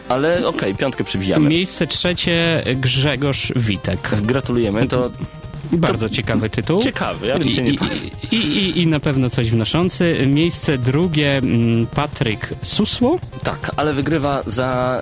Ale 0.09 0.47
okej, 0.47 0.75
piątkę 0.75 1.03
przybijamy. 1.03 1.49
Miejsce 1.49 1.87
trzecie 1.87 2.63
Grzegorz 2.75 3.53
Witek. 3.55 4.11
Gratulujemy, 4.21 4.87
to 4.87 5.09
Bardzo 5.77 6.09
ciekawy 6.09 6.49
tytuł. 6.49 6.81
ciekawy, 6.83 7.27
ja 7.27 7.39
bym 7.39 7.47
I, 7.47 7.51
się 7.53 7.61
nie 7.61 7.69
i, 7.71 7.77
i, 8.31 8.35
i, 8.35 8.81
I 8.81 8.87
na 8.87 8.99
pewno 8.99 9.29
coś 9.29 9.51
wnoszący. 9.51 10.27
Miejsce 10.27 10.77
drugie 10.77 11.37
mm, 11.37 11.87
Patryk 11.87 12.49
Susło. 12.63 13.19
Tak, 13.43 13.71
ale 13.77 13.93
wygrywa 13.93 14.43
za 14.45 15.01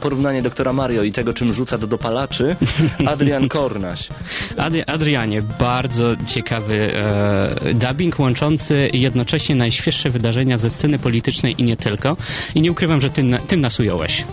porównanie 0.00 0.42
doktora 0.42 0.72
Mario 0.72 1.02
i 1.02 1.12
tego, 1.12 1.34
czym 1.34 1.52
rzuca 1.52 1.78
do 1.78 1.86
dopalaczy 1.86 2.56
Adrian 3.12 3.48
Kornaś. 3.48 4.08
Adri- 4.56 4.82
Adrianie, 4.86 5.42
bardzo 5.42 6.16
ciekawy 6.26 6.90
e, 6.94 7.74
dubbing 7.74 8.18
łączący 8.18 8.90
jednocześnie 8.92 9.54
najświeższe 9.54 10.10
wydarzenia 10.10 10.56
ze 10.56 10.70
sceny 10.70 10.98
politycznej 10.98 11.54
i 11.58 11.64
nie 11.64 11.76
tylko. 11.76 12.16
I 12.54 12.60
nie 12.60 12.72
ukrywam, 12.72 13.00
że 13.00 13.10
ty, 13.10 13.22
na- 13.22 13.38
tym 13.38 13.60
nas 13.60 13.80
ująłeś. 13.80 14.24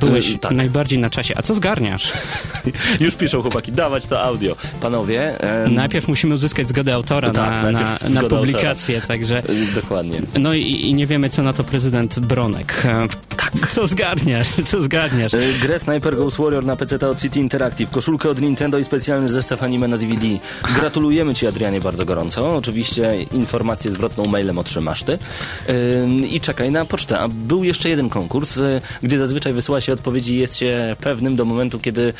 Byłeś 0.00 0.34
E, 0.34 0.38
tak. 0.38 0.52
najbardziej 0.52 0.98
na 0.98 1.10
czasie. 1.10 1.34
A 1.36 1.42
co 1.42 1.54
zgarniasz? 1.54 2.12
Już 3.00 3.14
piszą 3.14 3.42
chłopaki, 3.42 3.72
dawać 3.72 4.06
to 4.06 4.22
audio. 4.22 4.56
Panowie, 4.80 5.40
em, 5.40 5.74
Najpierw 5.74 6.08
musimy 6.08 6.34
uzyskać 6.34 6.68
zgodę 6.68 6.94
autora 6.94 7.30
Tak, 7.30 7.62
na, 7.62 7.70
na, 7.72 7.98
na 8.08 8.22
publikację, 8.22 9.00
także... 9.00 9.42
y, 9.50 9.66
dokładnie. 9.74 10.20
No 10.38 10.54
i, 10.54 10.62
i 10.62 10.94
nie 10.94 11.06
wiemy, 11.06 11.30
co 11.30 11.42
na 11.42 11.52
to 11.52 11.64
prezydent 11.64 12.18
Bronek. 12.18 12.82
E, 12.84 13.08
Co 13.70 13.86
zgarniasz? 13.86 14.48
Co 14.64 14.82
zgarniasz? 14.82 15.32
Grę 15.62 15.78
Sniper 15.78 16.16
Ghost 16.16 16.36
Warrior 16.36 16.64
na 16.64 16.76
PC 16.76 17.08
od 17.08 17.20
City 17.20 17.40
Interactive, 17.40 17.90
koszulkę 17.90 18.28
od 18.30 18.40
Nintendo 18.40 18.78
i 18.78 18.84
specjalny 18.84 19.28
zestaw 19.28 19.62
anime 19.62 19.88
na 19.88 19.98
DVD. 19.98 20.26
Gratulujemy 20.76 21.34
Ci, 21.34 21.46
Adrianie, 21.46 21.80
bardzo 21.80 22.04
gorąco. 22.04 22.56
Oczywiście 22.56 23.22
informację 23.32 23.90
zwrotną 23.92 24.24
mailem 24.24 24.58
otrzymasz 24.58 25.02
Ty. 25.02 25.18
I 26.30 26.40
czekaj 26.40 26.70
na 26.70 26.84
pocztę. 26.84 27.18
A 27.18 27.28
był 27.28 27.64
jeszcze 27.64 27.88
jeden 27.88 28.08
konkurs, 28.08 28.58
gdzie 29.02 29.18
zazwyczaj 29.18 29.52
wysyła 29.52 29.80
się 29.80 29.87
odpowiedzi 29.92 30.34
i 30.34 30.38
jest 30.38 30.56
się 30.56 30.96
pewnym 31.00 31.36
do 31.36 31.44
momentu, 31.44 31.78
kiedy 31.78 32.12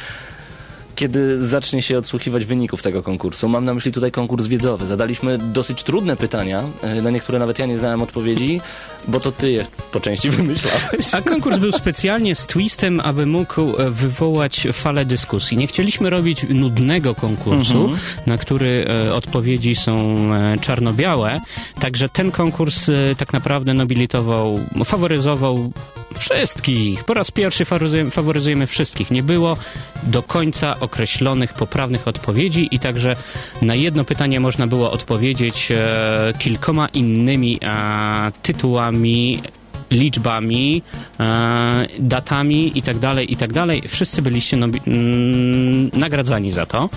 kiedy 0.99 1.47
zacznie 1.47 1.83
się 1.83 1.99
odsłuchiwać 1.99 2.45
wyników 2.45 2.83
tego 2.83 3.03
konkursu. 3.03 3.49
Mam 3.49 3.65
na 3.65 3.75
myśli 3.75 3.93
tutaj 3.93 4.11
konkurs 4.11 4.47
wiedzowy. 4.47 4.87
Zadaliśmy 4.87 5.39
dosyć 5.39 5.83
trudne 5.83 6.17
pytania, 6.17 6.65
y, 6.99 7.03
na 7.03 7.11
niektóre 7.11 7.39
nawet 7.39 7.59
ja 7.59 7.67
nie 7.67 7.79
znałem 7.79 8.03
odpowiedzi, 8.03 8.61
bo 9.09 9.21
to 9.21 9.33
ty 9.33 9.51
je 9.51 9.65
po 9.93 10.01
części 10.01 10.31
wymyślałeś. 10.39 11.15
A 11.15 11.23
konkurs 11.23 11.59
był 11.59 11.73
specjalnie 11.73 12.35
z 12.35 12.47
twistem, 12.47 13.01
aby 13.01 13.27
mógł 13.27 13.77
e, 13.77 13.91
wywołać 13.91 14.69
falę 14.73 15.05
dyskusji. 15.05 15.57
Nie 15.57 15.67
chcieliśmy 15.67 16.11
robić 16.11 16.47
nudnego 16.49 17.15
konkursu, 17.15 17.91
na 18.27 18.39
który 18.39 18.87
e, 18.89 19.15
odpowiedzi 19.15 19.77
są 19.77 20.19
e, 20.35 20.59
czarno-białe. 20.61 21.41
Także 21.81 22.09
ten 22.09 22.31
konkurs 22.31 22.89
e, 22.89 23.15
tak 23.19 23.33
naprawdę 23.33 23.75
nobilitował, 23.75 24.59
faworyzował 24.85 25.73
wszystkich. 26.19 27.05
Po 27.05 27.15
raz 27.15 27.31
pierwszy 27.31 27.65
faworyzujemy, 28.11 28.67
wszystkich. 28.67 29.11
Nie 29.11 29.23
było 29.23 29.57
do 30.03 30.23
końca 30.23 30.81
określonych 30.81 31.55
poprawnych 31.55 32.09
odpowiedzi 32.09 32.69
i 32.71 32.79
także 32.79 33.17
na 33.63 33.75
jedno 33.75 34.05
pytanie 34.05 34.41
można 34.41 34.67
było 34.67 34.93
odpowiedzieć 34.93 35.71
e, 35.71 36.33
kilkoma 36.39 36.89
innymi 36.89 37.59
e, 37.63 38.33
tytułami 38.43 39.43
liczbami, 39.91 40.83
e, 41.21 41.87
datami 41.99 42.79
i 42.79 42.83
tak 42.83 42.99
dalej, 42.99 43.33
i 43.33 43.37
tak 43.37 43.53
dalej. 43.53 43.83
Wszyscy 43.89 44.23
byliście 44.23 44.57
mm, 44.57 45.91
nagradzani 45.93 46.53
za 46.53 46.67
to. 46.67 46.91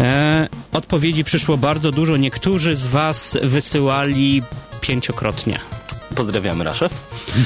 E, 0.00 0.48
odpowiedzi 0.72 1.24
przyszło 1.24 1.56
bardzo 1.56 1.92
dużo. 1.92 2.16
Niektórzy 2.16 2.74
z 2.74 2.86
was 2.86 3.38
wysyłali 3.42 4.42
pięciokrotnie. 4.80 5.60
Pozdrawiamy, 6.14 6.64
Raszew. 6.64 6.92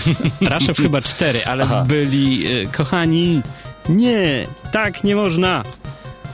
Raszew 0.41 0.77
chyba 0.77 1.01
cztery, 1.03 1.45
ale 1.47 1.65
Aha. 1.65 1.85
byli 1.89 2.47
e, 2.47 2.67
kochani. 2.67 3.43
Nie, 3.89 4.47
tak 4.73 5.05
nie 5.05 5.17
można. 5.17 5.63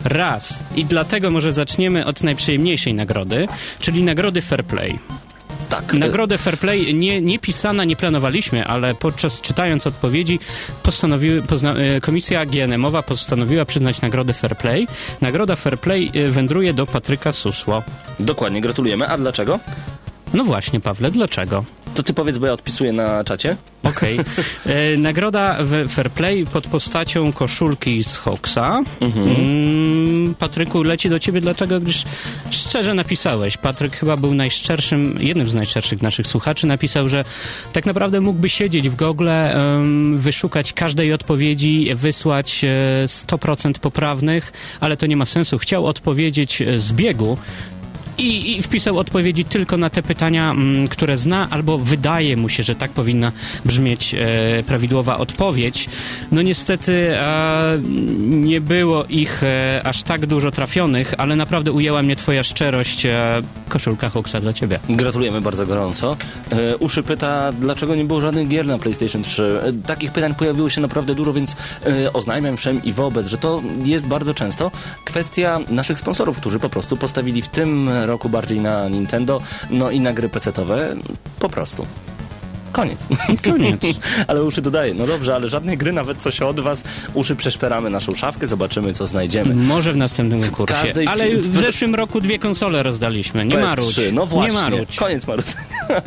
Raz. 0.05 0.64
I 0.76 0.85
dlatego 0.85 1.31
może 1.31 1.53
zaczniemy 1.53 2.07
od 2.07 2.22
najprzyjemniejszej 2.22 2.95
nagrody, 2.95 3.49
czyli 3.81 4.03
nagrody 4.03 4.43
Fair 4.43 4.64
Play. 4.64 4.99
Tak. 5.68 5.93
Nagrodę 5.95 6.39
Fair 6.39 6.59
Play 6.59 6.95
nie, 6.95 7.20
nie 7.22 7.39
pisana, 7.39 7.85
nie 7.85 7.97
planowaliśmy, 7.97 8.66
ale 8.66 8.95
podczas 8.95 9.41
czytając 9.41 9.87
odpowiedzi 9.87 10.39
postanowiły, 10.83 11.43
pozna, 11.43 11.74
e, 11.74 12.01
komisja 12.01 12.47
GNM-owa 12.47 13.03
postanowiła 13.03 13.64
przyznać 13.64 14.01
nagrodę 14.01 14.33
Fair 14.33 14.57
Play. 14.57 14.89
Nagroda 15.20 15.57
Fair 15.57 15.79
Play 15.81 16.11
wędruje 16.31 16.74
do 16.74 16.87
Patryka 16.87 17.33
Susło. 17.33 17.83
Dokładnie, 18.20 18.61
gratulujemy. 18.61 19.09
A 19.09 19.18
dlaczego? 19.18 19.59
No 20.35 20.45
właśnie, 20.45 20.81
Pawle, 20.81 21.11
dlaczego? 21.11 21.64
To 21.99 22.03
ty 22.03 22.14
powiedz, 22.14 22.38
bo 22.38 22.46
ja 22.46 22.53
odpisuję 22.53 22.92
na 22.92 23.24
czacie. 23.24 23.57
Okej. 23.82 24.18
E, 24.66 24.96
Nagroda 24.96 25.57
w 25.61 25.88
Fair 25.88 26.11
Play 26.11 26.46
pod 26.46 26.66
postacią 26.66 27.32
koszulki 27.32 28.05
z 28.05 28.16
Hawksa. 28.16 28.82
Mm, 29.01 30.34
Patryku, 30.34 30.82
leci 30.82 31.09
do 31.09 31.18
ciebie 31.18 31.40
dlaczego? 31.40 31.80
Gdyż 31.80 32.05
szczerze 32.51 32.94
napisałeś. 32.94 33.57
Patryk 33.57 33.96
chyba 33.96 34.16
był 34.16 34.34
najszczerszym, 34.34 35.18
jednym 35.20 35.49
z 35.51 35.55
najszczerszych 35.55 36.03
naszych 36.03 36.26
słuchaczy. 36.26 36.66
Napisał, 36.66 37.09
że 37.09 37.24
tak 37.72 37.86
naprawdę 37.86 38.20
mógłby 38.20 38.49
siedzieć 38.49 38.88
w 38.88 38.96
Google, 38.96 39.28
em, 39.28 40.18
wyszukać 40.18 40.72
każdej 40.72 41.12
odpowiedzi, 41.12 41.90
wysłać 41.94 42.64
e, 42.64 42.68
100% 43.09 43.78
poprawnych, 43.78 44.53
ale 44.80 44.96
to 44.96 45.07
nie 45.07 45.16
ma 45.16 45.24
sensu. 45.24 45.59
Chciał 45.59 45.86
odpowiedzieć 45.86 46.62
e, 46.62 46.78
z 46.78 46.92
biegu. 46.92 47.38
I, 48.19 48.59
I 48.59 48.62
wpisał 48.62 48.99
odpowiedzi 48.99 49.45
tylko 49.45 49.77
na 49.77 49.91
te 49.91 50.03
pytania, 50.03 50.51
mm, 50.51 50.89
które 50.89 51.19
zna, 51.19 51.51
albo 51.51 51.79
wydaje 51.79 52.37
mu 52.37 52.49
się, 52.49 52.62
że 52.62 52.75
tak 52.75 52.91
powinna 52.91 53.33
brzmieć 53.64 54.14
e, 54.14 54.62
prawidłowa 54.62 55.19
odpowiedź. 55.19 55.89
No 56.33 56.43
niestety 56.43 57.16
e, 57.16 57.79
nie 58.19 58.61
było 58.61 59.05
ich 59.05 59.43
e, 59.43 59.81
aż 59.85 60.03
tak 60.03 60.27
dużo 60.27 60.51
trafionych, 60.51 61.14
ale 61.19 61.37
naprawdę 61.37 61.73
ujęła 61.73 62.03
mnie 62.03 62.16
twoja 62.16 62.45
szczerość. 62.45 63.07
E, 63.07 63.43
koszulka 63.69 64.09
Hoxa 64.09 64.41
dla 64.41 64.53
ciebie. 64.53 64.79
Gratulujemy 64.89 65.41
bardzo 65.41 65.66
gorąco. 65.66 66.16
E, 66.51 66.77
Uszy 66.77 67.03
pyta, 67.03 67.53
dlaczego 67.53 67.95
nie 67.95 68.05
było 68.05 68.21
żadnych 68.21 68.49
gier 68.49 68.66
na 68.66 68.79
PlayStation 68.79 69.23
3. 69.23 69.61
E, 69.62 69.73
takich 69.73 70.12
pytań 70.12 70.35
pojawiło 70.35 70.71
się 70.71 70.81
naprawdę 70.81 71.14
dużo, 71.14 71.33
więc 71.33 71.57
oznajmiam 72.12 72.57
wszem 72.57 72.85
i 72.85 72.93
wobec, 72.93 73.27
że 73.27 73.39
to 73.39 73.62
jest 73.85 74.07
bardzo 74.07 74.35
często 74.35 74.71
kwestia 75.05 75.61
naszych 75.71 75.99
sponsorów, 75.99 76.37
którzy 76.37 76.59
po 76.59 76.69
prostu 76.69 76.97
postawili 76.97 77.43
w 77.43 77.49
tym 77.49 77.91
roku 78.09 78.28
bardziej 78.28 78.61
na 78.61 78.88
Nintendo, 78.88 79.40
no 79.70 79.90
i 79.90 80.00
na 80.00 80.12
gry 80.12 80.28
PC-owe 80.28 80.96
po 81.38 81.48
prostu. 81.48 81.86
Koniec. 82.73 82.99
Koniec. 83.45 83.81
ale 84.29 84.45
uszy 84.45 84.62
dodaję. 84.62 84.95
No 84.95 85.07
dobrze, 85.07 85.35
ale 85.35 85.49
żadnej 85.49 85.79
gry, 85.79 85.93
nawet 85.93 86.19
coś 86.19 86.41
od 86.41 86.61
was. 86.61 86.83
Uszy 87.14 87.37
przeszperamy 87.37 87.91
naszą 87.91 88.12
szafkę, 88.14 88.47
zobaczymy 88.49 88.95
co 88.95 89.07
znajdziemy. 89.07 89.55
Może 89.55 89.93
w 89.93 89.97
następnym 89.97 90.41
konkursie. 90.41 90.75
każdej 90.75 91.07
Ale 91.07 91.37
w 91.37 91.59
zeszłym 91.59 91.95
roku 91.95 92.21
dwie 92.21 92.39
konsole 92.39 92.83
rozdaliśmy. 92.83 93.45
Nie 93.45 93.57
PS3. 93.57 93.62
marudź. 93.62 93.97
No 94.12 94.27
właśnie. 94.27 94.57
Nie 94.57 94.62
marudź. 94.62 94.97
Koniec 94.97 95.27
marudzenia. 95.27 95.59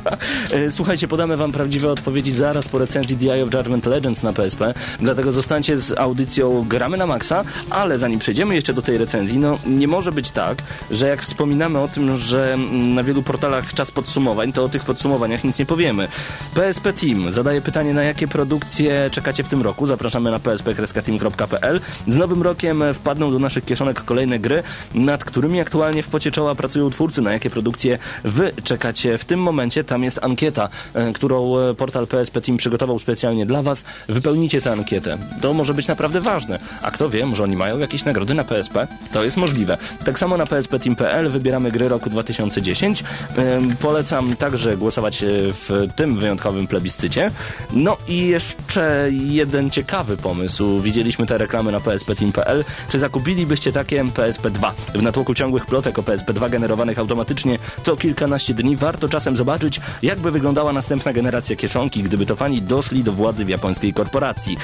E, 0.52 0.72
Słuchajcie, 0.72 1.08
podamy 1.08 1.38
wam 1.38 1.52
prawdziwe 1.52 1.92
odpowiedzi 1.92 2.32
zaraz 2.32 2.68
po 2.68 2.78
recenzji 2.80 3.18
The 3.18 3.34
Eye 3.34 3.44
of 3.44 3.54
Judgment 3.54 3.86
Legends 3.86 4.24
na 4.24 4.34
PSP. 4.34 4.74
Dlatego 5.00 5.32
zostańcie 5.32 5.78
z 5.78 5.98
audycją 5.98 6.66
Gramy 6.70 6.98
na 6.98 7.06
Maxa, 7.06 7.44
ale 7.70 8.00
zanim 8.00 8.20
przejdziemy 8.20 8.56
jeszcze 8.56 8.74
do 8.74 8.82
tej 8.82 8.98
recenzji, 8.98 9.38
no 9.38 9.60
nie 9.66 9.88
może 9.88 10.12
być 10.12 10.32
tak, 10.32 10.58
że 10.92 11.08
jak 11.08 11.22
wspominamy 11.22 11.80
o 11.80 11.88
tym, 11.88 12.18
że 12.18 12.54
mm, 12.54 12.94
na 12.94 13.04
wielu 13.04 13.24
portalach 13.24 13.74
czas 13.74 13.92
podsumowań, 13.92 14.54
to 14.54 14.64
o 14.64 14.70
tych 14.70 14.86
podsumowaniach 14.86 15.44
nic 15.44 15.60
nie 15.60 15.66
powiemy. 15.66 16.08
PSP 16.54 16.94
Team 16.94 17.34
zadaje 17.34 17.62
pytanie, 17.62 17.94
na 17.94 18.04
jakie 18.04 18.28
produkcje 18.28 19.10
czekacie 19.12 19.44
w 19.44 19.48
tym 19.48 19.62
roku. 19.62 19.86
Zapraszamy 19.86 20.32
na 20.32 20.40
psp-team.pl. 20.40 21.82
Z 22.08 22.18
nowym 22.18 22.42
rokiem 22.42 22.84
wpadną 22.94 23.32
do 23.32 23.40
naszych 23.40 23.66
kieszonek 23.66 24.04
kolejne 24.04 24.40
gry, 24.40 24.64
nad 24.94 25.26
którymi 25.26 25.60
aktualnie 25.60 26.04
w 26.04 26.08
pocie 26.08 26.32
czoła 26.32 26.56
pracują 26.56 26.90
twórcy. 26.90 27.22
Na 27.22 27.34
jakie 27.34 27.50
produkcje 27.50 27.98
wy 28.24 28.52
czekacie 28.64 29.18
w 29.18 29.26
tym 29.26 29.40
momencie? 29.40 29.84
Tam 29.84 30.04
jest 30.04 30.20
ankieta, 30.22 30.70
e, 30.94 31.14
którą 31.14 31.58
e, 31.58 31.74
portal 31.74 32.08
PSP 32.08 32.42
Team 32.42 32.58
przygotował 32.58 33.00
specjalnie 33.00 33.46
dla 33.46 33.62
was. 33.62 33.84
Wypełnijcie 34.08 34.62
tę 34.62 34.72
ankietę. 34.72 35.18
To 35.42 35.54
może 35.54 35.74
być 35.74 35.88
naprawdę 35.88 36.22
ważne. 36.22 36.60
A 36.82 36.92
kto 36.92 37.10
wie, 37.10 37.26
może 37.26 37.44
oni 37.44 37.56
mają 37.56 37.78
jakieś 37.78 38.06
nagrody 38.06 38.34
na 38.34 38.44
PSP? 38.44 38.88
To 39.14 39.24
jest 39.24 39.38
możliwe. 39.38 39.78
Tak 40.06 40.20
samo 40.20 40.38
na 40.38 40.46
psp-team.pl 40.46 41.30
wybieramy 41.30 41.72
gry 41.72 41.90
roku 41.90 42.10
2010. 42.10 43.04
Ym, 43.38 43.76
Polecam 43.76 44.36
także 44.36 44.78
głosować 44.78 45.24
e, 45.24 45.28
w 45.30 45.88
tym 45.96 46.18
wyjątkowym 46.18 46.41
plebiscycie. 46.70 47.32
No 47.74 47.98
i 48.08 48.28
jeszcze 48.28 49.10
jeden 49.12 49.70
ciekawy 49.70 50.18
pomysł. 50.18 50.82
Widzieliśmy 50.82 51.26
te 51.26 51.38
reklamy 51.38 51.72
na 51.72 51.80
psp.team.pl. 51.80 52.66
Czy 52.90 53.00
zakupilibyście 53.00 53.72
takie 53.72 54.04
PSP2? 54.04 54.72
W 54.96 55.02
natłoku 55.02 55.34
ciągłych 55.34 55.66
plotek 55.66 56.00
o 56.00 56.02
PSP2 56.02 56.50
generowanych 56.50 57.00
automatycznie 57.00 57.60
co 57.86 57.96
kilkanaście 57.96 58.54
dni 58.54 58.76
warto 58.76 59.10
czasem 59.10 59.38
zobaczyć, 59.38 59.82
jakby 60.02 60.32
wyglądała 60.32 60.74
następna 60.74 61.14
generacja 61.14 61.56
kieszonki, 61.56 62.04
gdyby 62.04 62.26
to 62.26 62.36
fani 62.36 62.62
doszli 62.62 63.04
do 63.04 63.12
władzy 63.12 63.46
w 63.46 63.50
japońskiej 63.50 63.94
korporacji. 63.94 64.58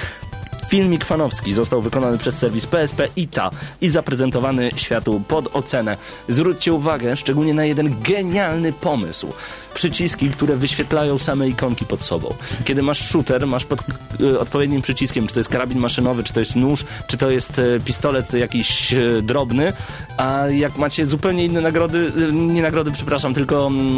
Filmik 0.69 1.05
fanowski 1.05 1.53
został 1.53 1.81
wykonany 1.81 2.17
przez 2.17 2.37
serwis 2.37 2.67
PSP 2.67 3.07
ITA 3.15 3.51
i 3.81 3.89
zaprezentowany 3.89 4.69
światu 4.75 5.21
pod 5.27 5.55
ocenę. 5.55 5.97
Zwróćcie 6.27 6.73
uwagę 6.73 7.17
szczególnie 7.17 7.53
na 7.53 7.65
jeden 7.65 8.01
genialny 8.01 8.73
pomysł. 8.73 9.33
Przyciski, 9.81 10.29
które 10.29 10.55
wyświetlają 10.55 11.17
same 11.17 11.49
ikonki 11.49 11.85
pod 11.85 12.03
sobą. 12.03 12.33
Kiedy 12.65 12.81
masz 12.81 12.99
shooter, 13.09 13.47
masz 13.47 13.65
pod 13.65 13.79
y, 14.21 14.39
odpowiednim 14.39 14.81
przyciskiem, 14.81 15.27
czy 15.27 15.33
to 15.33 15.39
jest 15.39 15.49
karabin 15.49 15.79
maszynowy, 15.79 16.23
czy 16.23 16.33
to 16.33 16.39
jest 16.39 16.55
nóż, 16.55 16.85
czy 17.07 17.17
to 17.17 17.29
jest 17.29 17.59
y, 17.59 17.79
pistolet 17.85 18.33
jakiś 18.33 18.93
y, 18.93 19.21
drobny, 19.21 19.73
a 20.17 20.47
jak 20.47 20.77
macie 20.77 21.05
zupełnie 21.05 21.45
inne 21.45 21.61
nagrody, 21.61 22.11
nie 22.31 22.61
nagrody, 22.61 22.91
przepraszam, 22.91 23.33
tylko 23.33 23.67
mm, 23.67 23.97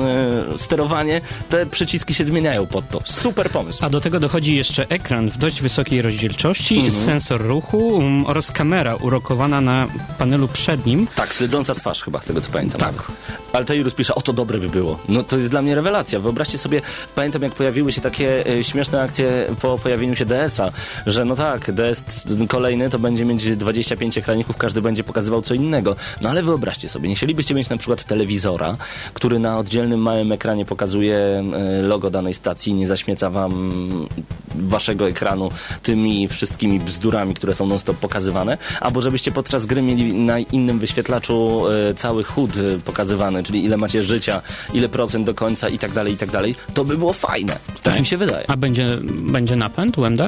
sterowanie, 0.58 1.22
te 1.50 1.66
przyciski 1.66 2.14
się 2.14 2.26
zmieniają 2.26 2.68
pod 2.68 2.90
to. 2.90 3.02
Super 3.06 3.50
pomysł. 3.50 3.86
A 3.86 3.90
do 3.90 4.02
tego 4.02 4.20
dochodzi 4.20 4.56
jeszcze 4.56 4.86
ekran 4.90 5.30
w 5.30 5.38
dość 5.38 5.62
wysokiej 5.62 6.02
rozdzielczości, 6.02 6.76
Mhm. 6.76 6.94
sensor 7.06 7.42
ruchu 7.42 7.88
um, 7.88 8.26
oraz 8.26 8.52
kamera 8.52 8.96
urokowana 8.96 9.62
na 9.62 9.88
panelu 10.18 10.48
przednim. 10.48 11.08
Tak, 11.16 11.34
śledząca 11.34 11.76
twarz 11.76 12.02
chyba, 12.04 12.22
z 12.22 12.26
tego 12.26 12.42
co 12.42 12.52
pamiętam. 12.52 12.80
Tak. 12.80 12.92
nawet. 12.96 13.12
Altairus 13.54 13.94
pisze, 13.94 14.16
o 14.16 14.22
to 14.22 14.34
dobre 14.34 14.58
by 14.60 14.70
było. 14.70 15.00
No 15.10 15.24
to 15.24 15.38
jest 15.38 15.50
dla 15.50 15.62
mnie 15.62 15.69
rewelacja. 15.76 16.20
Wyobraźcie 16.20 16.58
sobie, 16.58 16.82
pamiętam 17.16 17.42
jak 17.42 17.54
pojawiły 17.54 17.92
się 17.92 18.02
takie 18.02 18.48
e, 18.48 18.64
śmieszne 18.64 19.02
akcje 19.02 19.56
po 19.62 19.78
pojawieniu 19.78 20.16
się 20.16 20.26
DS-a, 20.26 20.72
że 21.06 21.26
no 21.26 21.36
tak, 21.36 21.72
DS 21.72 22.04
kolejny 22.48 22.90
to 22.90 23.00
będzie 23.00 23.26
mieć 23.26 23.58
25 23.58 24.18
ekraników, 24.18 24.58
każdy 24.58 24.82
będzie 24.82 25.04
pokazywał 25.04 25.42
co 25.42 25.54
innego. 25.54 25.96
No 26.22 26.30
ale 26.30 26.44
wyobraźcie 26.44 26.90
sobie, 26.90 27.10
nie 27.10 27.16
chcielibyście 27.16 27.56
mieć 27.56 27.70
na 27.70 27.78
przykład 27.78 28.04
telewizora, 28.04 28.78
który 29.14 29.40
na 29.40 29.60
oddzielnym 29.60 30.00
małym 30.00 30.32
ekranie 30.32 30.66
pokazuje 30.66 31.16
e, 31.18 31.82
logo 31.82 32.10
danej 32.10 32.34
stacji, 32.34 32.74
nie 32.74 32.88
zaśmieca 32.88 33.30
wam 33.30 34.08
waszego 34.56 35.08
ekranu 35.08 35.52
tymi 35.84 36.28
wszystkimi 36.28 36.80
bzdurami, 36.80 37.34
które 37.34 37.56
są 37.56 37.68
non-stop 37.68 37.98
pokazywane, 37.98 38.58
albo 38.82 39.02
żebyście 39.02 39.32
podczas 39.32 39.66
gry 39.66 39.82
mieli 39.82 40.14
na 40.14 40.40
innym 40.40 40.80
wyświetlaczu 40.80 41.64
e, 41.68 41.94
cały 41.94 42.24
chód 42.24 42.52
pokazywany, 42.86 43.44
czyli 43.44 43.66
ile 43.66 43.78
macie 43.78 44.02
życia, 44.02 44.42
ile 44.74 44.90
procent 44.90 45.26
do 45.26 45.34
końca 45.34 45.59
i 45.68 45.80
tak 45.80 45.92
dalej, 45.92 46.14
i 46.14 46.18
tak 46.18 46.32
dalej, 46.32 46.56
to 46.74 46.86
by 46.86 46.98
było 46.98 47.14
fajne. 47.14 47.60
Tak 47.84 48.00
mi 48.00 48.06
się 48.06 48.18
wydaje. 48.18 48.50
A 48.50 48.58
będzie, 48.58 48.98
będzie 49.04 49.56
napęd 49.56 49.98
UMD? 49.98 50.22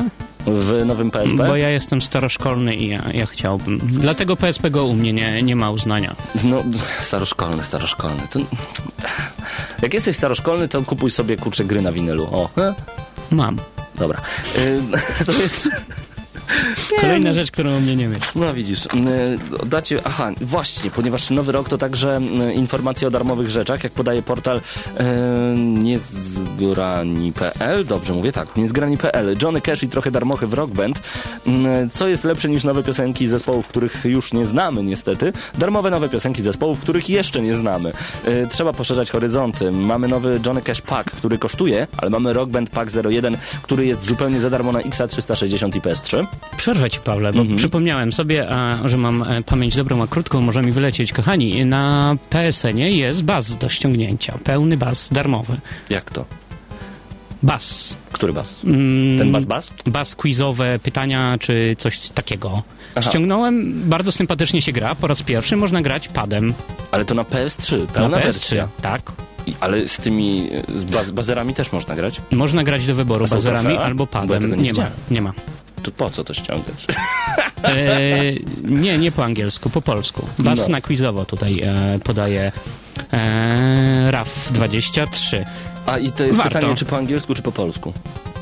W 0.48 0.86
nowym 0.86 1.12
PSP? 1.12 1.48
Bo 1.48 1.56
ja 1.56 1.70
jestem 1.70 2.02
staroszkolny 2.02 2.76
i 2.76 2.90
ja, 2.90 3.12
ja 3.14 3.26
chciałbym. 3.26 3.80
Dlatego 3.84 4.36
PSP 4.36 4.70
Go 4.70 4.86
u 4.86 4.94
mnie 4.94 5.14
nie, 5.14 5.44
nie 5.44 5.56
ma 5.56 5.72
uznania. 5.72 6.16
No, 6.44 6.64
staroszkolny, 7.00 7.64
staroszkolny. 7.64 8.22
To... 8.32 8.40
Jak 9.82 9.94
jesteś 9.94 10.16
staroszkolny, 10.16 10.68
to 10.68 10.82
kupuj 10.82 11.12
sobie 11.12 11.38
kurczę 11.38 11.66
gry 11.66 11.82
na 11.82 11.92
winylu. 11.92 12.24
O? 12.24 12.50
Mam. 13.32 13.58
dobra. 13.96 14.22
E, 14.56 15.26
to 15.26 15.32
jest... 15.32 15.70
Kolejna 17.02 17.34
rzecz, 17.34 17.52
którą 17.52 17.80
mnie 17.80 17.96
nie 17.96 18.08
mieć. 18.08 18.24
No 18.36 18.54
widzisz, 18.54 18.86
y, 18.86 18.90
dacie, 19.66 20.00
aha, 20.04 20.32
właśnie, 20.42 20.92
ponieważ 20.92 21.30
nowy 21.30 21.52
rok 21.52 21.70
to 21.70 21.78
także 21.78 22.22
informacje 22.56 23.08
o 23.08 23.12
darmowych 23.12 23.50
rzeczach, 23.50 23.84
jak 23.84 23.94
podaje 23.94 24.22
portal 24.22 24.58
y, 24.58 24.62
niezgrani.pl, 26.62 27.86
dobrze 27.86 28.14
mówię, 28.14 28.32
tak, 28.32 28.56
niezgrani.pl, 28.56 29.38
Johnny 29.42 29.62
Cash 29.62 29.84
i 29.84 29.88
trochę 29.88 30.12
darmochy 30.12 30.48
w 30.48 30.54
Rock 30.54 30.72
Band, 30.74 30.98
y, 31.48 31.52
co 31.94 32.08
jest 32.08 32.24
lepsze 32.24 32.50
niż 32.50 32.64
nowe 32.64 32.84
piosenki 32.84 33.28
zespołów, 33.28 33.68
których 33.68 34.02
już 34.06 34.34
nie 34.34 34.46
znamy 34.46 34.84
niestety, 34.84 35.34
darmowe 35.58 35.90
nowe 35.90 36.10
piosenki 36.10 36.44
zespołów, 36.44 36.80
których 36.80 37.10
jeszcze 37.10 37.42
nie 37.42 37.56
znamy. 37.56 37.92
Y, 38.28 38.48
trzeba 38.52 38.74
poszerzać 38.74 39.12
horyzonty. 39.12 39.72
Mamy 39.72 40.08
nowy 40.08 40.40
Johnny 40.46 40.62
Cash 40.62 40.82
Pack, 40.82 41.12
który 41.12 41.38
kosztuje, 41.38 41.88
ale 41.98 42.10
mamy 42.10 42.34
Rock 42.34 42.50
Band 42.52 42.70
Pack 42.70 42.92
01, 43.06 43.38
który 43.62 43.86
jest 43.86 44.06
zupełnie 44.06 44.40
za 44.40 44.50
darmo 44.50 44.72
na 44.72 44.80
XA360 44.80 45.76
i 45.78 45.82
PS3. 45.82 46.26
Przerwę 46.58 46.90
ci, 46.90 47.00
Pawle, 47.00 47.34
bo 47.34 47.40
Mhm. 47.42 47.58
przypomniałem 47.58 48.12
sobie, 48.14 48.50
a, 48.50 48.88
że 48.88 48.98
mam 48.98 49.24
e, 49.24 49.44
pamięć 49.44 49.76
dobrą, 49.76 50.02
a 50.04 50.08
krótką 50.08 50.42
może 50.42 50.62
mi 50.62 50.72
wylecieć. 50.72 51.14
Kochani, 51.14 51.66
na 51.66 52.16
PSN-ie 52.30 52.92
jest 52.98 53.24
baz 53.24 53.58
do 53.58 53.70
ściągnięcia. 53.70 54.34
Pełny 54.44 54.78
baz 54.78 55.10
darmowy. 55.14 55.58
Jak 55.90 56.12
to? 56.12 56.26
Baz. 57.44 57.98
Który 58.12 58.34
bas? 58.34 58.60
Mm, 58.64 59.18
Ten 59.20 59.32
bas 59.32 59.46
bas? 59.46 59.74
Baz 59.86 60.16
quizowe, 60.16 60.80
pytania 60.80 61.38
czy 61.40 61.76
coś 61.80 62.10
takiego. 62.10 62.64
Aha. 62.96 63.10
Ściągnąłem, 63.10 63.82
bardzo 63.90 64.12
sympatycznie 64.12 64.62
się 64.62 64.72
gra. 64.72 64.96
Po 64.96 65.08
raz 65.08 65.24
pierwszy 65.24 65.56
można 65.58 65.82
grać 65.82 66.08
padem 66.08 66.54
Ale 66.92 67.06
to 67.06 67.14
na 67.16 67.24
PS3, 67.24 67.80
na 67.80 67.86
pełna 67.88 68.18
PS3. 68.18 68.24
wersja. 68.24 68.68
Tak. 68.82 69.12
I, 69.48 69.54
ale 69.60 69.88
z 69.88 69.98
tymi 69.98 70.50
z 70.76 70.84
baz, 70.84 71.12
bazerami 71.12 71.54
też 71.54 71.72
można 71.72 71.96
grać? 71.96 72.22
Można 72.32 72.64
grać 72.64 72.86
do 72.86 72.96
wyboru 72.96 73.28
bazerami 73.28 73.68
trofea? 73.68 73.84
albo 73.86 74.06
Bo 74.06 74.18
ja 74.18 74.22
padem. 74.22 74.42
tego 74.42 74.56
nie 74.56 74.62
nie 74.72 74.74
ma, 74.82 74.88
nie 75.12 75.22
ma. 75.22 75.34
To 75.84 75.92
po 75.92 76.10
co 76.10 76.24
to 76.24 76.34
ściągać? 76.34 76.86
E, 77.64 78.34
nie, 78.64 78.98
nie 78.98 79.12
po 79.12 79.24
angielsku, 79.24 79.70
po 79.70 79.82
polsku. 79.82 80.28
Bas 80.40 80.60
No. 80.60 80.68
na 80.68 80.82
quizowo 80.82 81.26
tutaj 81.26 81.62
e, 81.64 82.00
podaje 82.04 82.52
e, 83.14 84.12
RAF 84.12 84.50
23. 84.54 85.46
A 85.86 85.98
i 85.98 86.12
to 86.12 86.24
jest 86.24 86.38
Warto. 86.38 86.56
pytanie, 86.60 86.76
czy 86.76 86.86
po 86.86 86.98
angielsku, 86.98 87.34
czy 87.36 87.42
po 87.42 87.52
polsku? 87.52 87.94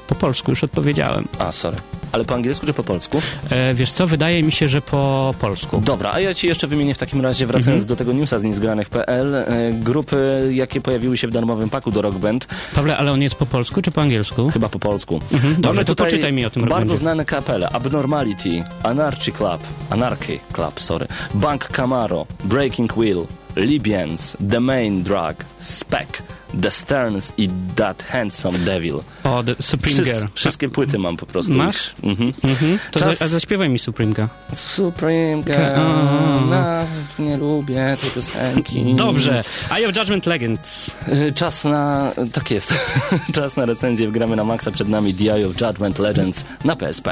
Po 0.08 0.16
polsku 0.16 0.52
już 0.52 0.64
odpowiedziałem. 0.64 1.28
A, 1.40 1.52
sorry. 1.52 1.78
Ale 2.12 2.26
po 2.26 2.36
angielsku, 2.36 2.66
czy 2.66 2.74
po 2.74 2.84
polsku? 2.84 3.22
E, 3.50 3.74
wiesz 3.74 3.92
co, 3.92 4.08
wydaje 4.08 4.44
mi 4.44 4.52
się, 4.52 4.68
że 4.68 4.82
po 4.82 5.34
polsku. 5.40 5.82
Dobra, 5.86 6.12
a 6.14 6.20
ja 6.20 6.34
ci 6.34 6.48
jeszcze 6.48 6.68
wymienię 6.68 6.94
w 6.94 6.98
takim 6.98 7.22
razie, 7.22 7.46
wracając 7.46 7.86
do 7.86 7.96
tego 7.96 8.14
newsa 8.14 8.40
z 8.40 8.44
niezgranych.pl, 8.44 9.36
e, 9.36 9.46
grupy, 9.74 10.50
jakie 10.54 10.82
pojawiły 10.82 11.18
się 11.18 11.28
w 11.28 11.32
darmowym 11.32 11.70
paku 11.70 11.92
do 11.92 12.02
Rock 12.02 12.18
Band, 12.18 12.48
Pawle, 12.76 12.98
ale 12.98 13.12
on 13.12 13.22
jest 13.22 13.36
po 13.36 13.46
polsku 13.46 13.82
czy 13.82 13.92
po 13.92 14.02
angielsku? 14.02 14.50
chyba 14.50 14.70
po 14.70 14.80
polsku. 14.80 15.20
Mhm, 15.32 15.62
dobrze, 15.62 15.86
to 15.86 15.96
poczytaj 15.96 16.34
mi 16.34 16.46
o 16.46 16.50
tym 16.50 16.66
Bardzo 16.66 16.98
znane 16.98 17.26
kapele. 17.26 17.70
Abnormality, 17.70 18.64
Anarchy 18.84 19.32
Club, 19.32 19.62
Anarchy 19.90 20.40
Club, 20.54 20.82
sorry, 20.82 21.08
Bank 21.34 21.68
Camaro, 21.68 22.26
Breaking 22.44 22.94
Wheel, 22.98 23.26
Libyans, 23.56 24.38
The 24.52 24.60
Main 24.60 25.04
Drug, 25.04 25.36
Spec, 25.62 26.08
The 26.62 26.72
Sterns 26.72 27.34
i 27.38 27.50
That 27.76 28.04
Handsome 28.04 28.60
Devil. 28.60 29.02
O, 29.24 29.43
The 29.43 29.56
Supreme 29.60 29.97
Wszys- 29.97 30.06
Girl. 30.06 30.26
wszystkie 30.34 30.70
płyty 30.70 30.97
mam 31.00 31.18
po 31.18 31.26
prostu. 31.26 31.54
Masz? 31.54 31.95
Mhm. 32.04 32.34
Mhm. 32.43 32.80
To 32.91 33.00
Czas- 33.00 33.18
za, 33.18 33.26
a 33.26 33.28
zaśpiewaj 33.28 33.70
mi. 33.70 33.80
Supreme 33.80 34.14
Girl, 34.14 35.58
Ka- 35.58 36.45
na, 36.50 36.86
nie 37.20 37.38
lubię 37.38 37.97
tej 38.02 38.10
piosenki. 38.12 38.93
Dobrze. 38.95 39.43
Eye 39.78 39.89
of 39.89 39.97
Judgment 39.97 40.26
Legends. 40.26 40.95
Y, 41.08 41.34
Czas 41.36 41.64
na... 41.64 42.12
tak 42.34 42.52
jest. 42.52 42.74
Czas 43.36 43.56
na 43.58 43.66
recenzję 43.66 44.08
w 44.08 44.12
Gramy 44.12 44.36
na 44.36 44.43
Maxa. 44.43 44.72
Przed 44.72 44.89
nami 44.89 45.14
The 45.14 45.24
Eye 45.36 45.47
of 45.47 45.62
Judgment 45.62 46.00
Legends 46.00 46.45
na 46.66 46.76
PSP. 46.76 47.08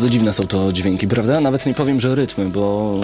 Bardzo 0.00 0.12
dziwne 0.12 0.32
są 0.32 0.42
to 0.42 0.72
dźwięki, 0.72 1.08
prawda? 1.08 1.40
Nawet 1.40 1.66
nie 1.66 1.74
powiem, 1.74 2.00
że 2.00 2.14
rytmy, 2.14 2.48
bo 2.48 2.94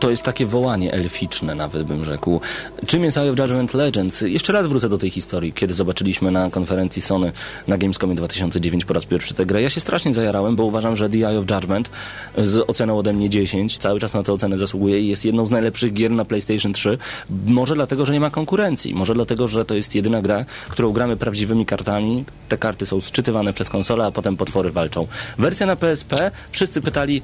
to 0.00 0.10
jest 0.10 0.22
takie 0.22 0.46
wołanie 0.46 0.92
elficzne, 0.92 1.54
nawet 1.54 1.82
bym 1.82 2.04
rzekł. 2.04 2.40
Czym 2.86 3.04
jest 3.04 3.16
Eye 3.16 3.30
of 3.30 3.38
Judgment 3.38 3.74
Legends? 3.74 4.20
Jeszcze 4.20 4.52
raz 4.52 4.66
wrócę 4.66 4.88
do 4.88 4.98
tej 4.98 5.10
historii, 5.10 5.52
kiedy 5.52 5.74
zobaczyliśmy 5.74 6.30
na 6.30 6.50
konferencji 6.50 7.02
Sony 7.02 7.32
na 7.66 7.78
Gamescomie 7.78 8.14
2009 8.14 8.84
po 8.84 8.94
raz 8.94 9.04
pierwszy 9.04 9.34
tę 9.34 9.46
grę. 9.46 9.62
Ja 9.62 9.70
się 9.70 9.80
strasznie 9.80 10.14
zajarałem, 10.14 10.56
bo 10.56 10.64
uważam, 10.64 10.96
że 10.96 11.08
The 11.08 11.28
Eye 11.28 11.38
of 11.38 11.50
Judgment 11.50 11.90
z 12.38 12.70
oceną 12.70 12.98
ode 12.98 13.12
mnie 13.12 13.30
10, 13.30 13.78
cały 13.78 14.00
czas 14.00 14.14
na 14.14 14.22
tę 14.22 14.32
ocenę 14.32 14.58
zasługuje 14.58 15.00
i 15.00 15.08
jest 15.08 15.24
jedną 15.24 15.46
z 15.46 15.50
najlepszych 15.50 15.92
gier 15.92 16.10
na 16.10 16.24
PlayStation 16.24 16.72
3. 16.72 16.98
Może 17.46 17.74
dlatego, 17.74 18.06
że 18.06 18.12
nie 18.12 18.20
ma 18.20 18.30
konkurencji. 18.30 18.94
Może 18.94 19.14
dlatego, 19.14 19.48
że 19.48 19.64
to 19.64 19.74
jest 19.74 19.94
jedyna 19.94 20.22
gra, 20.22 20.44
którą 20.68 20.92
gramy 20.92 21.16
prawdziwymi 21.16 21.66
kartami. 21.66 22.24
Te 22.48 22.58
karty 22.58 22.86
są 22.86 23.00
sczytywane 23.00 23.52
przez 23.52 23.68
konsolę, 23.68 24.04
a 24.04 24.10
potem 24.10 24.36
potwory 24.36 24.70
walczą. 24.70 25.06
Wersja 25.38 25.66
na 25.66 25.76
PSP, 25.76 26.30
wszyscy 26.50 26.80
pytali, 26.80 27.22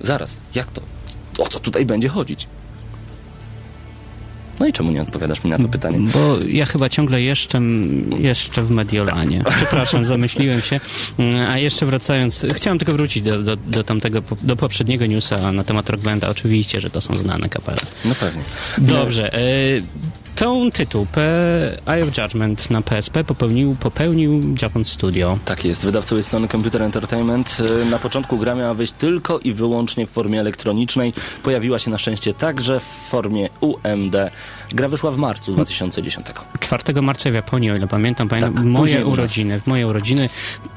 zaraz, 0.00 0.36
jak 0.54 0.70
to? 0.70 0.95
O 1.38 1.48
co 1.48 1.60
tutaj 1.60 1.86
będzie 1.86 2.08
chodzić? 2.08 2.46
No 4.60 4.66
i 4.66 4.72
czemu 4.72 4.90
nie 4.92 5.02
odpowiadasz 5.02 5.44
mi 5.44 5.50
na 5.50 5.58
to 5.58 5.68
pytanie? 5.68 5.98
Bo 6.00 6.38
ja 6.48 6.66
chyba 6.66 6.88
ciągle 6.88 7.22
jeszcze, 7.22 7.58
jeszcze 8.18 8.62
w 8.62 8.70
Mediolanie. 8.70 9.44
Przepraszam, 9.56 10.06
zamyśliłem 10.16 10.62
się. 10.62 10.80
Mm, 11.18 11.50
A 11.50 11.58
jeszcze 11.58 11.86
wracając, 11.86 12.46
chciałem 12.54 12.78
tylko 12.78 12.92
wrócić 12.92 13.22
do, 13.22 13.42
do, 13.42 13.56
do 13.56 13.84
tamtego, 13.84 14.22
do 14.42 14.56
poprzedniego 14.56 15.06
newsa 15.06 15.52
na 15.52 15.64
temat 15.64 15.90
Rockbanda. 15.90 16.28
Oczywiście, 16.28 16.80
że 16.80 16.90
to 16.90 17.00
są 17.00 17.16
znane 17.18 17.48
kapele. 17.48 17.80
No 18.04 18.14
pewnie. 18.14 18.42
Dobrze. 18.78 19.30
Tą 20.36 20.70
tytuł 20.70 21.06
P 21.12 21.20
Eye 21.86 22.04
of 22.04 22.18
Judgment 22.18 22.70
na 22.70 22.82
PSP 22.82 23.24
popełnił, 23.24 23.76
popełnił 23.80 24.40
Japan 24.62 24.84
Studio. 24.84 25.38
Tak 25.44 25.64
jest. 25.64 25.82
Wydawcą 25.84 26.16
jest 26.16 26.28
Sony 26.28 26.48
Computer 26.48 26.82
Entertainment. 26.82 27.56
E, 27.82 27.84
Na 27.84 27.98
początku 27.98 28.38
gra 28.38 28.54
miała 28.54 28.74
wyjść 28.74 28.92
tylko 28.92 29.38
i 29.38 29.52
wyłącznie 29.52 30.06
w 30.06 30.10
formie 30.10 30.40
elektronicznej. 30.40 31.12
Pojawiła 31.42 31.78
się 31.78 31.90
na 31.90 31.98
szczęście 31.98 32.34
także 32.34 32.80
w 32.80 33.08
formie 33.10 33.48
UMD. 33.60 34.16
Gra 34.72 34.88
wyszła 34.88 35.10
w 35.10 35.16
marcu 35.16 35.52
2010. 35.52 36.26
4 36.60 37.02
marca 37.02 37.30
w 37.30 37.34
Japonii, 37.34 37.70
o 37.70 37.76
ile 37.76 37.86
pamiętam, 37.86 38.28
pamiętam 38.28 38.54
Tak, 38.54 38.64
moje 38.64 39.06
urodziny, 39.06 39.60
w 39.60 39.66
moje 39.66 39.86
urodziny 39.86 40.28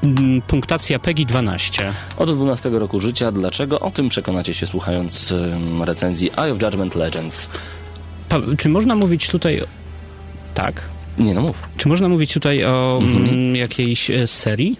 mm, 0.02 0.42
punktacja 0.42 0.98
PEGI 0.98 1.26
12. 1.26 1.92
Od 2.16 2.34
12 2.36 2.70
roku 2.70 3.00
życia. 3.00 3.32
Dlaczego? 3.32 3.80
O 3.80 3.90
tym 3.90 4.08
przekonacie 4.08 4.54
się 4.54 4.66
słuchając 4.66 5.34
recenzji 5.84 6.30
Eye 6.36 6.52
of 6.52 6.62
Judgment 6.62 6.94
Legends. 6.94 7.48
Pa, 8.30 8.38
czy 8.58 8.68
można 8.68 8.94
mówić 8.94 9.28
tutaj... 9.28 9.62
Tak. 10.54 10.82
Nie 11.18 11.34
no 11.34 11.40
mów. 11.42 11.62
Czy 11.76 11.88
można 11.88 12.08
mówić 12.08 12.32
tutaj 12.34 12.64
o 12.64 12.98
Mhm. 13.02 13.28
mm, 13.28 13.56
jakiejś 13.56 14.10
e, 14.10 14.26
serii? 14.26 14.76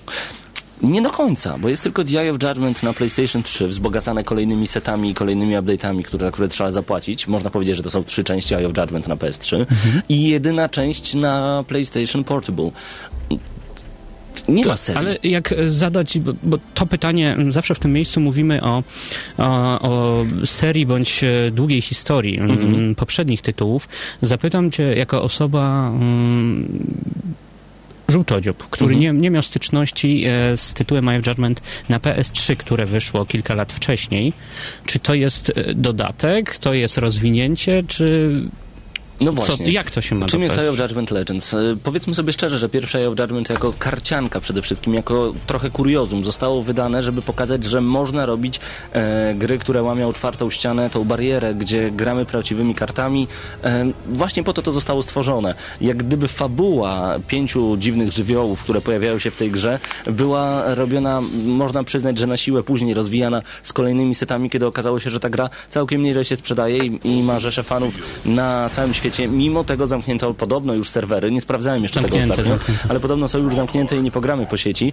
Nie 0.82 1.03
do 1.03 1.11
końca, 1.11 1.59
bo 1.59 1.68
jest 1.68 1.82
tylko 1.82 2.05
The 2.05 2.20
Eye 2.20 2.30
of 2.32 2.42
Judgment 2.42 2.82
na 2.82 2.92
PlayStation 2.92 3.42
3, 3.42 3.68
wzbogacane 3.68 4.24
kolejnymi 4.24 4.66
setami 4.66 5.11
i 5.11 5.14
kolejnymi 5.14 5.55
update'ami, 5.57 6.03
które, 6.03 6.26
za 6.26 6.32
które 6.32 6.48
trzeba 6.48 6.72
zapłacić. 6.72 7.26
Można 7.28 7.51
powiedzieć, 7.51 7.76
że 7.76 7.82
to 7.82 7.90
są 7.90 8.05
trzy 8.05 8.24
części 8.24 8.55
Eye 8.55 8.66
of 8.66 8.76
Judgment 8.78 9.09
na 9.09 9.16
PS3 9.16 9.66
i 10.09 10.28
jedyna 10.28 10.68
część 10.68 11.14
na 11.14 11.64
PlayStation 11.68 12.24
Portable. 12.24 12.70
Nie 14.49 14.64
ma 14.66 14.76
serii. 14.76 14.99
Ale 14.99 15.18
jak 15.22 15.53
e, 15.53 15.70
zadać, 15.70 16.18
bo, 16.18 16.33
bo 16.43 16.59
to 16.74 16.87
pytanie, 16.87 17.37
zawsze 17.49 17.74
w 17.74 17.78
tym 17.78 17.93
miejscu 17.93 18.20
mówimy 18.20 18.62
o, 18.62 18.83
o, 19.39 19.81
o 19.81 20.24
serii 20.45 20.87
bądź 20.87 21.24
e, 21.24 21.51
długiej 21.51 21.81
historii 21.81 22.39
m, 22.39 22.51
Mhm. 22.51 22.95
poprzednich 22.95 23.43
tytułów. 23.43 23.89
Zapytam 24.22 24.70
cię 24.70 24.83
jako 24.83 25.22
osoba 25.22 25.89
m, 25.95 26.68
żółtodziób, 28.09 28.68
który 28.70 28.95
Mhm. 28.95 29.16
nie, 29.16 29.22
nie 29.22 29.31
miał 29.31 29.43
styczności 29.43 30.24
e, 30.26 30.57
z 30.57 30.74
tytułem 30.74 31.09
of 31.09 31.26
Judgment 31.26 31.62
na 31.89 31.99
PS3, 31.99 32.57
które 32.57 32.87
wyszło 32.87 33.26
kilka 33.26 33.55
lat 33.55 33.72
wcześniej. 33.72 34.33
Czy 34.87 34.99
to 34.99 35.14
jest 35.14 35.53
dodatek, 35.74 36.59
to 36.59 36.74
jest 36.74 36.99
rozwinięcie, 36.99 37.83
czy 37.89 38.31
No 39.20 39.30
co, 39.30 39.36
właśnie. 39.36 39.72
jak 39.72 39.90
to 39.90 40.00
się 40.00 40.14
ma 40.14 40.26
Czym 40.26 40.42
jest 40.42 40.56
PS3? 40.56 40.60
Eye 40.60 40.70
of 40.70 40.78
Judgment 40.78 41.10
Legends? 41.10 41.54
E, 41.54 41.76
Powiedzmy 41.82 42.14
sobie 42.14 42.32
szczerze, 42.32 42.58
że 42.58 42.68
pierwsze 42.68 42.98
Eye 42.98 43.08
of 43.08 43.18
Judgment 43.18 43.50
jako 43.50 43.72
karcianka 43.78 44.40
przede 44.40 44.62
wszystkim, 44.62 44.94
jako 44.94 45.32
trochę 45.46 45.70
kuriozum 45.70 46.24
zostało 46.24 46.62
wydane, 46.62 47.02
żeby 47.02 47.22
pokazać, 47.22 47.64
że 47.64 47.80
można 47.80 48.26
robić 48.26 48.60
e, 48.92 49.34
gry, 49.34 49.58
które 49.58 49.82
łamią 49.82 50.12
czwartą 50.12 50.50
ścianę, 50.50 50.90
tą 50.90 51.04
barierę, 51.04 51.54
gdzie 51.54 51.90
gramy 51.90 52.26
prawdziwymi 52.26 52.74
kartami. 52.74 53.28
E, 53.64 53.86
właśnie 54.08 54.44
po 54.44 54.52
to 54.52 54.62
to 54.62 54.72
zostało 54.72 55.02
stworzone. 55.02 55.54
Jak 55.80 55.96
gdyby 55.96 56.28
fabuła 56.28 57.18
pięciu 57.26 57.76
dziwnych 57.76 58.12
żywiołów, 58.12 58.62
które 58.62 58.80
pojawiają 58.80 59.18
się 59.18 59.30
w 59.30 59.36
tej 59.36 59.50
grze, 59.50 59.78
była 60.06 60.74
robiona, 60.74 61.20
można 61.44 61.84
przyznać, 61.84 62.18
że 62.18 62.26
na 62.26 62.36
siłę 62.36 62.62
później 62.62 62.94
rozwijana 62.94 63.42
z 63.62 63.72
kolejnymi 63.72 64.14
setami, 64.14 64.50
kiedy 64.50 64.66
okazało 64.66 65.00
się, 65.00 65.10
że 65.10 65.20
ta 65.20 65.30
gra 65.30 65.50
całkiem 65.70 66.02
nieźle 66.02 66.24
się 66.24 66.36
sprzedaje 66.36 66.78
i, 66.86 67.18
i 67.18 67.22
ma 67.22 67.40
rzesze 67.40 67.62
fanów 67.62 67.98
na 68.26 68.70
całym 68.72 68.94
świecie. 68.94 69.09
Mimo 69.28 69.64
tego 69.64 69.86
zamknięto 69.86 70.34
podobno 70.34 70.74
już 70.74 70.88
serwery, 70.88 71.30
nie 71.30 71.40
sprawdzałem 71.40 71.82
jeszcze 71.82 72.00
Zamknięte, 72.00 72.28
tego 72.28 72.40
ostatnio, 72.40 72.56
zamknięte. 72.58 72.86
ale 72.90 73.00
podobno 73.00 73.28
są 73.28 73.38
już 73.38 73.54
zamknięte 73.54 73.96
i 73.96 74.02
nie 74.02 74.11
pogramy 74.11 74.46
po 74.46 74.56
sieci. 74.56 74.92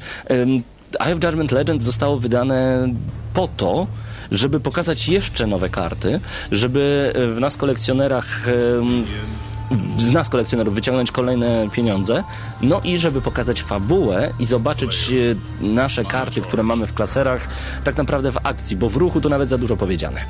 Eye 0.99 1.13
of 1.15 1.23
Judgment 1.23 1.51
Legend 1.51 1.83
zostało 1.83 2.19
wydane 2.19 2.87
po 3.33 3.47
to, 3.57 3.87
żeby 4.31 4.59
pokazać 4.59 5.07
jeszcze 5.07 5.47
nowe 5.47 5.69
karty, 5.69 6.19
żeby 6.51 7.13
w 7.35 7.39
nas 7.39 7.57
kolekcjonerach 7.57 8.45
z 9.97 10.11
nas 10.11 10.29
kolekcjonerów 10.29 10.73
wyciągnąć 10.73 11.11
kolejne 11.11 11.69
pieniądze, 11.71 12.23
no 12.61 12.81
i 12.83 12.97
żeby 12.97 13.21
pokazać 13.21 13.61
fabułę 13.61 14.33
i 14.39 14.45
zobaczyć 14.45 15.11
e, 15.61 15.65
nasze 15.65 16.05
karty, 16.05 16.41
które 16.41 16.63
mamy 16.63 16.87
w 16.87 16.93
klaserach, 16.93 17.47
tak 17.83 17.97
naprawdę 17.97 18.31
w 18.31 18.37
akcji, 18.43 18.77
bo 18.77 18.89
w 18.89 18.95
ruchu 18.95 19.21
to 19.21 19.29
nawet 19.29 19.49
za 19.49 19.57
dużo 19.57 19.77
powiedziane. 19.77 20.21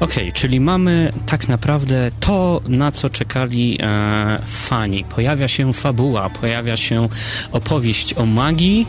Okej, 0.00 0.32
czyli 0.32 0.60
mamy 0.60 1.12
tak 1.26 1.48
naprawdę 1.48 2.10
to, 2.20 2.60
na 2.68 2.92
co 2.92 3.10
czekali 3.10 3.78
e, 3.82 4.38
fani. 4.46 5.04
Pojawia 5.04 5.48
się 5.48 5.72
fabuła, 5.72 6.30
pojawia 6.30 6.76
się 6.76 7.08
opowieść 7.52 8.14
o 8.14 8.26
magii 8.26 8.86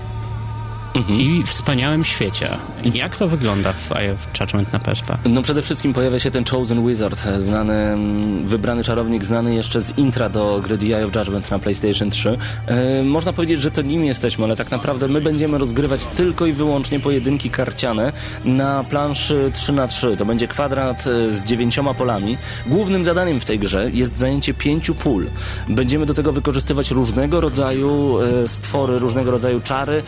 Mhm. 0.94 1.20
i 1.20 1.44
wspaniałym 1.44 2.06
świecie. 2.06 2.50
Jak 2.94 3.16
to 3.16 3.28
wygląda 3.28 3.74
w 3.74 3.92
Eye 3.92 4.14
of 4.14 4.28
Judgment 4.40 4.74
na 4.74 4.80
PSP? 4.80 5.18
No 5.26 5.42
przede 5.42 5.62
wszystkim 5.62 5.94
pojawia 5.94 6.20
się 6.20 6.32
ten 6.32 6.46
Chosen 6.46 6.88
Wizard, 6.88 7.24
znany, 7.38 7.98
wybrany 8.44 8.84
czarownik, 8.84 9.24
znany 9.24 9.56
jeszcze 9.56 9.82
z 9.82 9.98
intra 9.98 10.30
do 10.30 10.62
gry 10.64 10.78
The 10.78 10.86
Eye 10.86 11.06
of 11.06 11.16
Judgment 11.16 11.52
na 11.52 11.60
PlayStation 11.60 12.10
3. 12.10 12.38
E, 12.66 13.04
można 13.04 13.34
powiedzieć, 13.34 13.62
że 13.62 13.72
to 13.72 13.82
nim 13.82 14.06
jesteśmy, 14.06 14.46
ale 14.46 14.56
tak 14.56 14.72
naprawdę 14.72 15.08
my 15.08 15.22
będziemy 15.22 15.58
rozgrywać 15.58 16.06
tylko 16.06 16.46
i 16.46 16.54
wyłącznie 16.54 17.00
pojedynki 17.00 17.50
karciane 17.50 18.14
na 18.46 18.84
planszy 18.84 19.52
3 19.54 19.74
na 19.74 19.88
3 19.88 20.18
To 20.18 20.26
będzie 20.26 20.48
kwadrat 20.48 21.08
e, 21.08 21.32
z 21.32 21.44
dziewięcioma 21.44 21.94
polami. 21.94 22.38
Głównym 22.66 23.06
zadaniem 23.06 23.40
w 23.40 23.46
tej 23.46 23.60
grze 23.60 23.90
jest 23.94 24.18
zajęcie 24.18 24.54
pięciu 24.54 24.96
pól. 24.96 25.26
Będziemy 25.70 26.06
do 26.06 26.14
tego 26.14 26.32
wykorzystywać 26.32 26.92
różnego 26.92 27.42
rodzaju 27.42 28.20
e, 28.20 28.48
stwory, 28.48 29.00
różnego 29.00 29.32
rodzaju 29.32 29.60
czary, 29.60 30.04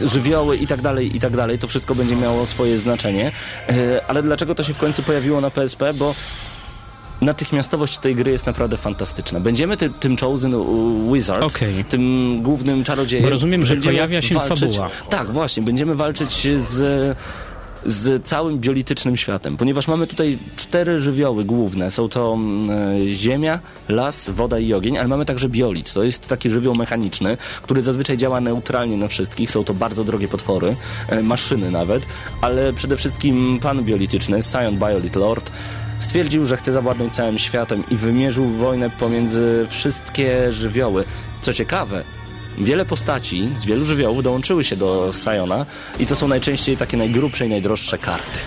żywioły 0.00 0.56
i 0.56 0.66
tak 0.66 0.80
dalej, 0.80 1.16
i 1.16 1.20
tak 1.20 1.36
dalej. 1.36 1.58
To 1.58 1.68
wszystko 1.68 1.94
będzie 1.94 2.16
miało 2.16 2.46
swoje 2.46 2.78
znaczenie. 2.78 3.32
E, 3.68 4.00
Ale 4.08 4.22
dlaczego 4.22 4.54
to 4.54 4.62
się 4.62 4.74
w 4.74 4.78
końcu 4.78 5.02
pojawiło 5.02 5.40
na 5.40 5.50
PSP? 5.50 5.94
Bo 5.94 6.14
natychmiastowość 7.20 7.98
tej 7.98 8.14
gry 8.14 8.30
jest 8.30 8.46
naprawdę 8.46 8.76
fantastyczna. 8.76 9.40
Będziemy 9.40 9.76
ty, 9.76 9.90
tym 9.90 10.16
Chosen 10.16 10.54
Wizard, 11.12 11.42
Okej. 11.44 11.84
tym 11.84 12.36
głównym 12.42 12.84
czarodziejem. 12.84 13.24
Bo 13.24 13.30
rozumiem, 13.30 13.64
że 13.64 13.76
pojawia 13.76 14.22
się 14.22 14.40
fabuła. 14.40 14.90
Tak, 15.10 15.26
właśnie. 15.28 15.62
Będziemy 15.62 15.94
walczyć 15.94 16.48
z 16.58 17.16
z 17.84 18.24
całym 18.26 18.58
biolitycznym 18.58 19.16
światem, 19.16 19.56
ponieważ 19.56 19.88
mamy 19.88 20.06
tutaj 20.06 20.38
cztery 20.56 21.00
żywioły 21.00 21.44
główne. 21.44 21.90
Są 21.90 22.08
to 22.08 22.38
e, 22.68 23.14
ziemia, 23.14 23.60
las, 23.88 24.30
woda 24.30 24.58
i 24.58 24.72
ogień, 24.72 24.98
ale 24.98 25.08
mamy 25.08 25.24
także 25.24 25.48
biolit. 25.48 25.92
To 25.92 26.02
jest 26.02 26.28
taki 26.28 26.50
żywioł 26.50 26.74
mechaniczny, 26.74 27.36
który 27.62 27.82
zazwyczaj 27.82 28.16
działa 28.16 28.40
neutralnie 28.40 28.96
na 28.96 29.08
wszystkich. 29.08 29.50
Są 29.50 29.64
to 29.64 29.74
bardzo 29.74 30.04
drogie 30.04 30.28
potwory, 30.28 30.76
e, 31.08 31.22
maszyny 31.22 31.70
nawet, 31.70 32.06
ale 32.40 32.72
przede 32.72 32.96
wszystkim 32.96 33.58
pan 33.62 33.84
biolityczny, 33.84 34.42
Scion 34.42 34.78
Biolit 34.78 35.16
Lord, 35.16 35.50
stwierdził, 35.98 36.46
że 36.46 36.56
chce 36.56 36.72
zawładnąć 36.72 37.14
całym 37.14 37.38
światem 37.38 37.82
i 37.90 37.96
wymierzył 37.96 38.48
wojnę 38.48 38.90
pomiędzy 38.90 39.66
wszystkie 39.68 40.52
żywioły. 40.52 41.04
Co 41.42 41.52
ciekawe, 41.52 42.04
Wiele 42.58 42.84
postaci 42.84 43.48
z 43.56 43.64
wielu 43.64 43.86
żywiołów 43.86 44.22
dołączyły 44.24 44.64
się 44.64 44.76
do 44.76 45.10
Siona 45.24 45.66
i 46.00 46.06
to 46.06 46.16
są 46.16 46.28
najczęściej 46.28 46.76
takie 46.76 46.96
najgrubsze 46.96 47.46
i 47.46 47.48
najdroższe 47.48 47.98
karty. 47.98 48.38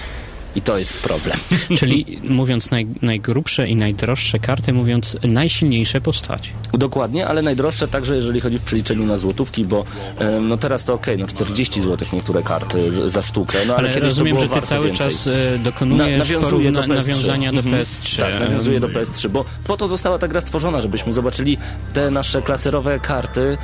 I 0.55 0.61
to 0.61 0.77
jest 0.77 0.93
problem. 0.93 1.37
Czyli 1.79 2.19
mówiąc 2.23 2.71
naj, 2.71 2.87
najgrubsze 3.01 3.67
i 3.67 3.75
najdroższe 3.75 4.39
karty, 4.39 4.73
mówiąc 4.73 5.17
najsilniejsze 5.23 6.01
postaci. 6.01 6.51
Dokładnie, 6.73 7.27
ale 7.27 7.41
najdroższe 7.41 7.87
także 7.87 8.15
jeżeli 8.15 8.39
chodzi 8.41 8.59
w 8.59 8.61
przeliczeniu 8.61 9.05
na 9.05 9.17
złotówki, 9.17 9.65
bo 9.65 9.85
no 10.41 10.57
teraz 10.57 10.83
to 10.83 10.93
okej, 10.93 11.17
no 11.17 11.27
40 11.27 11.81
zł 11.81 12.07
niektóre 12.13 12.43
karty 12.43 12.91
za 13.09 13.21
sztukę, 13.21 13.57
no 13.67 13.75
ale, 13.75 13.89
Ale 13.89 13.99
rozumiem, 13.99 14.39
że 14.39 14.47
ty 14.49 14.61
cały 14.61 14.87
więcej. 14.87 15.05
czas 15.07 15.27
e, 15.27 15.59
dokonujesz 15.63 16.29
do 16.29 16.39
porówna- 16.39 16.81
PS3. 16.83 16.87
nawiązania 16.87 17.51
do 17.51 17.59
Mhm. 17.59 17.83
PS3. 17.83 18.19
Tak, 18.21 18.39
nawiązuje 18.39 18.79
do 18.79 18.87
PS3, 18.87 19.29
bo 19.29 19.45
po 19.67 19.77
to 19.77 19.87
została 19.87 20.19
ta 20.19 20.27
gra 20.27 20.41
stworzona, 20.41 20.81
żebyśmy 20.81 21.13
zobaczyli 21.13 21.57
te 21.93 22.11
nasze 22.11 22.41
klaserowe 22.41 22.99
karty 22.99 23.57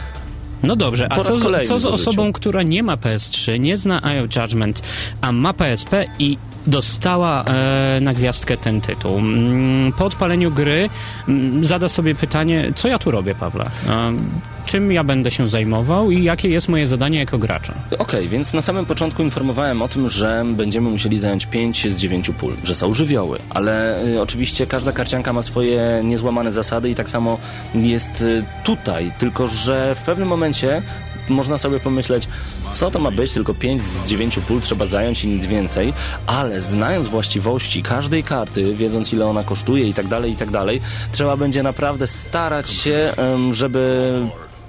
No 0.67 0.75
dobrze, 0.75 1.07
a 1.11 1.15
co, 1.15 1.35
z- 1.35 1.67
co 1.67 1.79
z 1.79 1.85
osobą, 1.85 2.33
która 2.33 2.63
nie 2.63 2.83
ma 2.83 2.95
PS3, 2.97 3.59
nie 3.59 3.77
zna 3.77 4.01
of 4.23 4.35
Judgment, 4.35 4.81
a 5.21 5.31
ma 5.31 5.53
PSP 5.53 6.05
i 6.19 6.37
dostała 6.67 7.43
e, 7.43 7.99
na 8.01 8.13
gwiazdkę 8.13 8.57
ten 8.57 8.81
tytuł? 8.81 9.17
Mm, 9.17 9.91
Po 9.93 10.05
odpaleniu 10.05 10.51
gry 10.51 10.89
mm, 11.27 11.65
zada 11.65 11.89
sobie 11.89 12.15
pytanie, 12.15 12.71
co 12.75 12.87
ja 12.87 12.99
tu 12.99 13.11
robię, 13.11 13.35
Pawle? 13.35 13.65
E, 13.87 14.13
czym 14.65 14.91
ja 14.91 15.03
będę 15.03 15.31
się 15.31 15.49
zajmował 15.49 16.11
i 16.11 16.23
jakie 16.23 16.49
jest 16.49 16.69
moje 16.69 16.87
zadanie 16.87 17.19
jako 17.19 17.37
gracza? 17.37 17.73
Okej, 17.99 18.27
więc 18.27 18.53
na 18.53 18.61
samym 18.61 18.85
początku 18.85 19.23
informowałem 19.23 19.81
o 19.81 19.87
tym, 19.87 20.09
że 20.09 20.45
będziemy 20.53 20.89
musieli 20.89 21.19
zająć 21.19 21.45
5 21.45 21.91
z 21.91 21.97
9 21.97 22.31
pól, 22.39 22.53
że 22.63 22.75
są 22.75 22.93
żywioły, 22.93 23.39
ale 23.49 24.03
y, 24.05 24.21
oczywiście 24.21 24.67
każda 24.67 24.91
karcianka 24.91 25.33
ma 25.33 25.43
swoje 25.43 26.01
niezłamane 26.03 26.53
zasady 26.53 26.89
i 26.89 26.95
tak 26.95 27.09
samo 27.09 27.37
jest 27.75 28.21
y, 28.21 28.43
tutaj, 28.63 29.11
tylko 29.19 29.47
że 29.47 29.95
w 29.95 30.01
pewnym 30.01 30.27
momencie 30.27 30.81
można 31.29 31.57
sobie 31.57 31.79
pomyśleć, 31.79 32.27
co 32.73 32.91
to 32.91 32.99
ma 32.99 33.11
być, 33.11 33.31
tylko 33.31 33.53
5 33.53 33.81
z 33.81 34.07
9 34.07 34.39
pól 34.47 34.61
trzeba 34.61 34.85
zająć 34.85 35.23
i 35.23 35.27
nic 35.27 35.45
więcej, 35.45 35.93
ale 36.27 36.61
znając 36.61 37.07
właściwości 37.07 37.83
każdej 37.83 38.23
karty, 38.23 38.75
wiedząc 38.75 39.13
ile 39.13 39.25
ona 39.25 39.43
kosztuje 39.43 39.87
i 39.87 39.93
tak 39.93 40.07
dalej, 40.07 40.31
i 40.31 40.35
tak 40.35 40.51
dalej, 40.51 40.81
trzeba 41.11 41.37
będzie 41.37 41.63
naprawdę 41.63 42.07
starać 42.07 42.69
się, 42.69 43.13
żeby 43.51 44.13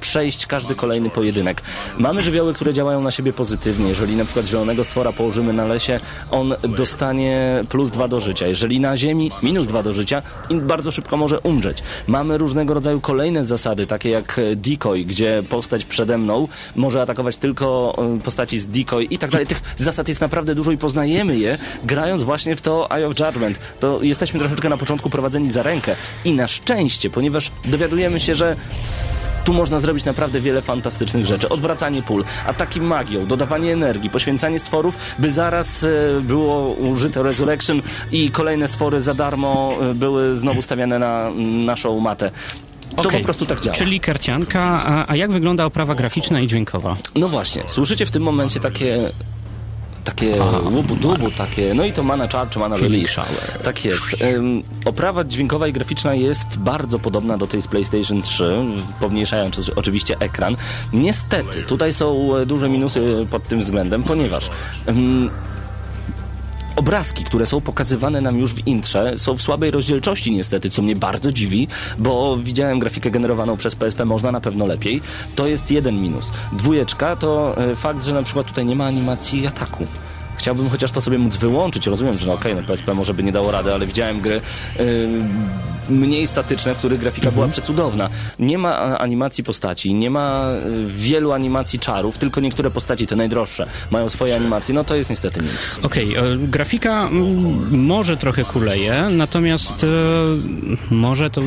przejść 0.07 0.47
każdy 0.47 0.75
kolejny 0.75 1.11
pojedynek. 1.11 1.63
Mamy 1.99 2.23
żywioły, 2.23 2.55
które 2.55 2.73
działają 2.75 3.01
na 3.01 3.11
siebie 3.11 3.33
pozytywnie. 3.33 3.89
Jeżeli 3.89 4.17
na 4.17 4.25
przykład 4.25 4.47
zielonego 4.47 4.85
stwora 4.85 5.13
położymy 5.13 5.53
na 5.53 5.65
lesie, 5.67 6.01
on 6.31 6.55
dostanie 6.63 7.65
plus 7.69 7.91
dwa 7.91 8.09
do 8.09 8.21
życia. 8.21 8.47
Jeżeli 8.47 8.81
na 8.81 8.97
ziemi, 8.97 9.31
minus 9.43 9.67
dwa 9.67 9.83
do 9.83 9.93
życia 9.93 10.23
i 10.51 10.55
bardzo 10.55 10.91
szybko 10.91 11.17
może 11.17 11.41
umrzeć. 11.41 11.83
Mamy 12.07 12.39
różnego 12.39 12.75
rodzaju 12.75 13.01
kolejne 13.01 13.45
zasady, 13.45 13.87
takie 13.87 14.11
jak 14.11 14.41
decoy, 14.57 15.05
gdzie 15.05 15.43
postać 15.49 15.85
przede 15.85 16.19
mną 16.19 16.49
może 16.77 17.03
atakować 17.03 17.37
tylko 17.37 17.95
e, 18.17 18.21
postaci 18.21 18.61
z 18.61 18.67
decoy 18.67 19.05
i 19.05 19.19
tak 19.19 19.31
dalej. 19.31 19.47
Tych 19.47 19.61
zasad 19.77 20.09
jest 20.09 20.21
naprawdę 20.21 20.55
dużo 20.55 20.71
i 20.71 20.79
poznajemy 20.79 21.39
je, 21.39 21.59
grając 21.85 22.23
właśnie 22.23 22.57
w 22.57 22.61
to 22.61 22.91
Eye 22.91 23.07
of 23.07 23.19
Judgment. 23.19 23.59
To 23.81 24.03
jesteśmy 24.03 24.41
troszeczkę 24.41 24.69
na 24.69 24.77
początku 24.77 25.11
prowadzeni 25.11 25.51
za 25.51 25.63
rękę. 25.63 25.97
I 26.25 26.33
na 26.33 26.49
szczęście, 26.49 27.11
ponieważ 27.11 27.51
dowiadujemy 27.65 28.21
się, 28.21 28.35
że 28.35 28.57
tu 29.47 29.53
można 29.53 29.81
zrobić 29.81 30.05
naprawdę 30.05 30.41
wiele 30.41 30.63
fantastycznych 30.63 31.27
rzeczy. 31.27 31.49
Odwracanie 31.49 32.03
pól, 32.03 32.25
ataki 32.47 32.81
magią, 32.81 33.27
dodawanie 33.27 33.73
energii, 33.73 34.11
poświęcanie 34.11 34.59
stworów, 34.59 34.99
by 35.19 35.31
zaraz 35.31 35.85
e, 35.85 36.21
było 36.21 36.69
użyte 36.69 37.23
Resurrection 37.23 37.83
i 38.13 38.31
kolejne 38.31 38.69
stwory 38.69 39.01
za 39.01 39.15
darmo 39.15 39.73
e, 39.81 39.95
były 39.95 40.37
znowu 40.37 40.63
stawiane 40.63 40.99
na 40.99 41.31
naszą 41.67 42.01
matę. 42.01 42.31
To 42.97 43.03
Okej, 43.03 43.21
po 43.21 43.25
prostu 43.25 43.47
tak 43.47 43.61
działa. 43.61 43.77
Czyli 43.77 44.01
karcianka, 44.01 44.61
a, 44.87 45.13
a 45.13 45.17
jak 45.17 45.31
wygląda 45.33 45.65
oprawa 45.65 45.95
graficzna 45.95 46.41
i 46.41 46.47
dźwiękowa? 46.47 46.97
No 47.15 47.29
właśnie, 47.29 47.63
słyszycie 47.67 48.07
w 48.07 48.11
tym 48.11 48.23
momencie 48.23 48.61
takie 48.61 48.99
takie 50.07 50.37
łubu 50.71 50.97
dubu, 50.97 51.31
takie, 51.31 51.75
no 51.75 51.85
i 51.85 51.93
to 51.93 52.03
mana 52.03 52.29
charge, 52.29 52.57
mana 52.61 52.77
Killing 52.77 52.93
release. 52.93 53.15
Tak 53.65 53.85
jest. 53.85 54.23
Ym, 54.23 54.63
oprawa 54.85 55.25
dźwiękowa 55.25 55.69
i 55.69 55.73
graficzna 55.73 56.15
jest 56.15 56.59
bardzo 56.59 56.99
podobna 56.99 57.39
do 57.39 57.47
tej 57.47 57.63
z 57.63 57.67
PlayStation 57.67 58.23
3, 58.23 58.45
w- 58.77 58.93
pomniejszając 59.01 59.71
oczywiście 59.77 60.17
ekran. 60.21 60.57
Niestety, 60.93 61.63
tutaj 61.63 61.93
są 61.95 62.37
e, 62.37 62.47
duże 62.47 62.69
minusy 62.69 63.27
pod 63.31 63.43
tym 63.49 63.61
względem, 63.61 64.03
ponieważ 64.03 64.51
ym, 64.89 65.31
obrazki, 66.87 67.25
które 67.25 67.47
są 67.47 67.61
pokazywane 67.61 68.21
nam 68.21 68.39
już 68.39 68.55
w 68.55 68.67
intrze, 68.67 69.19
są 69.19 69.37
w 69.37 69.43
słabej 69.43 69.71
rozdzielczości 69.71 70.33
niestety, 70.33 70.71
co 70.71 70.83
mnie 70.83 70.97
bardzo 70.97 71.33
dziwi, 71.33 71.69
bo 71.99 72.37
widziałem 72.37 72.79
grafikę 72.79 73.11
generowaną 73.11 73.57
przez 73.57 73.75
PSP, 73.75 74.05
można 74.05 74.33
na 74.33 74.41
pewno 74.41 74.67
lepiej. 74.67 75.03
To 75.35 75.47
jest 75.47 75.71
jeden 75.71 76.03
minus. 76.03 76.33
Dwójeczka 76.53 77.17
to 77.17 77.57
e, 77.59 77.77
fakt, 77.77 78.05
że 78.05 78.15
na 78.15 78.23
przykład 78.23 78.47
tutaj 78.47 78.67
nie 78.67 78.77
ma 78.77 78.85
animacji 78.87 79.47
ataku. 79.47 79.87
Chciałbym 80.37 80.69
chociaż 80.69 80.91
to 80.91 81.01
sobie 81.01 81.19
móc 81.19 81.37
wyłączyć. 81.37 81.87
Rozumiem, 81.87 82.19
że 82.19 82.27
no 82.27 82.33
okej, 82.33 82.55
no 82.55 82.63
PSP 82.63 82.95
może 82.95 83.15
by 83.15 83.23
nie 83.23 83.33
dało 83.33 83.51
rady, 83.51 83.75
ale 83.75 83.87
widziałem 83.87 84.21
gry 84.21 84.41
y, 84.81 85.09
mniej 85.89 86.27
statyczne, 86.27 86.75
w 86.75 86.79
których 86.79 87.01
grafika 87.01 87.31
była 87.31 87.49
przecudowna. 87.49 88.09
Nie 88.39 88.59
ma 88.59 88.77
a, 88.77 88.99
animacji 88.99 89.45
postaci, 89.45 89.95
nie 89.95 90.11
ma 90.11 90.51
y, 90.53 90.87
wielu 90.87 91.33
animacji 91.33 91.79
czarów, 91.79 92.19
tylko 92.19 92.41
niektóre 92.41 92.71
postaci, 92.71 93.07
te 93.07 93.17
najdroższe, 93.17 93.67
mają 93.91 94.09
swoje 94.09 94.37
animacje. 94.37 94.75
No 94.75 94.85
to 94.85 94.95
jest 94.95 95.11
niestety 95.11 95.41
minus. 95.43 95.79
Okej, 95.83 96.15
e, 96.15 96.23
grafika 96.37 97.09
mm, 97.09 97.85
może 97.87 98.17
trochę 98.17 98.45
kuleje, 98.45 99.09
natomiast 99.11 99.85
e, 99.85 99.87
może 100.91 101.31
to 101.31 101.41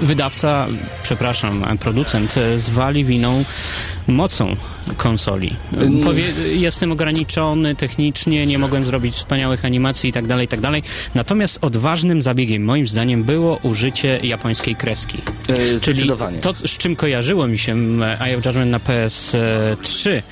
wydawca, 0.00 0.66
przepraszam, 1.02 1.64
e, 1.64 1.76
producent 1.76 2.36
e, 2.36 2.58
zwali 2.58 3.04
winą 3.04 3.44
mocą 4.10 4.56
konsoli. 4.96 5.56
Powie, 6.04 6.24
jestem 6.54 6.92
ograniczony 6.92 7.74
technicznie, 7.74 8.46
nie 8.46 8.58
mogłem 8.58 8.86
zrobić 8.86 9.14
wspaniałych 9.14 9.64
animacji 9.64 10.10
i 10.10 10.12
tak 10.12 10.26
tak. 10.26 10.84
Natomiast 11.14 11.58
odważnym 11.64 12.22
zabiegiem 12.22 12.64
moim 12.64 12.86
zdaniem 12.86 13.24
było 13.24 13.56
użycie 13.62 14.20
japońskiej 14.22 14.76
kreski. 14.76 15.18
E, 15.48 15.80
Czyli 15.80 16.10
to, 16.40 16.54
z 16.54 16.78
czym 16.78 16.96
kojarzyło 16.96 17.46
mi 17.48 17.58
się 17.58 17.76
e, 18.02 18.20
Eye 18.20 18.38
of 18.38 18.46
Judgment 18.46 18.70
na 18.70 18.78
PS3, 18.78 20.22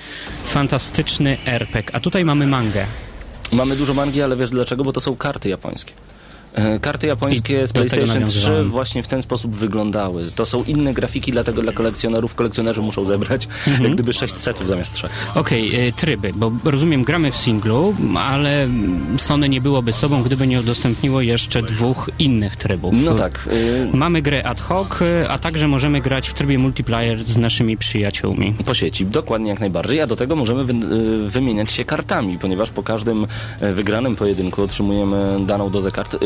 fantastyczny 0.45 1.39
RPG, 1.47 1.95
a 1.97 2.01
tutaj 2.01 2.24
mamy 2.24 2.47
mangę. 2.47 2.87
Mamy 3.53 3.76
dużo 3.76 3.95
mangi, 3.95 4.22
ale 4.22 4.37
wiesz 4.37 4.51
dlaczego? 4.51 4.85
Bo 4.85 4.93
to 4.93 5.01
są 5.01 5.16
karty 5.16 5.49
japońskie. 5.49 5.93
E, 6.55 6.78
Karty 6.80 7.07
japońskie 7.07 7.62
I 7.64 7.68
z 7.68 7.72
PlayStation 7.72 8.07
3 8.09 8.14
nawiązywałem. 8.14 8.70
właśnie 8.70 9.03
w 9.03 9.07
ten 9.09 9.22
sposób 9.22 9.55
wyglądały. 9.57 10.30
To 10.34 10.46
są 10.46 10.64
inne 10.64 10.94
grafiki, 10.94 11.32
dlatego 11.32 11.62
dla 11.62 11.72
kolekcjonerów 11.72 12.34
kolekcjonerzy 12.34 12.82
muszą 12.82 13.05
zebrać 13.05 13.49
Mhm. 13.66 13.84
jak 13.84 13.92
gdyby 13.94 14.12
6 14.12 14.36
setów 14.40 14.68
zamiast 14.68 14.92
3. 14.92 15.09
Okej, 15.34 15.86
e, 15.88 15.92
tryby, 15.92 16.32
bo 16.34 16.53
rozumiem, 16.64 17.05
gramy 17.05 17.32
w 17.32 17.36
singlu, 17.36 17.94
ale 18.18 18.68
Sony 19.16 19.49
nie 19.49 19.61
byłoby 19.61 19.92
sobą, 19.92 20.22
gdyby 20.22 20.46
nie 20.46 20.61
udostępniło 20.61 21.20
jeszcze 21.20 21.62
dwóch 21.62 22.11
innych 22.18 22.57
trybów. 22.57 22.94
No 23.05 23.14
tak. 23.14 23.49
y, 23.53 23.88
Mamy 23.96 24.22
grę 24.22 24.46
ad 24.46 24.61
hoc, 24.61 25.03
e, 25.03 25.28
a 25.28 25.38
także 25.38 25.68
możemy 25.68 26.01
grać 26.01 26.28
w 26.28 26.34
trybie 26.34 26.59
multiplayer 26.59 27.24
z 27.24 27.36
naszymi 27.36 27.76
przyjaciółmi. 27.76 28.55
Po 28.66 28.74
sieci, 28.74 29.07
dokładnie 29.07 29.51
jak 29.51 29.61
najbardziej, 29.61 30.01
a 30.01 30.07
do 30.07 30.16
tego 30.16 30.36
możemy 30.36 30.64
wy, 30.64 30.72
y, 31.26 31.30
wymieniać 31.30 31.72
się 31.72 31.84
kartami, 31.84 32.38
ponieważ 32.38 32.70
po 32.70 32.82
każdym 32.82 33.26
wygranym 33.74 34.16
pojedynku 34.16 34.62
otrzymujemy 34.62 35.36
daną 35.46 35.70
dozę 35.70 35.90
kart. 35.90 36.16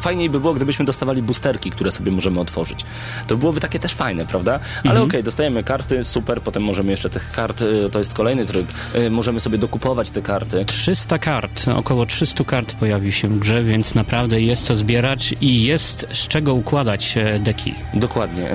Fajniej 0.00 0.30
by 0.30 0.40
było, 0.40 0.54
gdybyśmy 0.54 0.84
dostawali 0.84 1.22
boosterki, 1.22 1.70
które 1.70 1.92
sobie 1.92 2.12
możemy 2.12 2.40
otworzyć. 2.40 2.84
To 3.26 3.36
byłoby 3.36 3.60
takie 3.60 3.78
też 3.78 3.94
fajne, 3.94 4.26
prawda? 4.26 4.60
Ale 4.88 5.02
okej, 5.02 5.22
dostajemy 5.22 5.64
karty, 5.64 6.04
super, 6.04 6.42
potem 6.42 6.62
możemy 6.62 6.90
jeszcze 6.90 7.10
tych 7.10 7.32
kart, 7.32 7.62
y, 7.62 7.90
to 7.92 7.98
jest 7.98 8.14
kolejny 8.14 8.44
tryb, 8.44 8.66
y, 8.94 9.10
możemy 9.10 9.40
sobie 9.40 9.58
dokupować 9.58 10.10
te 10.10 10.22
karty. 10.22 10.64
300 10.64 11.18
kart, 11.18 11.68
około 11.76 12.06
300 12.06 12.44
kart 12.44 12.74
pojawi 12.74 13.12
się 13.12 13.28
w 13.28 13.38
grze, 13.38 13.62
więc 13.62 13.94
naprawdę 13.94 14.40
jest 14.40 14.64
co 14.64 14.76
zbierać 14.76 15.34
i 15.40 15.62
jest 15.62 16.06
z 16.12 16.28
czego 16.28 16.54
układać 16.54 17.16
e, 17.16 17.38
deki. 17.38 17.74
Dokładnie. 17.94 18.50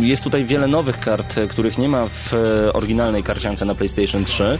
Jest 0.00 0.22
tutaj 0.22 0.44
wiele 0.44 0.66
nowych 0.66 1.00
kart, 1.00 1.36
których 1.48 1.78
nie 1.78 1.88
ma 1.88 2.06
w 2.08 2.34
e, 2.34 2.72
oryginalnej 2.72 3.22
karciance 3.22 3.64
na 3.64 3.74
PlayStation 3.74 4.24
3. 4.24 4.58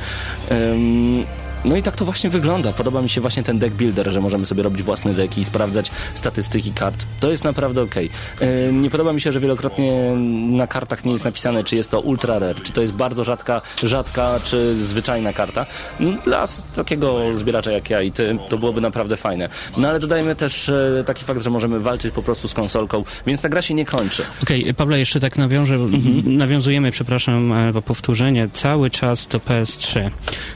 No 1.65 1.77
i 1.77 1.83
tak 1.83 1.97
to 1.97 2.05
właśnie 2.05 2.31
wygląda. 2.31 2.73
Podoba 2.73 3.03
mi 3.03 3.11
się 3.11 3.21
właśnie 3.21 3.43
ten 3.43 3.59
deck 3.59 3.75
builder, 3.75 4.13
że 4.13 4.21
możemy 4.21 4.47
sobie 4.47 4.63
robić 4.63 4.83
własne 4.83 5.15
deki 5.15 5.41
i 5.41 5.45
sprawdzać 5.45 5.91
statystyki 6.15 6.73
kart. 6.73 7.07
To 7.21 7.31
jest 7.31 7.45
naprawdę 7.45 7.83
okej. 7.83 8.11
Ym, 8.43 8.83
Nie 8.83 8.91
podoba 8.91 9.13
mi 9.13 9.21
się, 9.21 9.33
że 9.33 9.41
wielokrotnie 9.41 10.15
na 10.51 10.67
kartach 10.67 11.05
nie 11.05 11.13
jest 11.13 11.25
napisane, 11.25 11.65
czy 11.65 11.77
jest 11.77 11.91
to 11.91 12.01
ultra 12.01 12.39
rare, 12.39 12.57
czy 12.63 12.73
to 12.73 12.81
jest 12.81 12.95
bardzo 12.95 13.25
rzadka, 13.25 13.61
rzadka, 13.83 14.41
czy 14.45 14.75
zwyczajna 14.83 15.33
karta. 15.33 15.67
No, 16.01 16.13
Dla 16.25 16.45
takiego 16.77 17.19
zbieracza 17.35 17.73
jak 17.73 17.91
ja 17.91 18.03
i 18.03 18.13
ty, 18.13 18.39
to 18.49 18.59
byłoby 18.59 18.81
naprawdę 18.81 19.17
fajne. 19.17 19.49
No 19.77 19.89
ale 19.89 20.01
dodajmy 20.01 20.37
też 20.37 20.69
e, 20.69 21.03
taki 21.07 21.25
fakt, 21.25 21.43
że 21.43 21.51
możemy 21.51 21.81
walczyć 21.81 22.15
po 22.15 22.23
prostu 22.23 22.49
z 22.49 22.55
konsolką, 22.55 23.05
więc 23.27 23.41
ta 23.41 23.49
gra 23.49 23.63
się 23.63 23.75
nie 23.75 23.85
kończy. 23.85 24.23
Okej, 24.43 24.75
Pawle, 24.75 24.99
jeszcze 24.99 25.21
tak 25.21 25.39
nawiążę, 25.39 25.79
nawiązujemy, 26.25 26.93
przepraszam, 26.93 27.53
e, 27.53 27.73
po 27.73 27.83
powtórzenie, 27.83 28.49
cały 28.53 28.91
czas 28.91 29.27
do 29.27 29.39
PS3. 29.39 30.11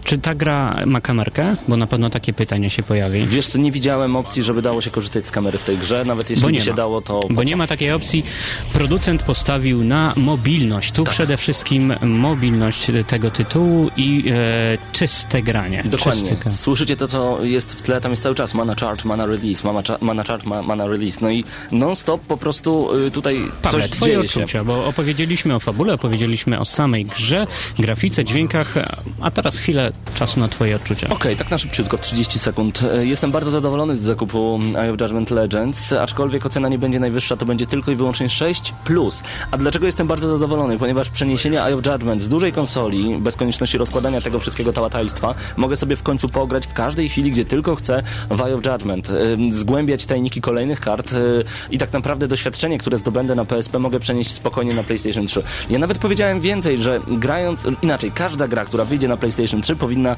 Czy 0.05 0.19
ta 0.19 0.35
gra 0.35 0.77
ma 0.87 1.01
kamerkę? 1.03 1.57
Bo 1.69 1.77
na 1.77 1.87
pewno 1.87 2.11
takie 2.11 2.33
pytanie 2.33 2.71
się 2.71 2.83
pojawi. 2.83 3.27
Wiesz 3.27 3.47
co, 3.49 3.59
nie 3.59 3.73
widziałem 3.73 4.17
opcji, 4.17 4.43
żeby 4.43 4.63
dało 4.63 4.81
się 4.81 4.91
korzystać 4.91 5.27
z 5.27 5.31
kamery 5.31 5.59
w 5.59 5.63
tej 5.63 5.79
grze, 5.79 6.05
nawet 6.05 6.31
jeśli 6.31 6.43
Bo 6.43 6.47
by 6.49 6.53
nie 6.53 6.61
się 6.61 6.71
ma. 6.71 6.77
dało, 6.77 7.01
to... 7.01 7.21
Bo 7.31 7.43
nie 7.43 7.57
ma 7.57 7.67
takiej 7.67 7.93
opcji. 7.93 8.25
Producent 8.73 9.23
postawił 9.23 9.85
na 9.85 10.13
mobilność. 10.17 10.93
Tu 10.93 11.05
przede 11.05 11.37
wszystkim 11.37 11.95
mobilność 12.03 12.87
tego 13.07 13.31
tytułu 13.31 13.91
i 13.97 14.25
e, 14.31 14.79
czyste 14.93 15.43
granie. 15.43 15.83
Dokładnie. 15.87 16.21
Czysty 16.23 16.37
gra. 16.37 16.53
Słyszycie 16.53 16.97
to, 16.97 17.09
co 17.09 17.45
jest 17.45 17.73
w 17.73 17.83
tle, 17.83 18.01
tam 18.01 18.11
jest 18.13 18.23
cały 18.23 18.35
czas 18.35 18.55
mana 18.55 18.75
charge, 18.81 19.05
mana 19.05 19.27
release, 19.27 19.65
mana, 19.65 19.83
cha- 19.83 19.99
mana 20.01 20.23
charge, 20.25 20.47
ma, 20.47 20.63
mana 20.63 20.87
release. 20.87 21.19
No 21.21 21.31
i 21.31 21.45
non-stop 21.73 22.21
po 22.21 22.37
prostu 22.37 22.97
y, 23.07 23.11
tutaj 23.11 23.41
Pawle, 23.63 23.81
coś 23.81 23.91
twoje 23.91 24.13
dzieje 24.15 24.29
się. 24.29 24.41
odczucia, 24.41 24.65
bo 24.65 24.87
opowiedzieliśmy 24.87 25.55
o 25.55 25.61
fabule, 25.61 25.95
opowiedzieliśmy 25.95 26.61
o 26.61 26.65
samej 26.65 27.05
grze, 27.05 27.47
grafice, 27.79 28.25
dźwiękach, 28.25 28.75
a 29.21 29.31
teraz 29.31 29.59
chwilę 29.59 29.93
czasu 30.15 30.41
na 30.41 30.49
twoje 30.49 30.77
odczucia. 30.77 30.82
Odczucia. 30.83 31.09
Okej, 31.09 31.37
tak 31.37 31.51
na 31.51 31.59
szybciutko, 31.59 31.97
w 31.97 32.01
30 32.01 32.39
sekund. 32.39 32.83
E, 32.95 33.07
Jestem 33.07 33.31
bardzo 33.31 33.51
zadowolony 33.51 33.97
z 33.97 34.01
zakupu 34.01 34.61
Eye 34.79 34.93
of 34.93 35.01
Judgment 35.01 35.31
Legends, 35.31 35.93
aczkolwiek 35.93 36.47
ocena 36.47 36.69
nie 36.69 36.79
będzie 36.79 37.01
najwyższa, 37.01 37.37
to 37.37 37.47
będzie 37.47 37.67
tylko 37.67 37.91
i 37.91 37.97
wyłącznie 37.97 38.27
6+. 38.29 38.73
Plus. 38.85 39.23
A 39.51 39.57
dlaczego 39.59 39.87
jestem 39.87 40.07
bardzo 40.07 40.29
zadowolony? 40.29 40.79
Ponieważ 40.79 41.11
przeniesienie 41.11 41.63
Eye 41.63 41.75
of 41.75 41.87
Judgment 41.87 42.23
z 42.23 42.29
dużej 42.29 42.53
konsoli, 42.53 43.17
bez 43.21 43.37
konieczności 43.37 43.79
rozkładania 43.79 44.21
tego 44.21 44.41
wszystkiego 44.41 44.73
tałatajstwa, 44.73 45.35
mogę 45.57 45.77
sobie 45.77 45.97
w 45.97 46.03
końcu 46.03 46.29
pograć 46.29 46.67
w 46.67 46.73
każdej 46.73 47.09
chwili, 47.09 47.31
gdzie 47.31 47.45
tylko 47.45 47.77
chcę 47.77 48.03
w 48.31 48.41
Eye 48.41 48.55
of 48.55 48.67
Judgment. 48.67 49.11
Ym, 49.11 49.53
Zgłębiać 49.53 50.07
tajniki 50.07 50.41
kolejnych 50.41 50.81
kart 50.81 51.13
y, 51.13 51.45
i 51.71 51.79
tak 51.79 51.93
naprawdę 51.93 52.29
doświadczenie, 52.29 52.79
które 52.79 52.99
zdobędę 52.99 53.35
na 53.35 53.45
PSP 53.45 53.79
mogę 53.79 54.01
przenieść 54.01 54.31
spokojnie 54.31 54.75
na 54.75 54.83
PlayStation 54.83 55.27
3. 55.27 55.43
Ja 55.71 55.79
nawet 55.79 55.99
powiedziałem 55.99 56.41
więcej, 56.41 56.79
że 56.79 57.01
grając, 57.09 57.61
inaczej, 57.83 58.11
każda 58.11 58.49
gra, 58.49 58.65
która 58.65 58.85
wyjdzie 58.85 59.09
na 59.09 59.17
PlayStation 59.17 59.63
3 59.63 59.77
powinna 59.77 60.17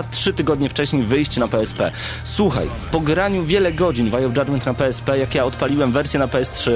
2-3 0.00 0.34
tygodnie 0.34 0.68
wcześniej 0.68 1.02
wyjść 1.02 1.36
na 1.36 1.48
PSP. 1.48 1.92
Słuchaj, 2.24 2.68
po 2.90 3.00
graniu 3.00 3.44
wiele 3.44 3.72
godzin 3.72 4.10
w 4.10 4.22
Judgment 4.22 4.66
na 4.66 4.74
PSP, 4.74 5.18
jak 5.18 5.34
ja 5.34 5.44
odpaliłem 5.44 5.92
wersję 5.92 6.20
na 6.20 6.26
PS3, 6.26 6.70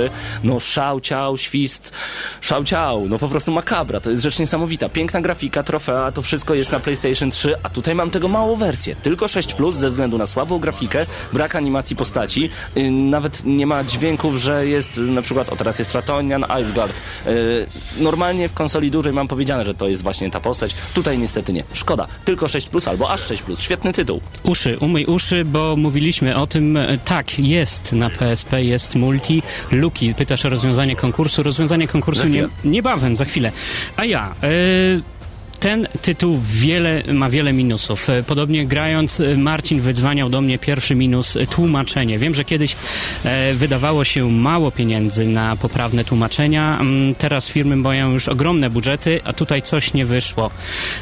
no 0.45 0.61
szał, 0.61 1.01
ciał, 1.01 1.39
świst, 1.39 1.93
szał, 2.41 2.65
ciał, 2.65 3.07
no 3.09 3.19
po 3.19 3.29
prostu 3.29 3.53
makabra, 3.53 4.01
to 4.01 4.11
jest 4.11 4.23
rzecz 4.23 4.39
niesamowita. 4.39 4.89
Piękna 4.89 5.21
grafika, 5.21 5.63
trofea, 5.63 6.13
to 6.13 6.23
wszystko 6.23 6.55
jest 6.55 6.73
na 6.73 6.81
PlayStation 6.81 7.31
3, 7.31 7.55
a 7.63 7.69
tutaj 7.69 7.95
mam 7.95 8.11
tego 8.11 8.29
małą 8.29 8.57
wersję, 8.57 8.97
tylko 9.03 9.29
6 9.29 9.55
plus 9.55 9.77
ze 9.77 9.89
względu 9.89 10.19
na 10.19 10.27
słabą 10.27 10.59
grafikę, 10.59 11.07
brak 11.33 11.57
animacji 11.57 11.97
postaci, 11.97 12.51
yy, 12.77 12.91
nawet 12.91 13.45
nie 13.45 13.67
ma 13.67 13.85
dźwięków, 13.85 14.37
że 14.37 14.67
jest 14.67 14.97
yy, 14.97 15.03
na 15.03 15.23
przykład, 15.23 15.49
o 15.49 15.57
teraz 15.57 15.79
jest 15.79 15.93
Tratonian, 15.93 16.45
Iceguard. 16.63 17.03
Yy, 17.27 17.67
normalnie 17.99 18.49
w 18.49 18.53
konsoli 18.53 18.91
dużej 18.91 19.13
mam 19.13 19.29
powiedziane, 19.29 19.65
że 19.65 19.75
to 19.75 19.89
jest 19.89 20.03
właśnie 20.03 20.31
ta 20.31 20.41
postać, 20.41 20.75
tutaj 20.95 21.19
niestety 21.19 21.53
nie. 21.53 21.63
Szkoda, 21.73 22.07
tylko 22.25 22.49
6 22.49 22.69
plus 22.69 22.89
albo 22.89 23.06
aż 23.11 23.27
6 23.27 23.43
plus, 23.43 23.61
świetny 23.61 23.93
tytuł. 23.93 24.21
Uszy, 24.43 24.79
umyj 24.79 25.05
uszy, 25.05 25.45
bo 25.45 25.77
mówiliśmy 25.77 26.37
o 26.37 26.47
tym, 26.47 26.77
e, 26.77 26.99
tak, 26.99 27.39
jest 27.39 27.93
na 27.93 28.11
PSP, 28.11 28.65
jest 28.65 28.95
multi. 28.95 29.43
Luki, 29.71 30.15
pytasz 30.15 30.45
o 30.45 30.49
rozwiązanie 30.49 30.97
konkursu. 30.97 31.43
Rozwiązanie 31.43 31.89
konkursu 31.89 32.23
Za 32.23 32.29
nie, 32.29 32.49
niebawem, 32.65 33.17
za 33.17 33.25
chwilę. 33.25 33.53
A 33.97 34.05
ja... 34.05 34.35
E, 34.43 35.16
ten 35.59 35.89
tytuł 36.03 36.41
wiele, 36.53 37.03
ma 37.13 37.31
wiele 37.31 37.53
minusów. 37.53 38.11
E, 38.11 38.23
Podobnie 38.23 38.67
grając, 38.67 39.21
e, 39.21 39.37
Marcin 39.37 39.81
wydzwaniał 39.81 40.29
do 40.29 40.41
mnie 40.41 40.59
pierwszy 40.59 40.95
minus 40.95 41.37
e, 41.37 41.47
tłumaczenie. 41.47 42.19
Wiem, 42.19 42.35
że 42.35 42.45
kiedyś 42.45 42.77
wydawało 43.55 44.05
się 44.05 44.31
mało 44.31 44.71
pieniędzy 44.71 45.27
na 45.27 45.57
poprawne 45.57 46.05
tłumaczenia. 46.05 46.79
Mm, 46.81 47.15
Teraz 47.15 47.49
firmy 47.49 47.77
mają 47.77 48.13
już 48.13 48.29
ogromne 48.29 48.71
budżety, 48.71 49.21
a 49.25 49.33
tutaj 49.33 49.63
coś 49.63 49.95
nie 49.95 50.07
wyszło. 50.07 50.51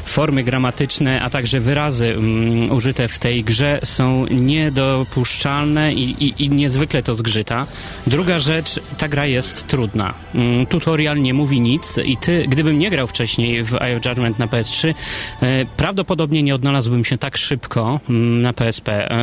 Formy 0.05 0.43
gramatyczne, 0.43 1.21
a 1.21 1.29
także 1.29 1.59
wyrazy 1.59 2.07
mm, 2.07 2.71
użyte 2.71 3.07
w 3.07 3.19
tej 3.19 3.43
grze 3.43 3.79
są 3.83 4.25
niedopuszczalne 4.27 5.93
i, 5.93 6.23
i, 6.25 6.45
i 6.45 6.49
niezwykle 6.49 7.03
to 7.03 7.15
zgrzyta. 7.15 7.65
Druga 8.07 8.39
rzecz, 8.39 8.79
ta 8.97 9.07
gra 9.07 9.25
jest 9.25 9.67
trudna. 9.67 10.13
Mm, 10.35 10.65
Tutorial 10.65 11.21
nie 11.21 11.33
mówi 11.33 11.59
nic 11.61 11.97
i 12.05 12.17
ty, 12.17 12.45
gdybym 12.47 12.79
nie 12.79 12.89
grał 12.89 13.07
wcześniej 13.07 13.63
w 13.63 13.75
Eye 13.75 13.97
of 13.97 14.05
Judgment 14.05 14.39
na 14.39 14.44
PS3, 14.47 14.93
e, 15.41 15.65
prawdopodobnie 15.77 16.43
nie 16.43 16.55
odnalazłbym 16.55 17.05
się 17.05 17.17
tak 17.17 17.37
szybko 17.37 17.99
mm, 18.09 18.41
na 18.41 18.53
PSP. 18.53 19.11
E, 19.11 19.17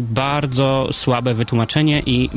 Bardzo 0.00 0.88
słabe 0.92 1.34
wytłumaczenie 1.34 2.02
i 2.06 2.30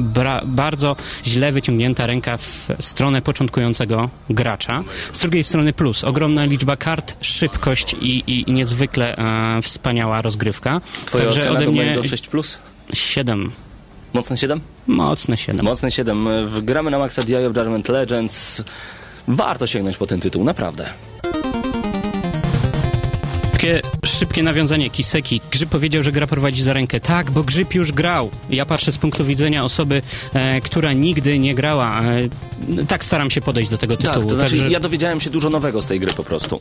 bardzo 0.45 0.95
źle 1.25 1.51
wyciągnięta 1.51 2.05
ręka 2.05 2.37
w 2.37 2.67
stronę 2.79 3.21
początkującego 3.21 4.09
gracza. 4.29 4.83
Z 5.13 5.19
drugiej 5.19 5.43
strony 5.43 5.73
plus, 5.73 6.03
ogromna 6.03 6.45
liczba 6.45 6.75
kart, 6.75 7.15
szybkość 7.21 7.93
i, 7.93 8.07
i, 8.07 8.49
i 8.49 8.53
niezwykle 8.53 9.17
e, 9.17 9.61
wspaniała 9.61 10.21
rozgrywka. 10.21 10.81
Twoja 11.05 11.23
Także 11.23 11.39
ocena 11.39 11.55
ode 11.55 11.65
do 11.65 11.71
mnie 11.71 11.83
mojego 11.83 12.03
6 12.03 12.27
plus? 12.27 12.59
7. 12.93 13.51
Mocne 14.13 14.37
7? 14.37 14.61
Mocne 14.87 15.37
7. 15.37 15.65
Mocne 15.65 15.91
7. 15.91 16.27
W 16.47 16.61
gramy 16.61 16.91
na 16.91 16.99
Maxa 16.99 17.21
Eye 17.21 17.47
of 17.47 17.57
Judgment 17.57 17.89
Legends. 17.89 18.63
Warto 19.27 19.67
sięgnąć 19.67 19.97
po 19.97 20.07
ten 20.07 20.19
tytuł, 20.19 20.43
naprawdę. 20.43 20.89
Szybkie, 23.59 23.81
szybkie 24.05 24.43
nawiązanie. 24.43 24.89
Kiseki. 24.89 25.41
Grzyb 25.51 25.69
powiedział, 25.69 26.03
że 26.03 26.11
gra 26.11 26.27
prowadzi 26.27 26.63
za 26.63 26.73
rękę. 26.73 26.99
Tak, 26.99 27.31
bo 27.31 27.43
Grzyb 27.43 27.73
już 27.73 27.91
grał. 27.91 28.29
Ja 28.49 28.65
patrzę 28.65 28.91
z 28.91 28.97
punktu 28.97 29.25
widzenia 29.25 29.63
osoby, 29.63 30.01
e, 30.33 30.61
która 30.61 30.93
nigdy 30.93 31.39
nie 31.39 31.55
grała. 31.55 32.01
E, 32.01 32.85
tak 32.87 33.03
staram 33.03 33.31
się 33.31 33.41
podejść 33.41 33.69
do 33.69 33.77
tego 33.77 33.97
tytułu. 33.97 34.15
Tak, 34.15 34.23
to 34.23 34.35
znaczy 34.35 34.51
Także- 34.51 34.69
ja 34.69 34.79
dowiedziałem 34.79 35.19
się 35.19 35.29
dużo 35.29 35.49
nowego 35.49 35.81
z 35.81 35.85
tej 35.85 35.99
gry 35.99 36.13
po 36.13 36.23
prostu. 36.23 36.59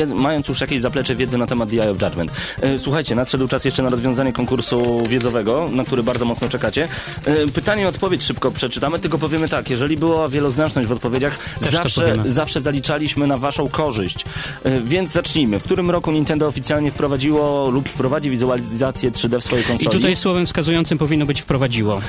E, 0.00 0.06
mając 0.06 0.48
już 0.48 0.60
jakieś 0.60 0.80
zaplecze 0.80 1.16
wiedzy 1.16 1.38
na 1.38 1.46
temat 1.46 1.70
The 1.70 1.82
Eye 1.82 1.90
of 1.90 2.02
Judgment. 2.02 2.30
E, 2.60 2.78
słuchajcie, 2.78 3.14
nadszedł 3.14 3.48
czas 3.48 3.64
jeszcze 3.64 3.82
na 3.82 3.90
rozwiązanie 3.90 4.32
konkursu 4.32 5.02
wiedzowego, 5.08 5.68
na 5.72 5.84
który 5.84 6.02
bardzo 6.02 6.24
mocno 6.24 6.48
czekacie. 6.48 6.88
E, 7.24 7.46
pytanie 7.46 7.82
i 7.82 7.86
odpowiedź 7.86 8.22
szybko 8.22 8.50
przeczytamy, 8.50 8.98
tylko 8.98 9.18
powiemy 9.18 9.48
tak, 9.48 9.70
jeżeli 9.70 9.96
była 9.96 10.28
wieloznaczność 10.28 10.88
w 10.88 10.92
odpowiedziach, 10.92 11.38
Też 11.60 11.72
zawsze, 11.72 12.16
zawsze 12.26 12.60
zaliczaliśmy 12.60 13.26
na 13.26 13.38
waszą 13.38 13.68
korzyść. 13.68 14.24
E, 14.64 14.80
więc 14.80 15.12
zacznijmy. 15.12 15.60
W 15.60 15.62
którym 15.62 15.90
roku 15.96 16.12
Nintendo 16.12 16.46
oficjalnie 16.46 16.90
wprowadziło 16.90 17.70
lub 17.70 17.88
wprowadzi 17.88 18.30
wizualizację 18.30 19.10
3D 19.10 19.40
w 19.40 19.44
swojej 19.44 19.64
I 19.64 19.68
konsoli? 19.68 19.90
tutaj 19.90 20.16
słowem 20.16 20.46
wskazującym 20.46 20.98
powinno 20.98 21.26
być 21.26 21.42
wprowadziło. 21.42 21.96
E, 21.98 22.00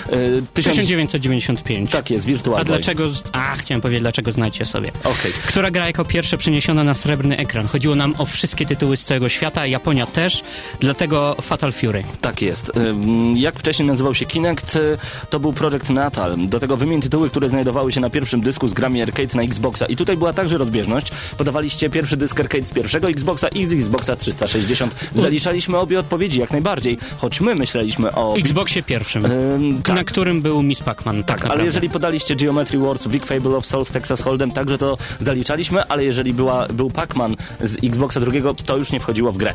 tysiąc... 0.53 0.75
1995. 0.75 1.91
Tak 1.91 2.11
jest, 2.11 2.25
Virtual 2.25 2.55
A 2.55 2.57
Boy. 2.59 2.65
dlaczego... 2.65 3.03
A, 3.31 3.55
chciałem 3.55 3.81
powiedzieć, 3.81 4.01
dlaczego 4.01 4.31
znajcie 4.31 4.65
sobie. 4.65 4.91
Okej. 5.03 5.31
Która 5.47 5.71
gra 5.71 5.87
jako 5.87 6.05
pierwsza 6.05 6.37
przeniesiona 6.37 6.83
na 6.83 6.93
srebrny 6.93 7.37
ekran? 7.37 7.67
Chodziło 7.67 7.95
nam 7.95 8.13
o 8.17 8.25
wszystkie 8.25 8.65
tytuły 8.65 8.97
z 8.97 9.03
całego 9.05 9.29
świata, 9.29 9.67
Japonia 9.67 10.05
też, 10.05 10.43
dlatego 10.79 11.35
Fatal 11.41 11.71
Fury. 11.73 12.03
Tak 12.21 12.41
jest. 12.41 12.71
Ym, 12.77 13.37
Jak 13.37 13.59
wcześniej 13.59 13.87
nazywał 13.87 14.15
się 14.15 14.25
Kinect, 14.25 14.75
y, 14.75 14.97
to 15.29 15.39
był 15.39 15.53
Project 15.53 15.89
Natal. 15.89 16.35
Do 16.47 16.59
tego 16.59 16.77
wymień 16.77 17.01
tytuły, 17.01 17.29
które 17.29 17.49
znajdowały 17.49 17.91
się 17.91 17.99
na 18.01 18.09
pierwszym 18.09 18.41
dysku 18.41 18.67
z 18.67 18.73
grami 18.73 19.01
arcade 19.01 19.35
na 19.35 19.41
Xboxa. 19.43 19.85
I 19.85 19.95
tutaj 19.95 20.17
była 20.17 20.33
także 20.33 20.57
rozbieżność. 20.57 21.11
Podawaliście 21.37 21.89
pierwszy 21.89 22.17
dysk 22.17 22.39
arcade 22.39 22.65
z 22.65 22.71
pierwszego 22.71 23.07
Xboxa 23.07 23.47
i 23.47 23.65
z 23.65 23.73
Xboxa 23.77 24.15
360. 24.15 24.95
Zaliczaliśmy 25.13 25.77
obie 25.77 25.99
odpowiedzi 25.99 26.39
jak 26.39 26.51
najbardziej, 26.51 26.97
choć 27.17 27.41
my 27.41 27.55
myśleliśmy 27.55 28.11
o... 28.11 28.35
Xboxie 28.37 28.83
pierwszym, 28.83 29.25
Ym, 29.25 29.81
tak. 29.83 29.95
na 29.95 30.03
którym 30.03 30.41
był 30.41 30.63
Miss 30.63 30.79
Pac-Man. 30.81 31.23
Tak, 31.23 31.41
Tak, 31.41 31.51
ale 31.51 31.65
jeżeli 31.65 31.89
podaliście 31.89 32.35
Geometry 32.35 32.79
Wars, 32.79 33.07
Big 33.07 33.25
Fable 33.25 33.55
of 33.57 33.65
Souls, 33.65 33.91
Texas 33.91 34.23
Hold'em, 34.23 34.51
także 34.51 34.77
to 34.77 34.97
zaliczaliśmy, 35.19 35.85
ale 35.87 36.03
jeżeli 36.05 36.33
była, 36.33 36.67
był 36.67 36.89
Pac-Man 36.89 37.35
z 37.61 37.77
Xboxa 37.83 38.19
drugiego, 38.19 38.53
to 38.53 38.77
już 38.77 38.91
nie 38.91 38.99
wchodziło 38.99 39.31
w 39.31 39.37
grę. 39.37 39.53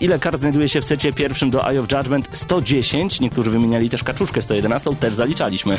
Ile 0.00 0.18
kart 0.18 0.40
znajduje 0.40 0.68
się 0.68 0.80
w 0.80 0.84
secie 0.84 1.12
pierwszym 1.12 1.50
do 1.50 1.68
Eye 1.70 1.80
of 1.80 1.92
Judgment? 1.92 2.28
110, 2.32 3.20
niektórzy 3.20 3.50
wymieniali 3.50 3.90
też 3.90 4.04
kaczuszkę 4.04 4.42
111, 4.42 4.90
też 5.00 5.14
zaliczaliśmy. 5.14 5.78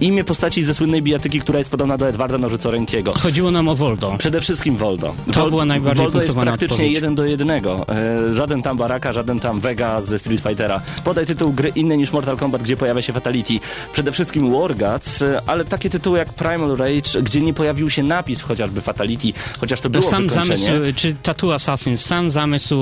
Imię 0.00 0.24
postaci 0.24 0.64
ze 0.64 0.74
słynnej 0.74 1.02
bijatyki, 1.02 1.40
która 1.40 1.58
jest 1.58 1.70
podobna 1.70 1.98
do 1.98 2.08
Edwarda 2.08 2.38
Nożycorękiego. 2.38 3.14
Chodziło 3.14 3.50
nam 3.50 3.68
o 3.68 3.76
Voldo. 3.76 4.14
Przede 4.18 4.40
wszystkim 4.40 4.76
Voldo. 4.76 5.14
To 5.32 5.50
była 5.50 5.64
najbardziej 5.64 6.04
Voldo 6.04 6.22
jest 6.22 6.34
praktycznie 6.34 6.74
odpowiedź. 6.74 6.97
Jeden 6.98 7.14
do 7.14 7.24
jednego. 7.24 7.86
E, 7.88 8.34
żaden 8.34 8.62
tam 8.62 8.76
Baraka, 8.76 9.12
żaden 9.12 9.40
tam 9.40 9.60
Vega 9.60 10.02
ze 10.02 10.18
Street 10.18 10.40
Fightera. 10.40 10.80
Podaj 11.04 11.26
tytuł 11.26 11.52
gry 11.52 11.72
inny 11.74 11.96
niż 11.96 12.12
Mortal 12.12 12.36
Kombat, 12.36 12.62
gdzie 12.62 12.76
pojawia 12.76 13.02
się 13.02 13.12
Fatality. 13.12 13.54
Przede 13.92 14.12
wszystkim 14.12 14.52
Wargods, 14.52 15.22
e, 15.22 15.42
ale 15.46 15.64
takie 15.64 15.90
tytuły 15.90 16.18
jak 16.18 16.32
Primal 16.32 16.76
Rage, 16.76 17.22
gdzie 17.22 17.40
nie 17.40 17.54
pojawił 17.54 17.90
się 17.90 18.02
napis 18.02 18.42
chociażby 18.42 18.80
Fatality, 18.80 19.32
chociaż 19.60 19.80
to 19.80 19.90
było 19.90 20.02
Sam 20.02 20.30
zamysł, 20.30 20.64
czy 20.96 21.14
Tattoo 21.22 21.54
Assassin, 21.54 21.96
sam 21.96 22.30
zamysł 22.30 22.76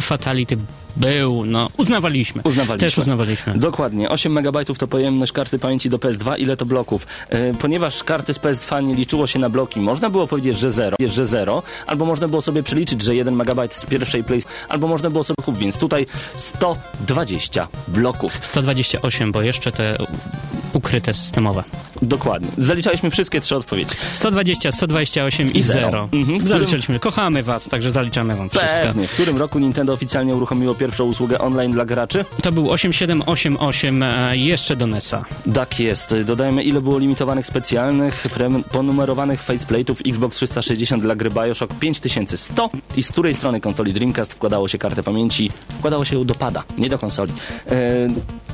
Fatality 0.00 0.56
był, 0.96 1.44
no, 1.44 1.68
uznawaliśmy. 1.76 2.42
Uznawaliśmy. 2.44 2.88
Też 2.88 2.98
uznawaliśmy. 2.98 3.58
Dokładnie. 3.58 4.10
8 4.10 4.38
MB 4.38 4.64
to 4.78 4.86
pojemność 4.86 5.32
karty 5.32 5.58
pamięci 5.58 5.90
do 5.90 5.98
PS2. 5.98 6.38
Ile 6.38 6.56
to 6.56 6.66
bloków? 6.66 7.06
E, 7.28 7.54
ponieważ 7.54 8.04
karty 8.04 8.34
z 8.34 8.38
PS2 8.38 8.84
nie 8.84 8.94
liczyło 8.94 9.26
się 9.26 9.38
na 9.38 9.48
bloki, 9.48 9.80
można 9.80 10.10
było 10.10 10.26
powiedzieć, 10.26 10.58
że 10.58 10.70
0, 10.70 10.96
że 11.08 11.26
0, 11.26 11.62
albo 11.86 12.04
można 12.04 12.28
było 12.28 12.42
sobie 12.42 12.62
przeliczyć, 12.62 13.02
że 13.02 13.14
1 13.14 13.34
MB 13.34 13.74
z 13.74 13.86
pierwszej 13.86 14.24
place, 14.24 14.48
albo 14.68 14.88
można 14.88 15.10
było 15.10 15.24
sobie 15.24 15.44
kupić, 15.44 15.60
więc 15.60 15.76
tutaj 15.76 16.06
120 16.36 17.68
bloków. 17.88 18.38
128, 18.42 19.32
bo 19.32 19.42
jeszcze 19.42 19.72
te 19.72 19.96
ukryte 20.72 21.14
systemowe. 21.14 21.64
Dokładnie. 22.02 22.48
Zaliczaliśmy 22.58 23.10
wszystkie 23.10 23.40
trzy 23.40 23.56
odpowiedzi. 23.56 23.94
120, 24.12 24.72
128 24.72 25.52
i 25.52 25.58
I 25.58 25.62
zero. 25.62 25.90
0. 25.90 26.08
Mhm. 26.12 26.38
W 26.40 26.48
Zaliczyliśmy. 26.48 27.00
Kochamy 27.00 27.42
was, 27.42 27.68
także 27.68 27.90
zaliczamy 27.90 28.34
wam 28.34 28.50
wszystko. 28.50 28.82
Pewnie. 28.82 29.06
W 29.06 29.12
którym 29.12 29.36
roku 29.36 29.58
Nintendo 29.58 29.92
oficjalnie 29.92 30.34
uruchomiło 30.34 30.74
pierwszą 30.74 31.04
usługę 31.04 31.38
online 31.38 31.72
dla 31.72 31.84
graczy? 31.84 32.24
To 32.42 32.52
był 32.52 32.70
8788 32.70 34.02
e, 34.02 34.36
jeszcze 34.36 34.76
do 34.76 34.86
NES-a. 34.86 35.24
Tak 35.54 35.80
jest. 35.80 36.14
Dodajmy, 36.24 36.62
ile 36.62 36.80
było 36.80 36.98
limitowanych 36.98 37.46
specjalnych, 37.46 38.26
ponumerowanych 38.72 39.44
faceplate'ów 39.44 39.96
Xbox 40.08 40.36
360 40.36 41.02
dla 41.02 41.14
gry 41.14 41.30
Bioshock 41.30 41.74
5100 41.80 42.70
i 42.96 43.02
z 43.02 43.12
której 43.12 43.34
strony 43.34 43.60
konsoli 43.60 43.92
Dreamcast 43.92 44.32
wkładało 44.32 44.68
się 44.68 44.78
kartę 44.78 45.02
pamięci? 45.02 45.50
Wkładało 45.78 46.04
się 46.04 46.16
ją 46.16 46.24
do 46.24 46.34
pada, 46.34 46.64
nie 46.78 46.88
do 46.88 46.98
konsoli. 46.98 47.32
E, 47.70 48.08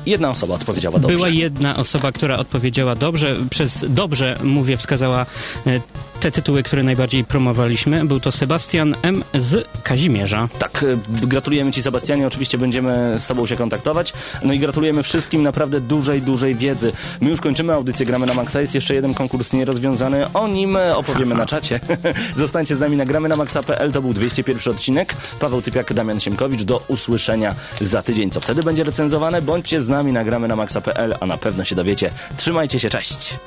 jedna 0.09 0.29
osoba 0.29 0.53
odpowiedziała 0.55 0.99
dobrze. 0.99 1.15
Była 1.17 1.29
jedna 1.29 1.75
osoba, 1.77 2.11
która 2.11 2.37
odpowiedziała 2.37 2.95
dobrze. 2.95 3.35
Przez 3.49 3.85
dobrze, 3.89 4.39
mówię, 4.43 4.77
wskazała 4.77 5.25
e, 5.67 5.81
te 6.19 6.31
tytuły, 6.31 6.63
które 6.63 6.83
najbardziej 6.83 7.23
promowaliśmy. 7.23 8.05
Był 8.05 8.19
to 8.19 8.31
Sebastian 8.31 8.95
M. 9.01 9.23
z 9.33 9.67
Kazimierza. 9.83 10.47
Tak, 10.59 10.83
e, 11.23 11.27
gratulujemy 11.27 11.71
Ci 11.71 11.83
Sebastianie, 11.83 12.27
oczywiście 12.27 12.57
będziemy 12.57 13.15
z 13.19 13.27
Tobą 13.27 13.47
się 13.47 13.55
kontaktować. 13.55 14.13
No 14.43 14.53
i 14.53 14.59
gratulujemy 14.59 15.03
wszystkim 15.03 15.43
naprawdę 15.43 15.81
dużej, 15.81 16.21
dużej 16.21 16.55
wiedzy. 16.55 16.91
My 17.21 17.29
już 17.29 17.41
kończymy 17.41 17.73
audycję, 17.73 18.05
gramy 18.05 18.25
na 18.25 18.33
Maxa, 18.33 18.61
jest 18.61 18.75
jeszcze 18.75 18.95
jeden 18.95 19.13
konkurs 19.13 19.53
nierozwiązany, 19.53 20.33
o 20.33 20.47
nim 20.47 20.77
opowiemy 20.95 21.35
na 21.35 21.45
czacie. 21.45 21.79
Zostańcie 22.35 22.75
z 22.75 22.79
nami 22.79 22.97
na 22.97 23.05
gramy 23.05 23.29
na 23.29 23.35
maxa.pl, 23.35 23.91
to 23.91 24.01
był 24.01 24.13
201 24.13 24.73
odcinek. 24.73 25.15
Paweł 25.39 25.61
Typiak, 25.61 25.93
Damian 25.93 26.19
Siemkowicz, 26.19 26.63
do 26.63 26.83
usłyszenia 26.87 27.55
za 27.81 28.01
tydzień. 28.01 28.31
Co 28.31 28.39
wtedy 28.39 28.63
będzie 28.63 28.83
recenzowane? 28.83 29.41
Bądźcie 29.41 29.81
z 29.81 29.87
nami 29.87 30.13
na 30.13 30.23
gramy 30.23 30.47
na 30.47 30.55
maxa.pl, 30.55 31.15
a 31.19 31.25
na 31.25 31.37
pewno 31.37 31.65
się 31.65 31.75
dowiecie. 31.75 32.11
Trzymajcie 32.37 32.79
się, 32.79 32.89
cześć! 32.89 33.39